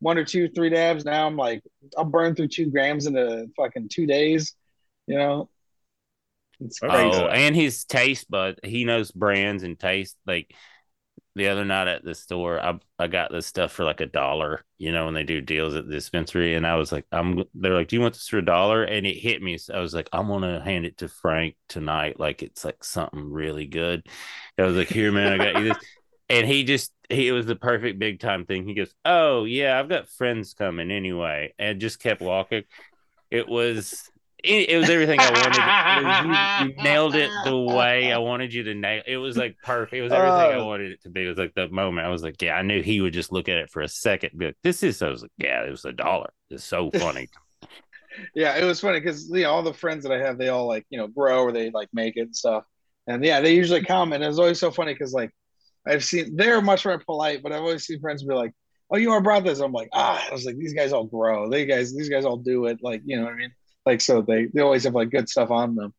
one 0.00 0.18
or 0.18 0.24
two, 0.24 0.48
three 0.48 0.70
dabs. 0.70 1.04
Now 1.04 1.26
I'm 1.26 1.36
like, 1.36 1.62
I'll 1.96 2.04
burn 2.04 2.34
through 2.34 2.48
two 2.48 2.70
grams 2.70 3.06
in 3.06 3.16
a 3.16 3.46
fucking 3.56 3.88
two 3.90 4.06
days. 4.06 4.54
You 5.06 5.18
know, 5.18 5.50
it's 6.60 6.80
oh, 6.82 6.88
crazy. 6.88 7.20
Oh, 7.20 7.26
and 7.26 7.54
his 7.54 7.84
taste 7.84 8.30
bud, 8.30 8.60
he 8.62 8.84
knows 8.84 9.10
brands 9.10 9.62
and 9.62 9.78
taste. 9.78 10.16
Like 10.26 10.54
the 11.36 11.48
other 11.48 11.64
night 11.64 11.88
at 11.88 12.04
the 12.04 12.14
store, 12.14 12.60
I 12.60 12.78
I 12.98 13.06
got 13.06 13.30
this 13.30 13.46
stuff 13.46 13.72
for 13.72 13.84
like 13.84 14.00
a 14.00 14.06
dollar. 14.06 14.64
You 14.78 14.92
know, 14.92 15.04
when 15.04 15.14
they 15.14 15.24
do 15.24 15.40
deals 15.40 15.74
at 15.74 15.86
the 15.86 15.92
dispensary, 15.92 16.54
and 16.54 16.66
I 16.66 16.76
was 16.76 16.92
like, 16.92 17.06
I'm. 17.12 17.44
They're 17.54 17.74
like, 17.74 17.88
do 17.88 17.96
you 17.96 18.02
want 18.02 18.14
this 18.14 18.28
for 18.28 18.38
a 18.38 18.44
dollar? 18.44 18.84
And 18.84 19.06
it 19.06 19.16
hit 19.16 19.42
me. 19.42 19.58
So 19.58 19.74
I 19.74 19.80
was 19.80 19.94
like, 19.94 20.08
I'm 20.12 20.28
gonna 20.28 20.62
hand 20.62 20.86
it 20.86 20.98
to 20.98 21.08
Frank 21.08 21.56
tonight. 21.68 22.18
Like 22.18 22.42
it's 22.42 22.64
like 22.64 22.82
something 22.84 23.30
really 23.30 23.66
good. 23.66 24.06
I 24.58 24.62
was 24.62 24.76
like, 24.76 24.88
here, 24.88 25.12
man, 25.12 25.32
I 25.32 25.52
got 25.52 25.60
you 25.60 25.68
this. 25.68 25.78
And 26.30 26.46
he 26.46 26.64
just 26.64 26.92
he 27.08 27.28
it 27.28 27.32
was 27.32 27.46
the 27.46 27.56
perfect 27.56 27.98
big 27.98 28.20
time 28.20 28.46
thing. 28.46 28.66
He 28.66 28.74
goes, 28.74 28.94
Oh 29.04 29.44
yeah, 29.44 29.78
I've 29.78 29.88
got 29.88 30.08
friends 30.08 30.54
coming 30.54 30.90
anyway, 30.90 31.54
and 31.58 31.80
just 31.80 32.00
kept 32.00 32.20
walking. 32.20 32.62
It 33.30 33.48
was 33.48 34.00
it, 34.42 34.70
it 34.70 34.78
was 34.78 34.88
everything 34.88 35.20
I 35.20 35.30
wanted. 35.30 35.58
Was- 35.58 36.66
you, 36.66 36.68
you 36.76 36.82
nailed 36.82 37.14
it 37.14 37.30
the 37.44 37.56
way 37.58 38.12
I 38.12 38.18
wanted 38.18 38.54
you 38.54 38.62
to 38.64 38.74
nail. 38.74 39.02
It 39.06 39.18
was 39.18 39.36
like 39.36 39.56
perfect. 39.62 39.94
It 39.94 40.02
was 40.02 40.12
everything 40.12 40.38
I 40.38 40.54
Oh. 40.54 40.66
wanted 40.66 40.92
it 40.92 41.02
to 41.02 41.10
be. 41.10 41.24
It 41.24 41.28
was 41.28 41.36
like 41.38 41.54
the 41.54 41.68
moment 41.68 42.06
I 42.06 42.10
was 42.10 42.22
like, 42.22 42.40
yeah, 42.40 42.54
I 42.54 42.62
knew 42.62 42.82
he 42.82 43.00
would 43.00 43.12
just 43.12 43.32
look 43.32 43.48
at 43.48 43.58
it 43.58 43.70
for 43.70 43.82
a 43.82 43.88
second, 43.88 44.30
and 44.30 44.38
be 44.38 44.46
like, 44.46 44.56
this 44.62 44.82
is. 44.82 45.02
I 45.02 45.10
was 45.10 45.22
like, 45.22 45.32
yeah, 45.36 45.64
it 45.64 45.70
was 45.70 45.84
a 45.84 45.92
dollar. 45.92 46.30
It's 46.48 46.64
so 46.64 46.90
funny. 46.94 47.28
Yeah, 48.34 48.56
it 48.56 48.64
was 48.64 48.80
funny 48.80 49.00
because 49.00 49.28
you 49.30 49.42
know 49.42 49.50
all 49.50 49.62
the 49.62 49.74
friends 49.74 50.04
that 50.04 50.12
I 50.12 50.18
have, 50.18 50.38
they 50.38 50.48
all 50.48 50.66
like 50.66 50.86
you 50.90 50.98
know 50.98 51.06
grow 51.06 51.42
or 51.42 51.52
they 51.52 51.70
like 51.70 51.88
make 51.92 52.16
it 52.16 52.22
and 52.22 52.36
stuff. 52.36 52.64
And 53.06 53.24
yeah, 53.24 53.40
they 53.40 53.54
usually 53.54 53.82
comment. 53.82 54.22
It 54.22 54.28
was 54.28 54.38
always 54.38 54.58
so 54.60 54.70
funny 54.70 54.94
because 54.94 55.12
like 55.12 55.30
I've 55.86 56.04
seen 56.04 56.36
they're 56.36 56.60
much 56.60 56.84
more 56.84 56.98
polite, 56.98 57.42
but 57.42 57.52
I've 57.52 57.62
always 57.62 57.84
seen 57.84 58.00
friends 58.00 58.22
be 58.22 58.34
like, 58.34 58.52
"Oh, 58.90 58.96
you 58.96 59.12
are 59.12 59.20
brought 59.20 59.44
this." 59.44 59.60
I'm 59.60 59.72
like, 59.72 59.88
ah, 59.92 60.24
I 60.28 60.32
was 60.32 60.44
like, 60.44 60.56
these 60.56 60.74
guys 60.74 60.92
all 60.92 61.04
grow. 61.04 61.48
They 61.48 61.64
guys, 61.66 61.94
these 61.94 62.08
guys 62.08 62.24
all 62.24 62.36
do 62.36 62.66
it. 62.66 62.78
Like 62.82 63.02
you 63.04 63.16
know 63.16 63.24
what 63.24 63.34
I 63.34 63.36
mean? 63.36 63.52
Like 63.86 64.00
so 64.00 64.22
they 64.22 64.46
they 64.46 64.60
always 64.60 64.84
have 64.84 64.94
like 64.94 65.10
good 65.10 65.28
stuff 65.28 65.50
on 65.50 65.74
them. 65.74 65.94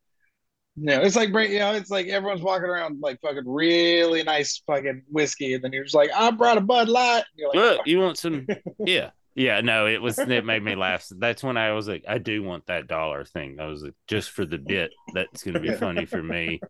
You 0.77 0.85
know, 0.85 1.01
it's 1.01 1.15
like 1.15 1.29
you 1.29 1.59
know, 1.59 1.73
it's 1.73 1.89
like 1.89 2.07
everyone's 2.07 2.41
walking 2.41 2.69
around 2.69 3.01
like 3.01 3.19
fucking 3.21 3.43
really 3.45 4.23
nice 4.23 4.61
fucking 4.65 5.03
whiskey, 5.09 5.53
and 5.53 5.63
then 5.63 5.73
you're 5.73 5.83
just 5.83 5.95
like, 5.95 6.11
I 6.15 6.31
brought 6.31 6.57
a 6.57 6.61
Bud 6.61 6.87
Light. 6.87 7.23
Like, 7.37 7.55
Look, 7.55 7.87
you 7.87 7.99
want 7.99 8.17
some? 8.17 8.47
Yeah, 8.85 9.09
yeah. 9.35 9.59
No, 9.61 9.87
it 9.87 10.01
was. 10.01 10.17
It 10.17 10.45
made 10.45 10.63
me 10.63 10.75
laugh. 10.75 11.07
That's 11.09 11.43
when 11.43 11.57
I 11.57 11.73
was 11.73 11.87
like, 11.87 12.05
I 12.07 12.19
do 12.19 12.41
want 12.41 12.67
that 12.67 12.87
dollar 12.87 13.25
thing. 13.25 13.59
I 13.59 13.65
was 13.65 13.83
like, 13.83 13.95
just 14.07 14.29
for 14.31 14.45
the 14.45 14.57
bit. 14.57 14.91
That's 15.13 15.43
gonna 15.43 15.59
be 15.59 15.71
funny 15.71 16.05
for 16.05 16.23
me. 16.23 16.61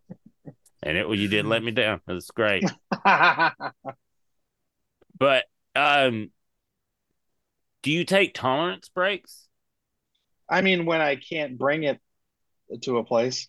And 0.82 0.96
it, 0.98 1.08
you 1.08 1.28
didn't 1.28 1.48
let 1.48 1.62
me 1.62 1.70
down. 1.70 2.00
It 2.08 2.12
was 2.12 2.30
great. 2.30 2.72
But 5.18 5.46
um, 5.74 6.32
do 7.82 7.90
you 7.92 8.04
take 8.04 8.34
tolerance 8.34 8.88
breaks? 8.88 9.48
I 10.48 10.60
mean, 10.60 10.86
when 10.86 11.00
I 11.00 11.16
can't 11.16 11.58
bring 11.58 11.84
it 11.84 12.00
to 12.82 12.98
a 12.98 13.04
place, 13.04 13.48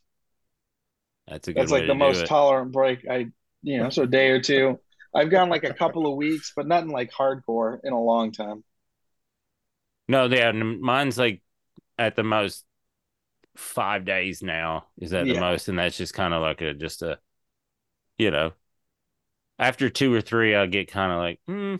That's 1.28 1.48
a 1.48 1.54
good 1.54 1.60
that's 1.60 1.72
like 1.72 1.86
the 1.86 1.96
most 1.96 2.26
it. 2.26 2.28
tolerant 2.28 2.72
break. 2.72 3.06
I, 3.10 3.28
you 3.62 3.78
know, 3.78 3.90
so 3.90 4.04
a 4.04 4.08
day 4.08 4.30
or 4.30 4.42
two. 4.42 4.80
I've 5.16 5.30
gone 5.30 5.50
like 5.50 5.64
a 5.64 5.74
couple 5.74 6.08
of 6.08 6.16
weeks, 6.18 6.54
but 6.56 6.68
nothing 6.68 6.90
like 6.90 7.12
hardcore 7.12 7.80
in 7.84 7.94
a 7.94 8.02
long 8.02 8.32
time. 8.32 8.64
no, 10.08 10.26
yeah, 10.26 10.52
mine's 10.52 11.18
like 11.18 11.42
at 12.00 12.16
the 12.16 12.24
most 12.24 12.66
five 13.56 14.06
days 14.06 14.42
now. 14.44 14.88
Is 14.98 15.14
at 15.14 15.28
the 15.28 15.36
most, 15.36 15.68
and 15.70 15.78
that's 15.80 15.98
just 15.98 16.14
kind 16.14 16.34
of 16.34 16.42
like 16.42 16.62
a 16.62 16.74
just 16.74 17.02
a, 17.02 17.20
you 18.18 18.32
know, 18.32 18.54
after 19.60 19.90
two 19.90 20.14
or 20.14 20.22
three, 20.22 20.56
I'll 20.56 20.68
get 20.68 20.88
kind 20.92 21.12
of 21.12 21.18
like, 21.20 21.40
hmm, 21.48 21.76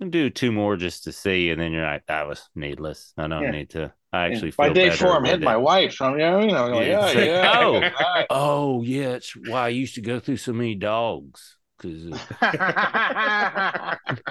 I'll 0.00 0.08
do 0.10 0.30
two 0.30 0.52
more 0.52 0.76
just 0.76 1.04
to 1.04 1.12
see, 1.12 1.50
and 1.50 1.60
then 1.60 1.72
you're 1.72 1.84
like, 1.86 2.06
that 2.06 2.26
was 2.28 2.48
needless. 2.54 3.12
I 3.16 3.28
don't 3.28 3.44
Yeah. 3.44 3.50
need 3.50 3.70
to. 3.70 3.92
I 4.12 4.26
actually 4.26 4.52
By 4.56 4.68
feel 4.68 4.70
day 4.70 4.90
better 4.90 4.90
four, 4.90 5.16
I'm 5.16 5.24
with 5.24 5.32
hitting 5.32 5.42
it. 5.42 5.44
my 5.44 5.56
wife. 5.56 6.00
I'm, 6.00 6.12
you 6.12 6.18
know, 6.18 6.40
you 6.40 6.52
know, 6.52 6.68
like, 6.68 6.86
Yeah, 6.88 7.00
oh, 7.00 7.12
like, 7.14 7.26
yeah. 7.26 7.50
oh. 7.52 7.90
Oh 8.30 8.82
yeah, 8.82 9.10
that's 9.10 9.34
why 9.36 9.66
I 9.66 9.68
used 9.68 9.94
to 9.96 10.00
go 10.00 10.20
through 10.20 10.38
so 10.38 10.52
many 10.52 10.74
dogs 10.74 11.58
because. 11.78 12.26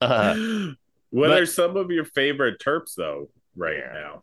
Uh, 0.00 0.34
what 1.10 1.28
but- 1.28 1.38
are 1.42 1.46
some 1.46 1.76
of 1.76 1.90
your 1.90 2.04
favorite 2.04 2.60
terps 2.60 2.94
though 2.96 3.28
right 3.56 3.78
now? 3.92 4.22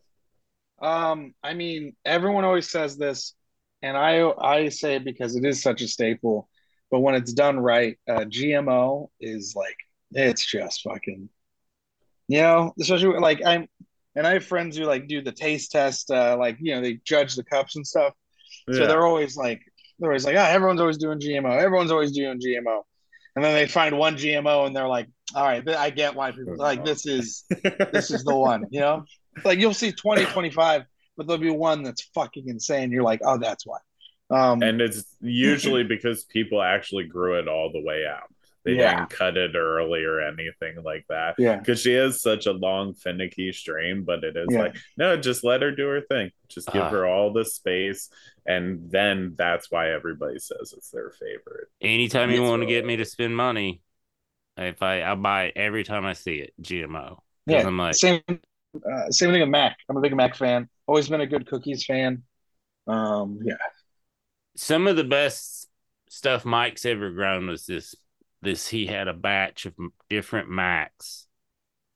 Um, 0.80 1.34
I 1.42 1.54
mean, 1.54 1.94
everyone 2.04 2.44
always 2.44 2.70
says 2.70 2.96
this, 2.96 3.34
and 3.82 3.96
I 3.96 4.30
I 4.38 4.68
say 4.68 4.96
it 4.96 5.04
because 5.04 5.36
it 5.36 5.44
is 5.44 5.62
such 5.62 5.82
a 5.82 5.88
staple. 5.88 6.48
But 6.90 7.00
when 7.00 7.14
it's 7.14 7.32
done 7.32 7.60
right, 7.60 7.98
uh, 8.08 8.20
GMO 8.20 9.08
is 9.20 9.54
like 9.56 9.76
it's 10.12 10.44
just 10.44 10.82
fucking, 10.82 11.28
you 12.28 12.40
know, 12.40 12.72
especially 12.80 13.18
like 13.18 13.40
I'm, 13.44 13.68
and 14.16 14.26
I 14.26 14.32
have 14.34 14.44
friends 14.44 14.76
who 14.76 14.84
like 14.84 15.06
do 15.06 15.22
the 15.22 15.32
taste 15.32 15.70
test, 15.72 16.10
uh, 16.10 16.36
like 16.38 16.56
you 16.60 16.74
know 16.74 16.80
they 16.80 16.98
judge 17.04 17.36
the 17.36 17.44
cups 17.44 17.76
and 17.76 17.86
stuff. 17.86 18.14
So 18.72 18.86
they're 18.86 19.06
always 19.06 19.36
like 19.36 19.60
they're 19.98 20.10
always 20.10 20.24
like, 20.24 20.36
ah, 20.36 20.48
everyone's 20.48 20.80
always 20.80 20.98
doing 20.98 21.20
GMO, 21.20 21.60
everyone's 21.60 21.90
always 21.92 22.12
doing 22.12 22.40
GMO, 22.40 22.82
and 23.36 23.44
then 23.44 23.54
they 23.54 23.66
find 23.66 23.98
one 23.98 24.16
GMO 24.16 24.66
and 24.66 24.74
they're 24.74 24.88
like, 24.88 25.08
all 25.34 25.44
right, 25.44 25.66
I 25.68 25.90
get 25.90 26.14
why 26.14 26.32
people 26.32 26.56
like 26.56 26.84
this 26.84 27.06
is 27.06 27.44
this 27.92 28.10
is 28.10 28.24
the 28.24 28.34
one, 28.34 28.66
you 28.70 28.80
know? 28.80 29.04
Like 29.44 29.58
you'll 29.58 29.74
see 29.74 29.92
20, 29.92 30.24
25, 30.26 30.84
but 31.16 31.26
there'll 31.26 31.40
be 31.40 31.50
one 31.50 31.82
that's 31.82 32.02
fucking 32.14 32.48
insane. 32.48 32.90
You're 32.90 33.02
like, 33.04 33.20
oh, 33.24 33.38
that's 33.38 33.66
why. 33.66 33.78
Um, 34.30 34.62
and 34.62 34.80
it's 34.80 35.04
usually 35.20 35.84
because 35.84 36.24
people 36.24 36.62
actually 36.62 37.04
grew 37.04 37.38
it 37.38 37.48
all 37.48 37.72
the 37.72 37.82
way 37.82 38.06
out. 38.06 38.32
They 38.64 38.74
Yeah. 38.74 38.90
didn't 38.90 39.10
cut 39.10 39.36
it 39.38 39.56
early 39.56 40.04
or 40.04 40.20
anything 40.20 40.82
like 40.84 41.06
that. 41.08 41.36
yeah, 41.38 41.56
Because 41.56 41.80
she 41.80 41.94
has 41.94 42.20
such 42.20 42.46
a 42.46 42.52
long, 42.52 42.94
finicky 42.94 43.52
strain, 43.52 44.04
but 44.04 44.22
it 44.22 44.36
is 44.36 44.48
Yeah. 44.52 44.60
like, 44.60 44.76
no, 44.96 45.16
just 45.16 45.44
let 45.44 45.62
her 45.62 45.72
do 45.72 45.86
her 45.88 46.02
thing. 46.02 46.30
Just 46.48 46.70
give 46.70 46.82
Ah. 46.82 46.90
her 46.90 47.06
all 47.06 47.32
the 47.32 47.44
space. 47.44 48.10
And 48.46 48.90
then 48.90 49.34
that's 49.36 49.70
why 49.70 49.90
everybody 49.92 50.38
says 50.38 50.74
it's 50.76 50.90
their 50.90 51.10
favorite. 51.10 51.68
anytime 51.80 52.30
you 52.30 52.42
want 52.42 52.62
to 52.62 52.66
get 52.66 52.84
me 52.84 52.96
to 52.96 53.04
spend 53.04 53.36
money, 53.36 53.80
if 54.56 54.82
I 54.82 55.02
I 55.02 55.14
buy 55.14 55.44
it 55.44 55.56
every 55.56 55.84
time 55.84 56.04
I 56.04 56.12
see 56.12 56.36
it, 56.36 56.52
GMO. 56.60 57.22
yeah. 57.46 57.66
I'm 57.66 57.78
like, 57.78 57.96
same, 57.96 58.20
uh, 58.74 59.10
same 59.10 59.30
thing 59.30 59.40
with 59.40 59.48
Mac. 59.48 59.76
I'm 59.88 59.96
a 59.96 60.00
big 60.00 60.14
Mac 60.14 60.36
fan. 60.36 60.68
Always 60.86 61.08
been 61.08 61.20
a 61.20 61.26
good 61.26 61.46
cookies 61.46 61.84
fan. 61.84 62.22
Um, 62.86 63.40
yeah, 63.42 63.54
some 64.56 64.86
of 64.86 64.96
the 64.96 65.04
best 65.04 65.68
stuff 66.08 66.44
Mike's 66.44 66.84
ever 66.84 67.10
grown 67.10 67.46
was 67.46 67.66
this. 67.66 67.94
This 68.42 68.66
he 68.66 68.86
had 68.86 69.08
a 69.08 69.12
batch 69.12 69.66
of 69.66 69.74
different 70.08 70.48
Macs, 70.48 71.26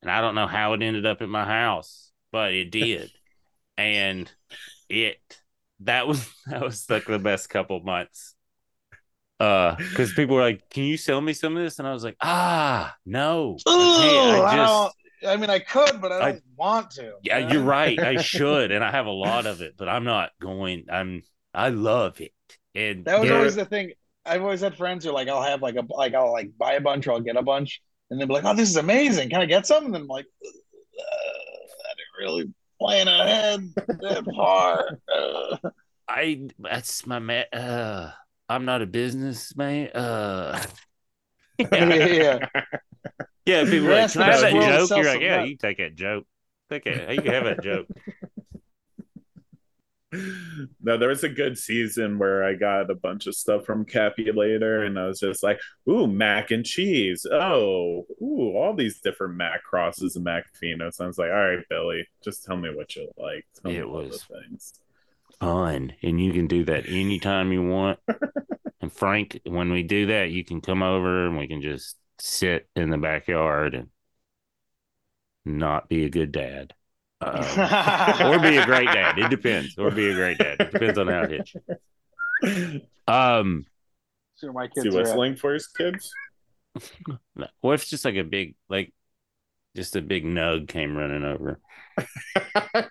and 0.01 0.11
I 0.11 0.21
don't 0.21 0.35
know 0.35 0.47
how 0.47 0.73
it 0.73 0.81
ended 0.81 1.05
up 1.05 1.21
at 1.21 1.29
my 1.29 1.45
house, 1.45 2.11
but 2.31 2.53
it 2.53 2.71
did, 2.71 3.11
and 3.77 4.31
it 4.89 5.19
that 5.81 6.07
was 6.07 6.29
that 6.47 6.61
was 6.61 6.89
like 6.89 7.05
the 7.05 7.19
best 7.19 7.49
couple 7.49 7.79
months. 7.81 8.35
Uh, 9.37 9.75
because 9.75 10.13
people 10.13 10.35
were 10.35 10.41
like, 10.41 10.69
"Can 10.69 10.83
you 10.83 10.97
sell 10.97 11.19
me 11.19 11.33
some 11.33 11.57
of 11.57 11.63
this?" 11.63 11.79
And 11.79 11.87
I 11.87 11.93
was 11.93 12.03
like, 12.03 12.15
"Ah, 12.21 12.95
no, 13.05 13.57
I 13.67 13.71
I 13.71 14.53
I 14.53 14.55
just." 14.55 14.95
I 15.25 15.37
mean, 15.37 15.49
I 15.49 15.59
could, 15.59 16.01
but 16.01 16.11
I 16.11 16.19
I- 16.19 16.31
don't 16.33 16.43
want 16.57 16.91
to. 16.91 17.13
Yeah, 17.23 17.39
man. 17.39 17.49
you're 17.49 17.63
right. 17.63 18.01
I 18.01 18.17
should, 18.21 18.71
and 18.71 18.83
I 18.83 18.91
have 18.91 19.05
a 19.05 19.11
lot 19.11 19.45
of 19.45 19.61
it, 19.61 19.75
but 19.77 19.89
I'm 19.89 20.03
not 20.03 20.31
going. 20.41 20.85
I'm. 20.91 21.23
I 21.53 21.69
love 21.69 22.19
it, 22.21 22.33
and 22.73 23.05
That 23.05 23.19
was 23.19 23.31
always 23.31 23.55
the 23.55 23.65
thing. 23.65 23.93
I've 24.25 24.41
always 24.41 24.61
had 24.61 24.75
friends 24.75 25.03
who 25.05 25.11
are 25.11 25.13
like, 25.13 25.27
I'll 25.29 25.41
have 25.43 25.61
like 25.61 25.75
a 25.75 25.85
like 25.89 26.13
I'll 26.13 26.31
like 26.31 26.57
buy 26.57 26.73
a 26.73 26.81
bunch 26.81 27.07
or 27.07 27.13
I'll 27.13 27.21
get 27.21 27.37
a 27.37 27.41
bunch, 27.43 27.81
and 28.09 28.19
they'd 28.19 28.27
be 28.27 28.33
like, 28.33 28.43
"Oh, 28.45 28.53
this 28.55 28.69
is 28.69 28.75
amazing! 28.77 29.29
Can 29.29 29.41
I 29.41 29.45
get 29.45 29.65
some?" 29.67 29.85
And 29.85 29.93
then 29.93 30.01
I'm 30.01 30.07
like, 30.07 30.25
uh, 30.45 30.49
"I 31.89 31.93
didn't 31.95 32.27
really 32.27 32.53
plan 32.79 33.07
ahead 33.07 33.61
that 34.01 34.25
far." 34.35 34.99
Uh, 35.13 35.57
I 36.07 36.49
that's 36.59 37.05
my 37.07 37.19
man. 37.19 37.45
Uh, 37.53 38.11
I'm 38.49 38.65
not 38.65 38.81
a 38.81 38.85
businessman. 38.85 39.89
Uh, 39.89 40.61
yeah, 41.71 41.95
yeah, 42.05 42.39
yeah. 43.45 43.63
People 43.65 43.87
are 43.87 43.91
like, 43.91 43.99
Yes, 44.01 44.13
can 44.13 44.21
I 44.21 44.31
have 44.31 44.41
that 44.41 44.51
joke? 44.53 44.89
You're 44.97 45.05
like, 45.13 45.21
yeah, 45.21 45.37
nuts. 45.37 45.49
you 45.49 45.57
take 45.57 45.77
that 45.77 45.95
joke. 45.95 46.25
Take 46.69 46.85
it. 46.87 47.09
You 47.15 47.21
can 47.21 47.33
have 47.33 47.43
that 47.45 47.63
joke. 47.63 47.87
no, 50.81 50.97
there 50.97 51.09
was 51.09 51.23
a 51.23 51.29
good 51.29 51.57
season 51.57 52.17
where 52.19 52.43
I 52.43 52.53
got 52.53 52.89
a 52.89 52.95
bunch 52.95 53.27
of 53.27 53.35
stuff 53.35 53.65
from 53.65 53.85
Capulator, 53.85 54.83
and 54.83 54.97
I 54.97 55.07
was 55.07 55.19
just 55.19 55.43
like, 55.43 55.59
"Ooh, 55.89 56.07
mac 56.07 56.51
and 56.51 56.65
cheese! 56.65 57.25
Oh, 57.29 58.05
ooh, 58.21 58.55
all 58.55 58.73
these 58.73 58.99
different 59.01 59.35
mac 59.35 59.63
crosses 59.63 60.15
and 60.15 60.25
macafino." 60.25 60.93
So 60.93 61.03
I 61.03 61.07
was 61.07 61.17
like, 61.17 61.31
"All 61.31 61.35
right, 61.55 61.65
Billy, 61.69 62.07
just 62.23 62.45
tell 62.45 62.55
me 62.57 62.73
what 62.73 62.95
you 62.95 63.09
like. 63.17 63.45
Tell 63.61 63.71
me 63.71 63.77
It 63.77 63.83
all 63.85 64.03
was- 64.03 64.23
the 64.27 64.39
things." 64.41 64.73
Fun, 65.41 65.93
and 66.01 66.23
you 66.23 66.31
can 66.31 66.47
do 66.47 66.63
that 66.65 66.87
anytime 66.87 67.51
you 67.51 67.61
want. 67.67 67.99
and 68.81 68.91
Frank, 68.91 69.41
when 69.45 69.69
we 69.69 69.83
do 69.83 70.05
that, 70.07 70.31
you 70.31 70.45
can 70.45 70.61
come 70.61 70.81
over 70.81 71.27
and 71.27 71.37
we 71.37 71.45
can 71.47 71.61
just 71.61 71.97
sit 72.19 72.67
in 72.75 72.89
the 72.89 72.97
backyard 72.97 73.75
and 73.75 73.89
not 75.45 75.89
be 75.89 76.05
a 76.05 76.09
good 76.09 76.31
dad. 76.31 76.73
Um, 77.21 77.35
or 78.21 78.39
be 78.39 78.57
a 78.57 78.65
great 78.65 78.91
dad. 78.91 79.17
It 79.17 79.29
depends. 79.29 79.77
Or 79.77 79.91
be 79.91 80.09
a 80.09 80.13
great 80.15 80.37
dad. 80.37 80.57
It 80.59 80.71
depends 80.71 80.97
on 80.97 81.07
how 81.07 81.23
it 81.23 81.31
hits 81.31 81.53
you. 81.55 82.81
Um, 83.07 83.65
Sure, 84.39 84.51
my 84.51 84.67
See 84.77 84.81
kids 84.83 84.95
are. 84.95 85.11
at. 85.11 85.17
whistling 85.17 85.35
for 85.35 85.53
his 85.53 85.67
kids. 85.67 86.11
no. 87.35 87.47
what 87.61 87.73
if 87.73 87.81
it's 87.83 87.89
just 87.89 88.05
like 88.05 88.15
a 88.15 88.23
big, 88.23 88.55
like, 88.69 88.93
just 89.75 89.95
a 89.95 90.01
big 90.01 90.25
nug 90.25 90.67
came 90.67 90.95
running 90.95 91.23
over? 91.23 91.59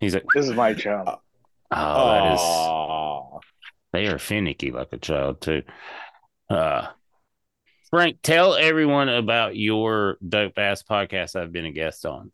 He's 0.00 0.14
like, 0.14 0.24
This 0.34 0.46
is 0.48 0.54
my 0.54 0.74
child. 0.74 1.18
oh, 1.70 2.08
that 2.08 2.34
is. 2.34 2.40
Aw. 2.40 3.38
They 3.92 4.06
are 4.06 4.18
finicky 4.18 4.70
like 4.70 4.92
a 4.92 4.98
child 4.98 5.40
too. 5.40 5.62
Uh, 6.48 6.88
Frank, 7.90 8.18
tell 8.22 8.54
everyone 8.54 9.08
about 9.08 9.56
your 9.56 10.16
dope 10.26 10.58
ass 10.58 10.84
podcast 10.84 11.34
I've 11.34 11.50
been 11.50 11.66
a 11.66 11.72
guest 11.72 12.06
on. 12.06 12.30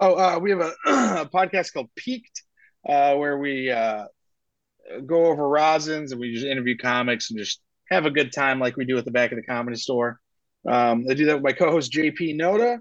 Oh, 0.00 0.14
uh, 0.14 0.38
we 0.40 0.50
have 0.50 0.60
a, 0.60 0.72
a 0.86 1.30
podcast 1.32 1.72
called 1.72 1.88
Peak'd, 1.94 2.42
uh, 2.88 3.14
where 3.14 3.38
we 3.38 3.70
uh, 3.70 4.06
go 5.06 5.26
over 5.26 5.44
rosins 5.44 6.10
and 6.10 6.18
we 6.18 6.34
just 6.34 6.46
interview 6.46 6.76
comics 6.76 7.30
and 7.30 7.38
just 7.38 7.60
have 7.88 8.06
a 8.06 8.10
good 8.10 8.32
time 8.32 8.58
like 8.58 8.76
we 8.76 8.84
do 8.84 8.98
at 8.98 9.04
the 9.04 9.12
back 9.12 9.30
of 9.30 9.36
the 9.36 9.44
comedy 9.44 9.76
store. 9.76 10.18
Um, 10.68 11.06
I 11.08 11.14
do 11.14 11.26
that 11.26 11.34
with 11.36 11.44
my 11.44 11.52
co-host 11.52 11.92
JP 11.92 12.36
Noda. 12.36 12.78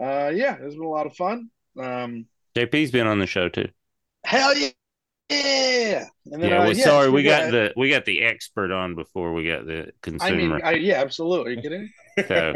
Uh, 0.00 0.30
yeah, 0.30 0.56
it's 0.60 0.74
been 0.74 0.84
a 0.84 0.88
lot 0.88 1.06
of 1.06 1.14
fun. 1.14 1.50
Um, 1.78 2.26
JP's 2.56 2.90
been 2.90 3.06
on 3.06 3.20
the 3.20 3.28
show 3.28 3.48
too. 3.48 3.68
hell 4.24 4.56
yeah, 4.56 4.70
yeah. 5.30 6.06
And 6.32 6.42
Yeah, 6.42 6.48
uh, 6.48 6.60
well, 6.60 6.70
it's 6.70 6.82
sorry, 6.82 7.06
been 7.06 7.14
we 7.14 7.22
got 7.22 7.50
the 7.50 7.72
we 7.76 7.90
got 7.90 8.04
the 8.04 8.22
expert 8.22 8.70
on 8.70 8.94
before 8.94 9.32
we 9.32 9.46
got 9.46 9.66
the 9.66 9.92
consumer. 10.02 10.32
I 10.32 10.36
mean, 10.36 10.60
I, 10.62 10.72
yeah, 10.72 11.00
absolutely. 11.00 11.52
Are 11.52 11.56
you 11.56 11.62
kidding? 11.62 11.92
so 12.26 12.54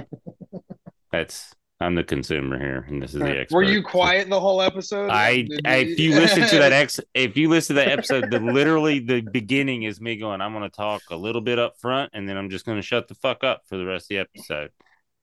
that's 1.12 1.54
I'm 1.80 1.94
the 1.94 2.04
consumer 2.04 2.58
here, 2.58 2.84
and 2.88 3.02
this 3.02 3.14
is 3.14 3.20
the 3.20 3.40
expert. 3.40 3.56
Were 3.56 3.62
you 3.62 3.82
quiet 3.82 4.28
the 4.30 4.40
whole 4.40 4.62
episode? 4.62 5.10
I, 5.10 5.46
I 5.64 5.76
if 5.76 5.98
you 5.98 6.10
listen 6.14 6.46
to 6.48 6.58
that 6.58 6.72
ex 6.72 7.00
if 7.14 7.36
you 7.36 7.48
listen 7.48 7.76
to 7.76 7.82
that 7.82 7.90
episode, 7.90 8.30
the 8.30 8.40
literally 8.40 9.00
the 9.00 9.20
beginning 9.20 9.82
is 9.82 10.00
me 10.00 10.16
going, 10.16 10.40
I'm 10.40 10.52
gonna 10.52 10.70
talk 10.70 11.02
a 11.10 11.16
little 11.16 11.40
bit 11.40 11.58
up 11.58 11.78
front 11.78 12.10
and 12.14 12.28
then 12.28 12.36
I'm 12.36 12.48
just 12.48 12.64
gonna 12.64 12.82
shut 12.82 13.08
the 13.08 13.14
fuck 13.14 13.44
up 13.44 13.62
for 13.68 13.76
the 13.76 13.84
rest 13.84 14.04
of 14.04 14.08
the 14.08 14.18
episode. 14.18 14.70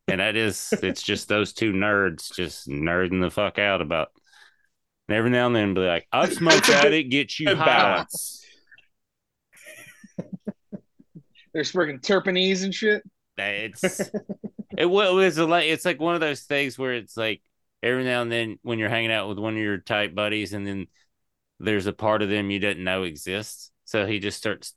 And 0.07 0.19
that 0.19 0.35
is 0.35 0.73
it's 0.83 1.01
just 1.01 1.29
those 1.29 1.53
two 1.53 1.71
nerds 1.71 2.33
just 2.33 2.67
nerding 2.67 3.21
the 3.21 3.31
fuck 3.31 3.57
out 3.57 3.81
about 3.81 4.11
and 5.11 5.17
every 5.17 5.29
now 5.29 5.45
and 5.45 5.53
then 5.53 5.73
be 5.73 5.81
like, 5.81 6.07
I've 6.13 6.31
smoked 6.31 6.69
at 6.69 6.93
it, 6.93 7.09
get 7.09 7.37
you 7.37 7.53
high. 7.55 8.05
They're 11.53 11.63
terpenes 11.63 12.63
and 12.63 12.73
shit. 12.73 13.03
It's 13.37 13.83
it 14.77 14.85
wa- 14.85 15.11
was 15.11 15.37
a 15.37 15.45
like 15.45 15.65
it's 15.65 15.83
like 15.83 15.99
one 15.99 16.15
of 16.15 16.21
those 16.21 16.43
things 16.43 16.79
where 16.79 16.93
it's 16.93 17.17
like 17.17 17.41
every 17.83 18.05
now 18.05 18.21
and 18.21 18.31
then 18.31 18.57
when 18.61 18.79
you're 18.79 18.87
hanging 18.87 19.11
out 19.11 19.27
with 19.27 19.37
one 19.37 19.55
of 19.55 19.59
your 19.59 19.79
tight 19.79 20.15
buddies 20.15 20.53
and 20.53 20.65
then 20.65 20.87
there's 21.59 21.87
a 21.87 21.93
part 21.93 22.21
of 22.21 22.29
them 22.29 22.49
you 22.49 22.59
didn't 22.59 22.85
know 22.85 23.03
exists. 23.03 23.71
So 23.83 24.05
he 24.05 24.19
just 24.19 24.37
starts 24.37 24.73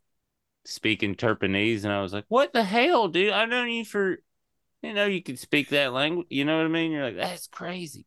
speaking 0.64 1.14
Terpanese 1.14 1.84
and 1.84 1.92
I 1.92 2.02
was 2.02 2.12
like, 2.12 2.24
What 2.26 2.52
the 2.52 2.64
hell, 2.64 3.06
dude? 3.06 3.32
I 3.32 3.44
know 3.44 3.62
you 3.62 3.84
for 3.84 4.16
you 4.82 4.94
know 4.94 5.06
you 5.06 5.22
could 5.22 5.38
speak 5.38 5.68
that 5.68 5.92
language. 5.92 6.26
You 6.28 6.44
know 6.44 6.56
what 6.56 6.66
I 6.66 6.70
mean? 6.70 6.90
You're 6.90 7.04
like, 7.04 7.16
that's 7.16 7.46
crazy. 7.46 8.06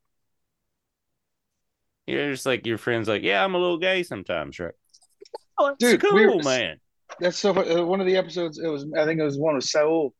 You're 2.07 2.31
just 2.31 2.45
like 2.45 2.65
your 2.65 2.77
friends 2.77 3.07
like, 3.07 3.21
Yeah, 3.23 3.43
I'm 3.43 3.53
a 3.53 3.59
little 3.59 3.77
gay 3.77 4.01
sometimes, 4.03 4.59
right? 4.59 4.73
Oh, 5.59 5.67
that's 5.67 5.77
Dude, 5.79 6.01
cool, 6.01 6.13
we 6.13 6.25
were- 6.25 6.41
man. 6.43 6.77
That's 7.19 7.37
so. 7.37 7.51
Uh, 7.51 7.85
one 7.85 8.01
of 8.01 8.05
the 8.05 8.17
episodes, 8.17 8.59
it 8.59 8.67
was. 8.67 8.85
I 8.97 9.05
think 9.05 9.19
it 9.19 9.23
was 9.23 9.37
one 9.37 9.55
with 9.55 9.63
Saul. 9.63 10.13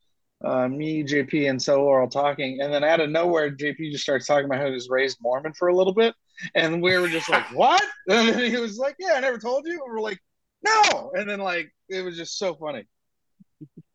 Uh, 0.43 0.67
me, 0.69 1.03
JP, 1.03 1.49
and 1.49 1.61
Saul 1.61 1.85
are 1.89 2.01
all 2.01 2.07
talking, 2.07 2.59
and 2.61 2.71
then 2.73 2.83
out 2.83 2.99
of 3.01 3.09
nowhere, 3.09 3.51
JP 3.51 3.91
just 3.91 4.03
starts 4.03 4.25
talking 4.25 4.45
about 4.45 4.59
how 4.59 4.67
he 4.67 4.71
was 4.71 4.88
raised 4.89 5.17
Mormon 5.19 5.51
for 5.53 5.67
a 5.67 5.75
little 5.75 5.93
bit, 5.93 6.13
and 6.55 6.81
we 6.81 6.97
were 6.97 7.09
just 7.09 7.29
like, 7.29 7.43
"What?" 7.53 7.83
And 8.09 8.29
then 8.29 8.51
he 8.51 8.57
was 8.57 8.77
like, 8.77 8.95
"Yeah, 8.99 9.13
I 9.15 9.19
never 9.19 9.38
told 9.38 9.65
you." 9.67 9.73
And 9.73 9.81
we're 9.93 9.99
like, 9.99 10.19
"No!" 10.63 11.11
And 11.13 11.29
then 11.29 11.39
like 11.39 11.73
it 11.89 12.03
was 12.03 12.15
just 12.15 12.38
so 12.38 12.55
funny. 12.55 12.85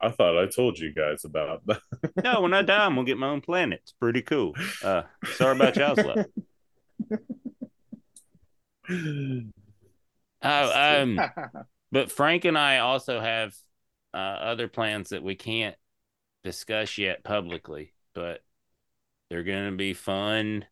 I 0.01 0.11
thought 0.11 0.36
I 0.36 0.47
told 0.47 0.78
you 0.78 0.93
guys 0.93 1.24
about 1.24 1.64
that. 1.66 1.80
No, 2.22 2.43
when 2.43 2.53
I 2.53 2.61
die, 2.62 2.84
I'm 2.84 2.95
gonna 2.95 3.07
get 3.07 3.16
my 3.18 3.28
own 3.28 3.40
planet. 3.40 3.80
It's 3.82 3.93
pretty 3.93 4.20
cool. 4.22 4.55
Uh, 4.84 5.03
sorry 5.36 5.57
about 5.57 5.76
y'all's 5.76 5.99
luck. 5.99 6.26
Oh, 10.45 11.03
um, 11.03 11.20
but 11.93 12.11
Frank 12.11 12.45
and 12.45 12.59
I 12.59 12.78
also 12.78 13.20
have 13.20 13.55
uh, 14.12 14.16
other 14.16 14.66
plans 14.66 15.11
that 15.11 15.22
we 15.22 15.37
can't 15.37 15.76
discuss 16.43 16.99
yet 16.99 17.22
publicly, 17.22 17.95
but 18.12 18.43
they're 19.30 19.45
going 19.45 19.70
to 19.70 19.76
be 19.76 19.95
fun 19.95 20.66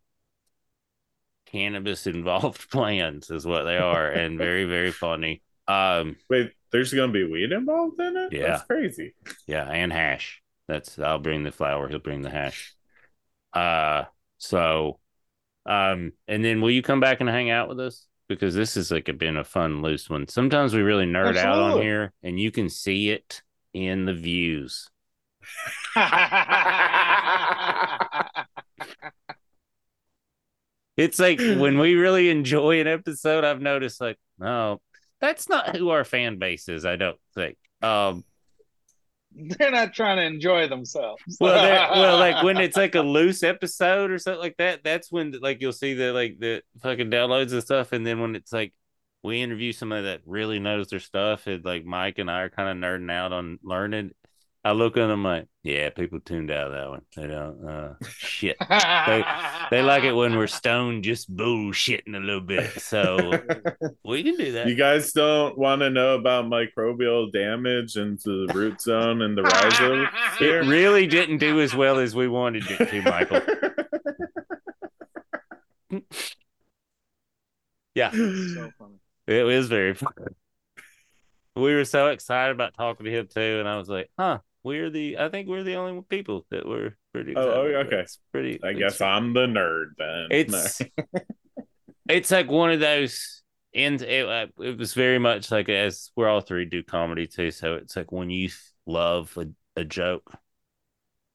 cannabis 1.47 2.07
involved 2.07 2.71
plans, 2.73 3.31
is 3.31 3.47
what 3.47 3.65
they 3.65 3.77
are, 3.77 4.09
and 4.09 4.39
very, 4.39 4.65
very 4.65 4.93
funny. 4.93 5.43
Um, 5.69 6.17
Wait, 6.29 6.53
there's 6.73 6.93
gonna 6.93 7.13
be 7.13 7.25
weed 7.25 7.53
involved 7.53 8.01
in 8.01 8.17
it? 8.17 8.33
Yeah. 8.33 8.49
That's 8.49 8.65
crazy. 8.65 9.15
yeah, 9.47 9.69
and 9.69 9.93
hash. 9.93 10.43
That's 10.69 10.99
I'll 10.99 11.19
bring 11.19 11.43
the 11.43 11.53
flour. 11.53 11.89
He'll 11.89 11.99
bring 11.99 12.23
the 12.23 12.31
hash. 12.31 12.75
Uh, 13.53 14.05
so, 14.39 14.99
um, 15.67 16.13
and 16.29 16.45
then 16.45 16.61
will 16.61 16.71
you 16.71 16.83
come 16.83 17.01
back 17.01 17.21
and 17.21 17.29
hang 17.29 17.51
out 17.51 17.69
with 17.69 17.81
us? 17.81 18.07
Because 18.29 18.55
this 18.55 18.77
is 18.77 18.91
like 18.91 19.09
a, 19.09 19.13
been 19.13 19.37
a 19.37 19.45
fun 19.45 19.83
loose 19.83 20.09
one. 20.09 20.29
Sometimes 20.29 20.73
we 20.73 20.83
really 20.83 21.07
nerd 21.07 21.37
out 21.37 21.59
on 21.59 21.83
here, 21.83 22.13
and 22.23 22.39
you 22.39 22.51
can 22.51 22.69
see 22.69 23.11
it 23.11 23.43
in 23.75 24.05
the 24.05 24.15
views. 24.15 24.89
It's 31.01 31.19
like 31.19 31.39
when 31.39 31.79
we 31.79 31.95
really 31.95 32.29
enjoy 32.29 32.83
an 32.83 32.87
episode, 32.87 33.43
I've 33.43 33.63
noticed 33.63 34.03
like, 34.03 34.19
no, 34.39 34.83
that's 35.19 35.49
not 35.49 35.75
who 35.75 35.89
our 35.89 36.05
fan 36.05 36.39
base 36.39 36.69
is. 36.69 36.85
I 36.85 36.97
don't 36.97 37.17
think. 37.35 37.57
Um, 37.81 38.23
They're 39.59 39.71
not 39.71 39.95
trying 39.95 40.17
to 40.17 40.25
enjoy 40.25 40.69
themselves. 40.69 41.23
well, 41.41 41.91
well, 41.93 42.19
like 42.19 42.43
when 42.43 42.59
it's 42.59 42.77
like 42.77 42.95
a 42.95 43.01
loose 43.03 43.43
episode 43.43 44.11
or 44.11 44.19
something 44.19 44.41
like 44.41 44.57
that, 44.59 44.83
that's 44.83 45.11
when 45.13 45.35
like 45.41 45.61
you'll 45.61 45.73
see 45.73 45.95
the 45.95 46.13
like 46.13 46.39
the 46.41 46.63
fucking 46.83 47.11
downloads 47.11 47.53
and 47.53 47.63
stuff, 47.63 47.93
and 47.93 48.07
then 48.07 48.21
when 48.21 48.35
it's 48.35 48.53
like 48.53 48.73
we 49.23 49.43
interview 49.43 49.73
somebody 49.73 50.03
that 50.05 50.23
really 50.27 50.59
knows 50.59 50.89
their 50.89 51.01
stuff, 51.01 51.47
and 51.47 51.65
like 51.65 51.85
Mike 51.85 52.19
and 52.19 52.31
I 52.31 52.41
are 52.43 52.51
kind 52.51 52.69
of 52.69 52.91
nerding 52.91 53.11
out 53.13 53.33
on 53.33 53.59
learning. 53.63 54.13
I 54.63 54.73
look 54.73 54.99
at 54.99 55.07
them 55.07 55.25
like, 55.25 55.47
yeah, 55.63 55.89
people 55.89 56.21
tuned 56.21 56.51
out 56.51 56.67
of 56.67 56.73
that 56.75 56.89
one. 56.91 57.01
They 57.17 57.27
don't, 57.27 57.67
uh, 57.67 57.95
shit. 58.07 58.57
They 58.61 59.25
they 59.71 59.83
like 59.83 60.05
it 60.05 60.13
when 60.13 60.37
we're 60.37 60.49
stoned, 60.49 61.03
just 61.05 61.35
bullshitting 61.35 62.15
a 62.15 62.19
little 62.19 62.43
bit. 62.43 62.79
So 62.81 63.17
we 64.05 64.23
can 64.23 64.37
do 64.37 64.53
that. 64.53 64.69
You 64.69 64.75
guys 64.75 65.13
don't 65.13 65.57
want 65.57 65.81
to 65.81 65.89
know 65.89 66.15
about 66.15 66.45
microbial 66.45 67.33
damage 67.33 67.97
into 67.97 68.47
the 68.47 68.53
root 68.53 68.83
zone 68.83 69.23
and 69.23 69.37
the 69.37 69.43
It 69.43 69.47
rhizosphere? 69.47 70.69
really 70.69 71.07
didn't 71.07 71.39
do 71.39 71.61
as 71.61 71.75
well 71.75 71.99
as 71.99 72.15
we 72.15 72.29
wanted 72.29 72.65
it 72.71 72.87
to, 72.91 73.03
Michael. 73.03 73.41
Yeah, 77.95 78.11
so 78.13 78.71
funny. 78.79 78.95
it 79.27 79.43
was 79.43 79.69
very 79.69 79.95
fun. 79.95 80.13
We 81.57 81.75
were 81.75 81.85
so 81.85 82.09
excited 82.09 82.53
about 82.53 82.75
talking 82.75 83.05
to 83.07 83.11
him 83.11 83.27
too, 83.27 83.59
and 83.59 83.69
I 83.69 83.77
was 83.77 83.89
like, 83.89 84.09
"Huh, 84.19 84.39
we're 84.63 84.91
the. 84.91 85.19
I 85.19 85.29
think 85.29 85.49
we're 85.49 85.63
the 85.63 85.77
only 85.77 86.03
people 86.09 86.47
that 86.51 86.67
were 86.67 86.97
pretty." 87.13 87.35
Oh, 87.37 87.63
okay. 87.87 88.01
It's 88.01 88.19
pretty. 88.33 88.61
I 88.63 88.73
guess 88.73 89.01
I'm 89.01 89.33
the 89.33 89.47
nerd 89.47 89.93
then. 89.99 90.29
It's 90.31 90.83
it's 92.09 92.31
like 92.31 92.51
one 92.51 92.73
of 92.73 92.81
those. 92.81 93.43
And 93.73 94.03
it, 94.03 94.29
uh, 94.29 94.47
it 94.61 94.77
was 94.79 94.95
very 94.95 95.21
much 95.21 95.53
like 95.53 95.69
as 95.69 96.11
we're 96.17 96.29
all 96.29 96.41
three 96.41 96.65
do 96.65 96.83
comedy 96.83 97.29
too, 97.29 97.53
so 97.53 97.75
it's 97.75 97.95
like 97.95 98.11
when 98.11 98.29
you 98.29 98.51
love 98.85 99.33
a, 99.39 99.47
a 99.81 99.85
joke, 99.85 100.37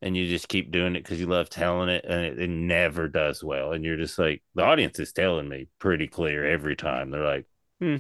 and 0.02 0.16
you 0.16 0.28
just 0.28 0.48
keep 0.48 0.72
doing 0.72 0.96
it 0.96 1.04
because 1.04 1.20
you 1.20 1.28
love 1.28 1.50
telling 1.50 1.90
it, 1.90 2.06
and 2.08 2.26
it, 2.26 2.40
it 2.40 2.50
never 2.50 3.08
does 3.08 3.44
well. 3.44 3.72
And 3.72 3.84
you're 3.84 3.98
just 3.98 4.20
like, 4.20 4.44
the 4.54 4.64
audience 4.64 5.00
is 5.00 5.14
telling 5.14 5.50
me 5.50 5.68
pretty 5.80 6.08
clear 6.08 6.46
every 6.46 6.76
time. 6.76 7.10
They're 7.10 7.24
like, 7.26 7.48
hmm. 7.80 7.98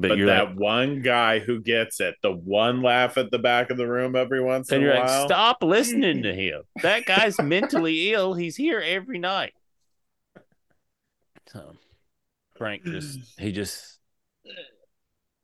But, 0.00 0.10
But 0.10 0.18
you're 0.18 0.26
that 0.28 0.50
like, 0.50 0.58
one 0.60 1.02
guy 1.02 1.40
who 1.40 1.60
gets 1.60 2.00
it, 2.00 2.14
the 2.22 2.30
one 2.30 2.82
laugh 2.82 3.18
at 3.18 3.32
the 3.32 3.38
back 3.38 3.70
of 3.70 3.76
the 3.78 3.86
room 3.88 4.14
every 4.14 4.40
once 4.40 4.70
and 4.70 4.80
in 4.82 4.88
a 4.88 4.92
you're 4.92 5.00
like, 5.00 5.08
while. 5.08 5.26
stop 5.26 5.62
listening 5.64 6.22
to 6.22 6.32
him. 6.34 6.62
That 6.82 7.04
guy's 7.04 7.36
mentally 7.40 8.12
ill. 8.12 8.34
He's 8.34 8.54
here 8.54 8.80
every 8.80 9.18
night. 9.18 9.54
So 11.48 11.72
Frank 12.56 12.84
just 12.84 13.18
he 13.40 13.52
just 13.52 13.98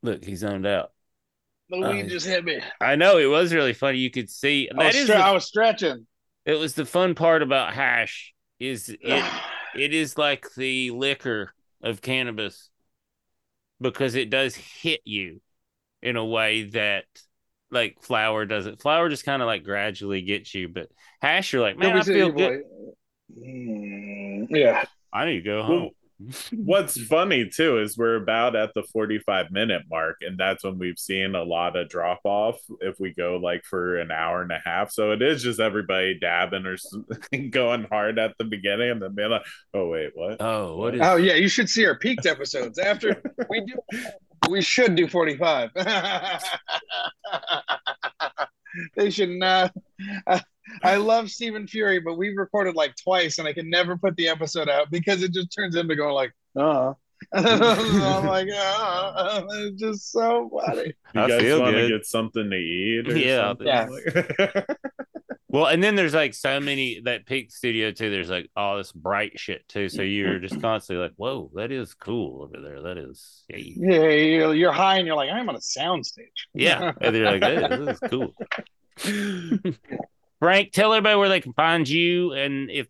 look, 0.03 0.25
he's 0.25 0.41
zoned 0.41 0.67
out. 0.67 0.93
The 1.71 1.79
Uh, 1.79 1.91
weed 1.93 2.09
just 2.09 2.27
hit 2.27 2.45
me. 2.45 2.61
I 2.81 2.95
know 2.97 3.19
it 3.19 3.27
was 3.27 3.53
really 3.55 3.73
funny. 3.73 3.99
You 3.99 4.11
could 4.11 4.31
see 4.31 4.69
I 4.71 4.77
was, 4.77 4.85
that 4.85 4.95
is 5.01 5.09
stre- 5.09 5.13
the- 5.15 5.19
I 5.25 5.31
was 5.33 5.45
stretching. 5.47 6.07
it 6.45 6.55
was 6.55 6.75
the 6.75 6.85
fun 6.87 7.15
part 7.15 7.43
about 7.43 7.73
hash 7.75 8.33
is 8.61 8.89
it 9.01 9.25
it 9.75 9.95
is 9.95 10.17
like 10.19 10.47
the 10.57 10.91
liquor 10.93 11.53
of 11.83 12.03
cannabis 12.03 12.71
because 13.85 14.15
it 14.15 14.31
does 14.31 14.57
hit 14.57 15.03
you 15.05 15.41
in 16.03 16.17
a 16.17 16.25
way 16.25 16.65
that 16.71 17.05
like 17.71 18.01
flour 18.01 18.47
doesn't. 18.47 18.81
Flour 18.81 19.09
just 19.09 19.25
kind 19.25 19.43
of 19.43 19.47
like 19.47 19.63
gradually 19.63 20.23
gets 20.23 20.55
you, 20.55 20.69
but 20.69 20.89
hash 21.21 21.53
you're 21.53 21.63
like, 21.63 21.79
man, 21.79 21.97
I 21.97 22.03
feel 22.03 22.33
good. 22.33 22.63
Mm, 23.39 24.47
yeah. 24.51 24.85
I 25.13 25.27
need 25.27 25.37
to 25.37 25.43
go 25.43 25.63
home. 25.63 25.91
What's 26.53 27.01
funny 27.01 27.49
too 27.49 27.79
is 27.81 27.99
we're 27.99 28.17
about 28.17 28.55
at 28.57 28.73
the 28.75 28.83
45 28.83 29.51
minute 29.51 29.83
mark, 29.91 30.19
and 30.21 30.39
that's 30.39 30.65
when 30.65 30.79
we've 30.79 30.99
seen 30.99 31.35
a 31.35 31.43
lot 31.43 31.77
of 31.77 31.89
drop 31.89 32.21
off 32.25 32.59
if 32.81 33.01
we 33.01 33.13
go 33.13 33.37
like 33.37 33.65
for 33.65 33.99
an 33.99 34.11
hour 34.11 34.43
and 34.43 34.53
a 34.53 34.61
half. 34.65 34.93
So 34.93 35.11
it 35.13 35.23
is 35.23 35.43
just 35.43 35.61
everybody 35.61 36.19
dabbing 36.19 36.67
or 36.67 36.77
going 37.51 37.85
hard 37.91 38.19
at 38.19 38.35
the 38.39 38.45
beginning 38.45 38.91
and 38.91 39.03
then 39.03 39.15
being 39.15 39.31
like, 39.31 39.45
oh, 39.75 39.89
wait, 39.89 40.13
what? 40.15 40.41
Oh, 40.41 40.77
what 40.77 40.95
is? 40.95 41.01
Oh 41.03 41.17
yeah, 41.17 41.35
you 41.35 41.49
should 41.49 41.69
see 41.69 41.85
our 41.87 41.99
Peak'd 41.99 42.27
episodes 42.27 42.79
after 42.79 43.21
we 43.51 43.61
do. 43.61 44.01
We 44.49 44.61
should 44.63 44.95
do 44.95 45.09
forty-five. 45.09 45.71
they 48.97 49.11
should 49.11 49.31
not. 49.31 49.73
I, 50.83 50.93
I 50.93 50.97
love 50.97 51.31
Stephen 51.31 51.67
Fury, 51.67 52.01
but 52.01 52.17
we've 52.19 52.37
recorded 52.37 52.75
like 52.75 52.95
twice, 52.97 53.39
and 53.39 53.47
I 53.49 53.53
can 53.53 53.71
never 53.71 53.97
put 53.97 54.17
the 54.17 54.29
episode 54.29 54.69
out 54.69 54.91
because 54.91 55.23
it 55.23 55.33
just 55.33 55.53
turns 55.55 55.77
into 55.77 55.95
going 55.97 56.15
like, 56.15 56.33
uh. 56.57 56.93
I'm 57.33 58.27
like, 58.27 58.49
uh, 58.55 59.43
it's 59.51 59.81
just 59.81 60.13
so 60.13 60.51
funny. 60.67 60.93
You 61.15 61.21
I 61.23 61.29
guys 61.29 61.41
feel 61.41 61.61
want 61.63 61.75
to 61.77 61.81
good. 61.89 61.91
get 61.99 62.07
something 62.07 62.51
to 62.51 62.57
eat? 62.57 63.09
Or 63.09 63.17
Yeah. 63.17 63.49
something? 63.49 63.67
Yeah. 63.67 63.87
Like- 63.89 64.67
Well, 65.49 65.67
and 65.67 65.81
then 65.81 65.95
there's 65.95 66.15
like 66.15 66.35
so 66.35 66.59
many 66.59 66.99
that 67.05 67.27
peak 67.27 67.53
studio 67.53 67.93
too. 67.93 68.11
There's 68.11 68.29
like 68.29 68.51
all 68.57 68.77
this 68.77 68.91
bright 68.91 69.39
shit 69.39 69.67
too. 69.69 69.89
So 69.89 70.03
you're 70.03 70.41
just 70.41 70.61
constantly 70.61 71.05
like, 71.05 71.13
whoa, 71.15 71.49
that 71.55 71.71
is 71.71 71.95
cool 71.95 72.43
over 72.43 72.61
there. 72.61 72.83
That 72.83 72.99
is, 72.99 73.45
yeah, 73.49 73.59
Yeah, 73.59 74.09
you're, 74.09 74.55
you're 74.57 74.73
high, 74.73 74.97
and 74.97 75.07
you're 75.07 75.15
like, 75.15 75.31
I'm 75.31 75.49
on 75.49 75.55
a 75.55 75.61
soundstage. 75.61 76.49
yeah. 76.55 76.91
And 77.01 77.15
you're 77.15 77.31
like, 77.39 77.45
hey, 77.45 77.69
this 77.69 78.01
is 78.03 78.11
cool. 78.11 78.35
Frank, 80.41 80.73
tell 80.73 80.93
everybody 80.93 81.17
where 81.17 81.29
they 81.29 81.41
can 81.41 81.53
find 81.53 81.89
you, 81.89 82.33
and 82.33 82.71
if 82.71 82.87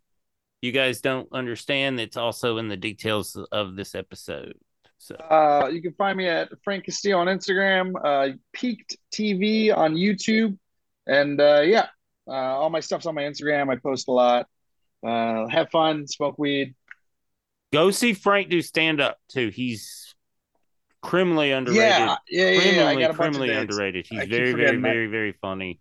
you 0.63 0.73
guys 0.73 1.01
don't 1.01 1.29
understand, 1.33 2.01
it's 2.01 2.17
also 2.17 2.59
in 2.59 2.69
the 2.69 2.77
details 2.77 3.37
of 3.53 3.77
this 3.77 3.95
episode. 3.95 4.55
So 4.99 5.15
Uh, 5.17 5.69
you 5.71 5.83
can 5.83 5.93
find 5.93 6.17
me 6.17 6.27
at 6.27 6.49
Frank 6.63 6.85
Castillo 6.85 7.19
on 7.19 7.27
Instagram, 7.27 7.93
uh, 8.03 8.35
Peak'd 8.53 8.97
TV 9.13 9.77
on 9.77 9.95
YouTube, 9.95 10.57
and 11.07 11.41
uh, 11.41 11.61
yeah, 11.61 11.89
uh, 12.27 12.31
all 12.31 12.71
my 12.71 12.81
stuff's 12.81 13.05
on 13.07 13.15
my 13.15 13.23
Instagram. 13.23 13.71
I 13.71 13.77
post 13.77 14.09
a 14.09 14.13
lot. 14.13 14.47
Uh, 15.07 15.47
have 15.49 15.71
fun, 15.71 16.07
smoke 16.07 16.39
weed. 16.39 16.75
go 17.73 17.91
see 17.91 18.15
Frank 18.15 18.49
do 18.49 18.63
stand 18.63 19.03
up 19.03 19.19
too. 19.29 19.49
He's 19.51 20.15
criminally 21.03 21.53
underrated. 21.53 21.83
Yeah, 21.83 22.17
yeah, 22.31 22.49
yeah, 22.49 22.51
yeah. 22.51 22.57
I 22.57 22.61
criminally, 22.63 22.73
got 22.73 22.87
a 22.87 22.97
bunch 22.97 23.11
of 23.11 23.17
criminally 23.17 23.51
underrated. 23.53 24.07
He's 24.09 24.29
very, 24.29 24.53
very, 24.53 24.77
that. 24.77 24.81
very, 24.81 25.07
very 25.09 25.33
funny. 25.33 25.81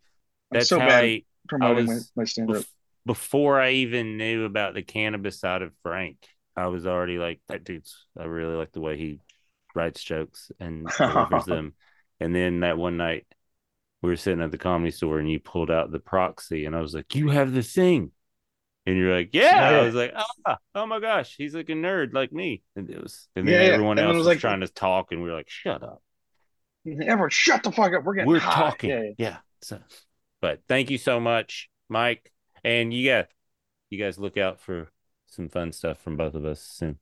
That's 0.52 0.68
so 0.68 0.80
how 0.80 0.88
bad 0.88 1.04
I, 1.06 1.24
promoting 1.48 1.88
was- 1.88 2.12
my, 2.16 2.22
my 2.22 2.26
stand 2.26 2.50
up. 2.52 2.58
bef- 2.58 2.68
before 3.06 3.60
I 3.60 3.72
even 3.72 4.18
knew 4.18 4.46
about 4.46 4.74
the 4.74 4.82
cannabis 4.84 5.40
side 5.40 5.62
of 5.62 5.74
Frank, 5.84 6.18
I 6.56 6.68
was 6.68 6.88
already 6.88 7.18
like, 7.18 7.42
that 7.50 7.64
dude's, 7.66 8.06
I 8.18 8.24
really 8.26 8.56
like 8.56 8.72
the 8.72 8.80
way 8.82 8.98
he 8.98 9.20
writes 9.76 10.02
jokes 10.04 10.52
and 10.60 10.88
delivers 10.98 11.46
them. 11.46 11.74
And 12.22 12.34
then 12.34 12.62
that 12.62 12.78
one 12.78 12.96
night, 12.98 13.26
we 14.02 14.10
were 14.10 14.16
sitting 14.16 14.42
at 14.42 14.52
the 14.52 14.58
comedy 14.58 14.92
store 14.92 15.20
and 15.20 15.30
you 15.30 15.40
pulled 15.40 15.72
out 15.72 15.92
the 15.92 16.00
proxy, 16.00 16.66
and 16.66 16.76
I 16.76 16.82
was 16.82 16.94
like, 16.94 17.16
You 17.16 17.30
have 17.30 17.52
the 17.54 17.64
thing. 17.64 18.12
And 18.86 18.98
you're 18.98 19.14
like, 19.16 19.30
Yeah. 19.34 19.72
Yeah. 19.72 19.80
I 19.80 19.82
was 19.86 19.96
like, 19.96 20.14
Ah, 20.46 20.58
oh 20.76 20.86
my 20.86 21.00
gosh, 21.00 21.36
he's 21.38 21.56
like 21.56 21.70
a 21.70 21.74
nerd 21.74 22.14
like 22.14 22.32
me. 22.34 22.62
And 22.76 22.90
it 22.90 23.02
was, 23.02 23.28
and 23.36 23.48
then 23.48 23.54
Yeah, 23.56 23.68
yeah. 23.68 23.74
everyone 23.74 23.98
And 24.00 24.08
else 24.08 24.14
was 24.16 24.20
was, 24.20 24.28
like- 24.28 24.40
trying 24.40 24.60
to 24.62 24.68
talk, 24.68 25.12
and 25.12 25.22
we 25.24 25.30
were 25.30 25.36
like, 25.36 25.50
Shut 25.50 25.84
up. 25.84 26.02
Everyone, 26.86 27.30
shut 27.30 27.64
the 27.64 27.72
fuck 27.72 27.94
up. 27.94 28.04
We're 28.04 28.14
getting 28.16 28.30
We're 28.32 28.40
high. 28.40 28.54
talking. 28.56 28.90
Yeah, 28.90 29.02
Yeah, 29.02 29.12
yeah. 29.18 29.38
So, 29.62 29.80
but 30.44 30.60
thank 30.68 30.90
you 30.92 30.98
so 30.98 31.22
much, 31.22 31.70
Mike. 31.88 32.34
And 32.66 32.94
you 32.94 33.10
got 33.10 33.30
you 33.90 33.98
guys 33.98 34.20
look 34.20 34.36
out 34.36 34.60
for 34.60 34.90
some 35.26 35.48
fun 35.48 35.72
stuff 35.72 36.02
from 36.02 36.18
both 36.18 36.36
of 36.36 36.44
us 36.44 36.60
soon. 36.60 37.00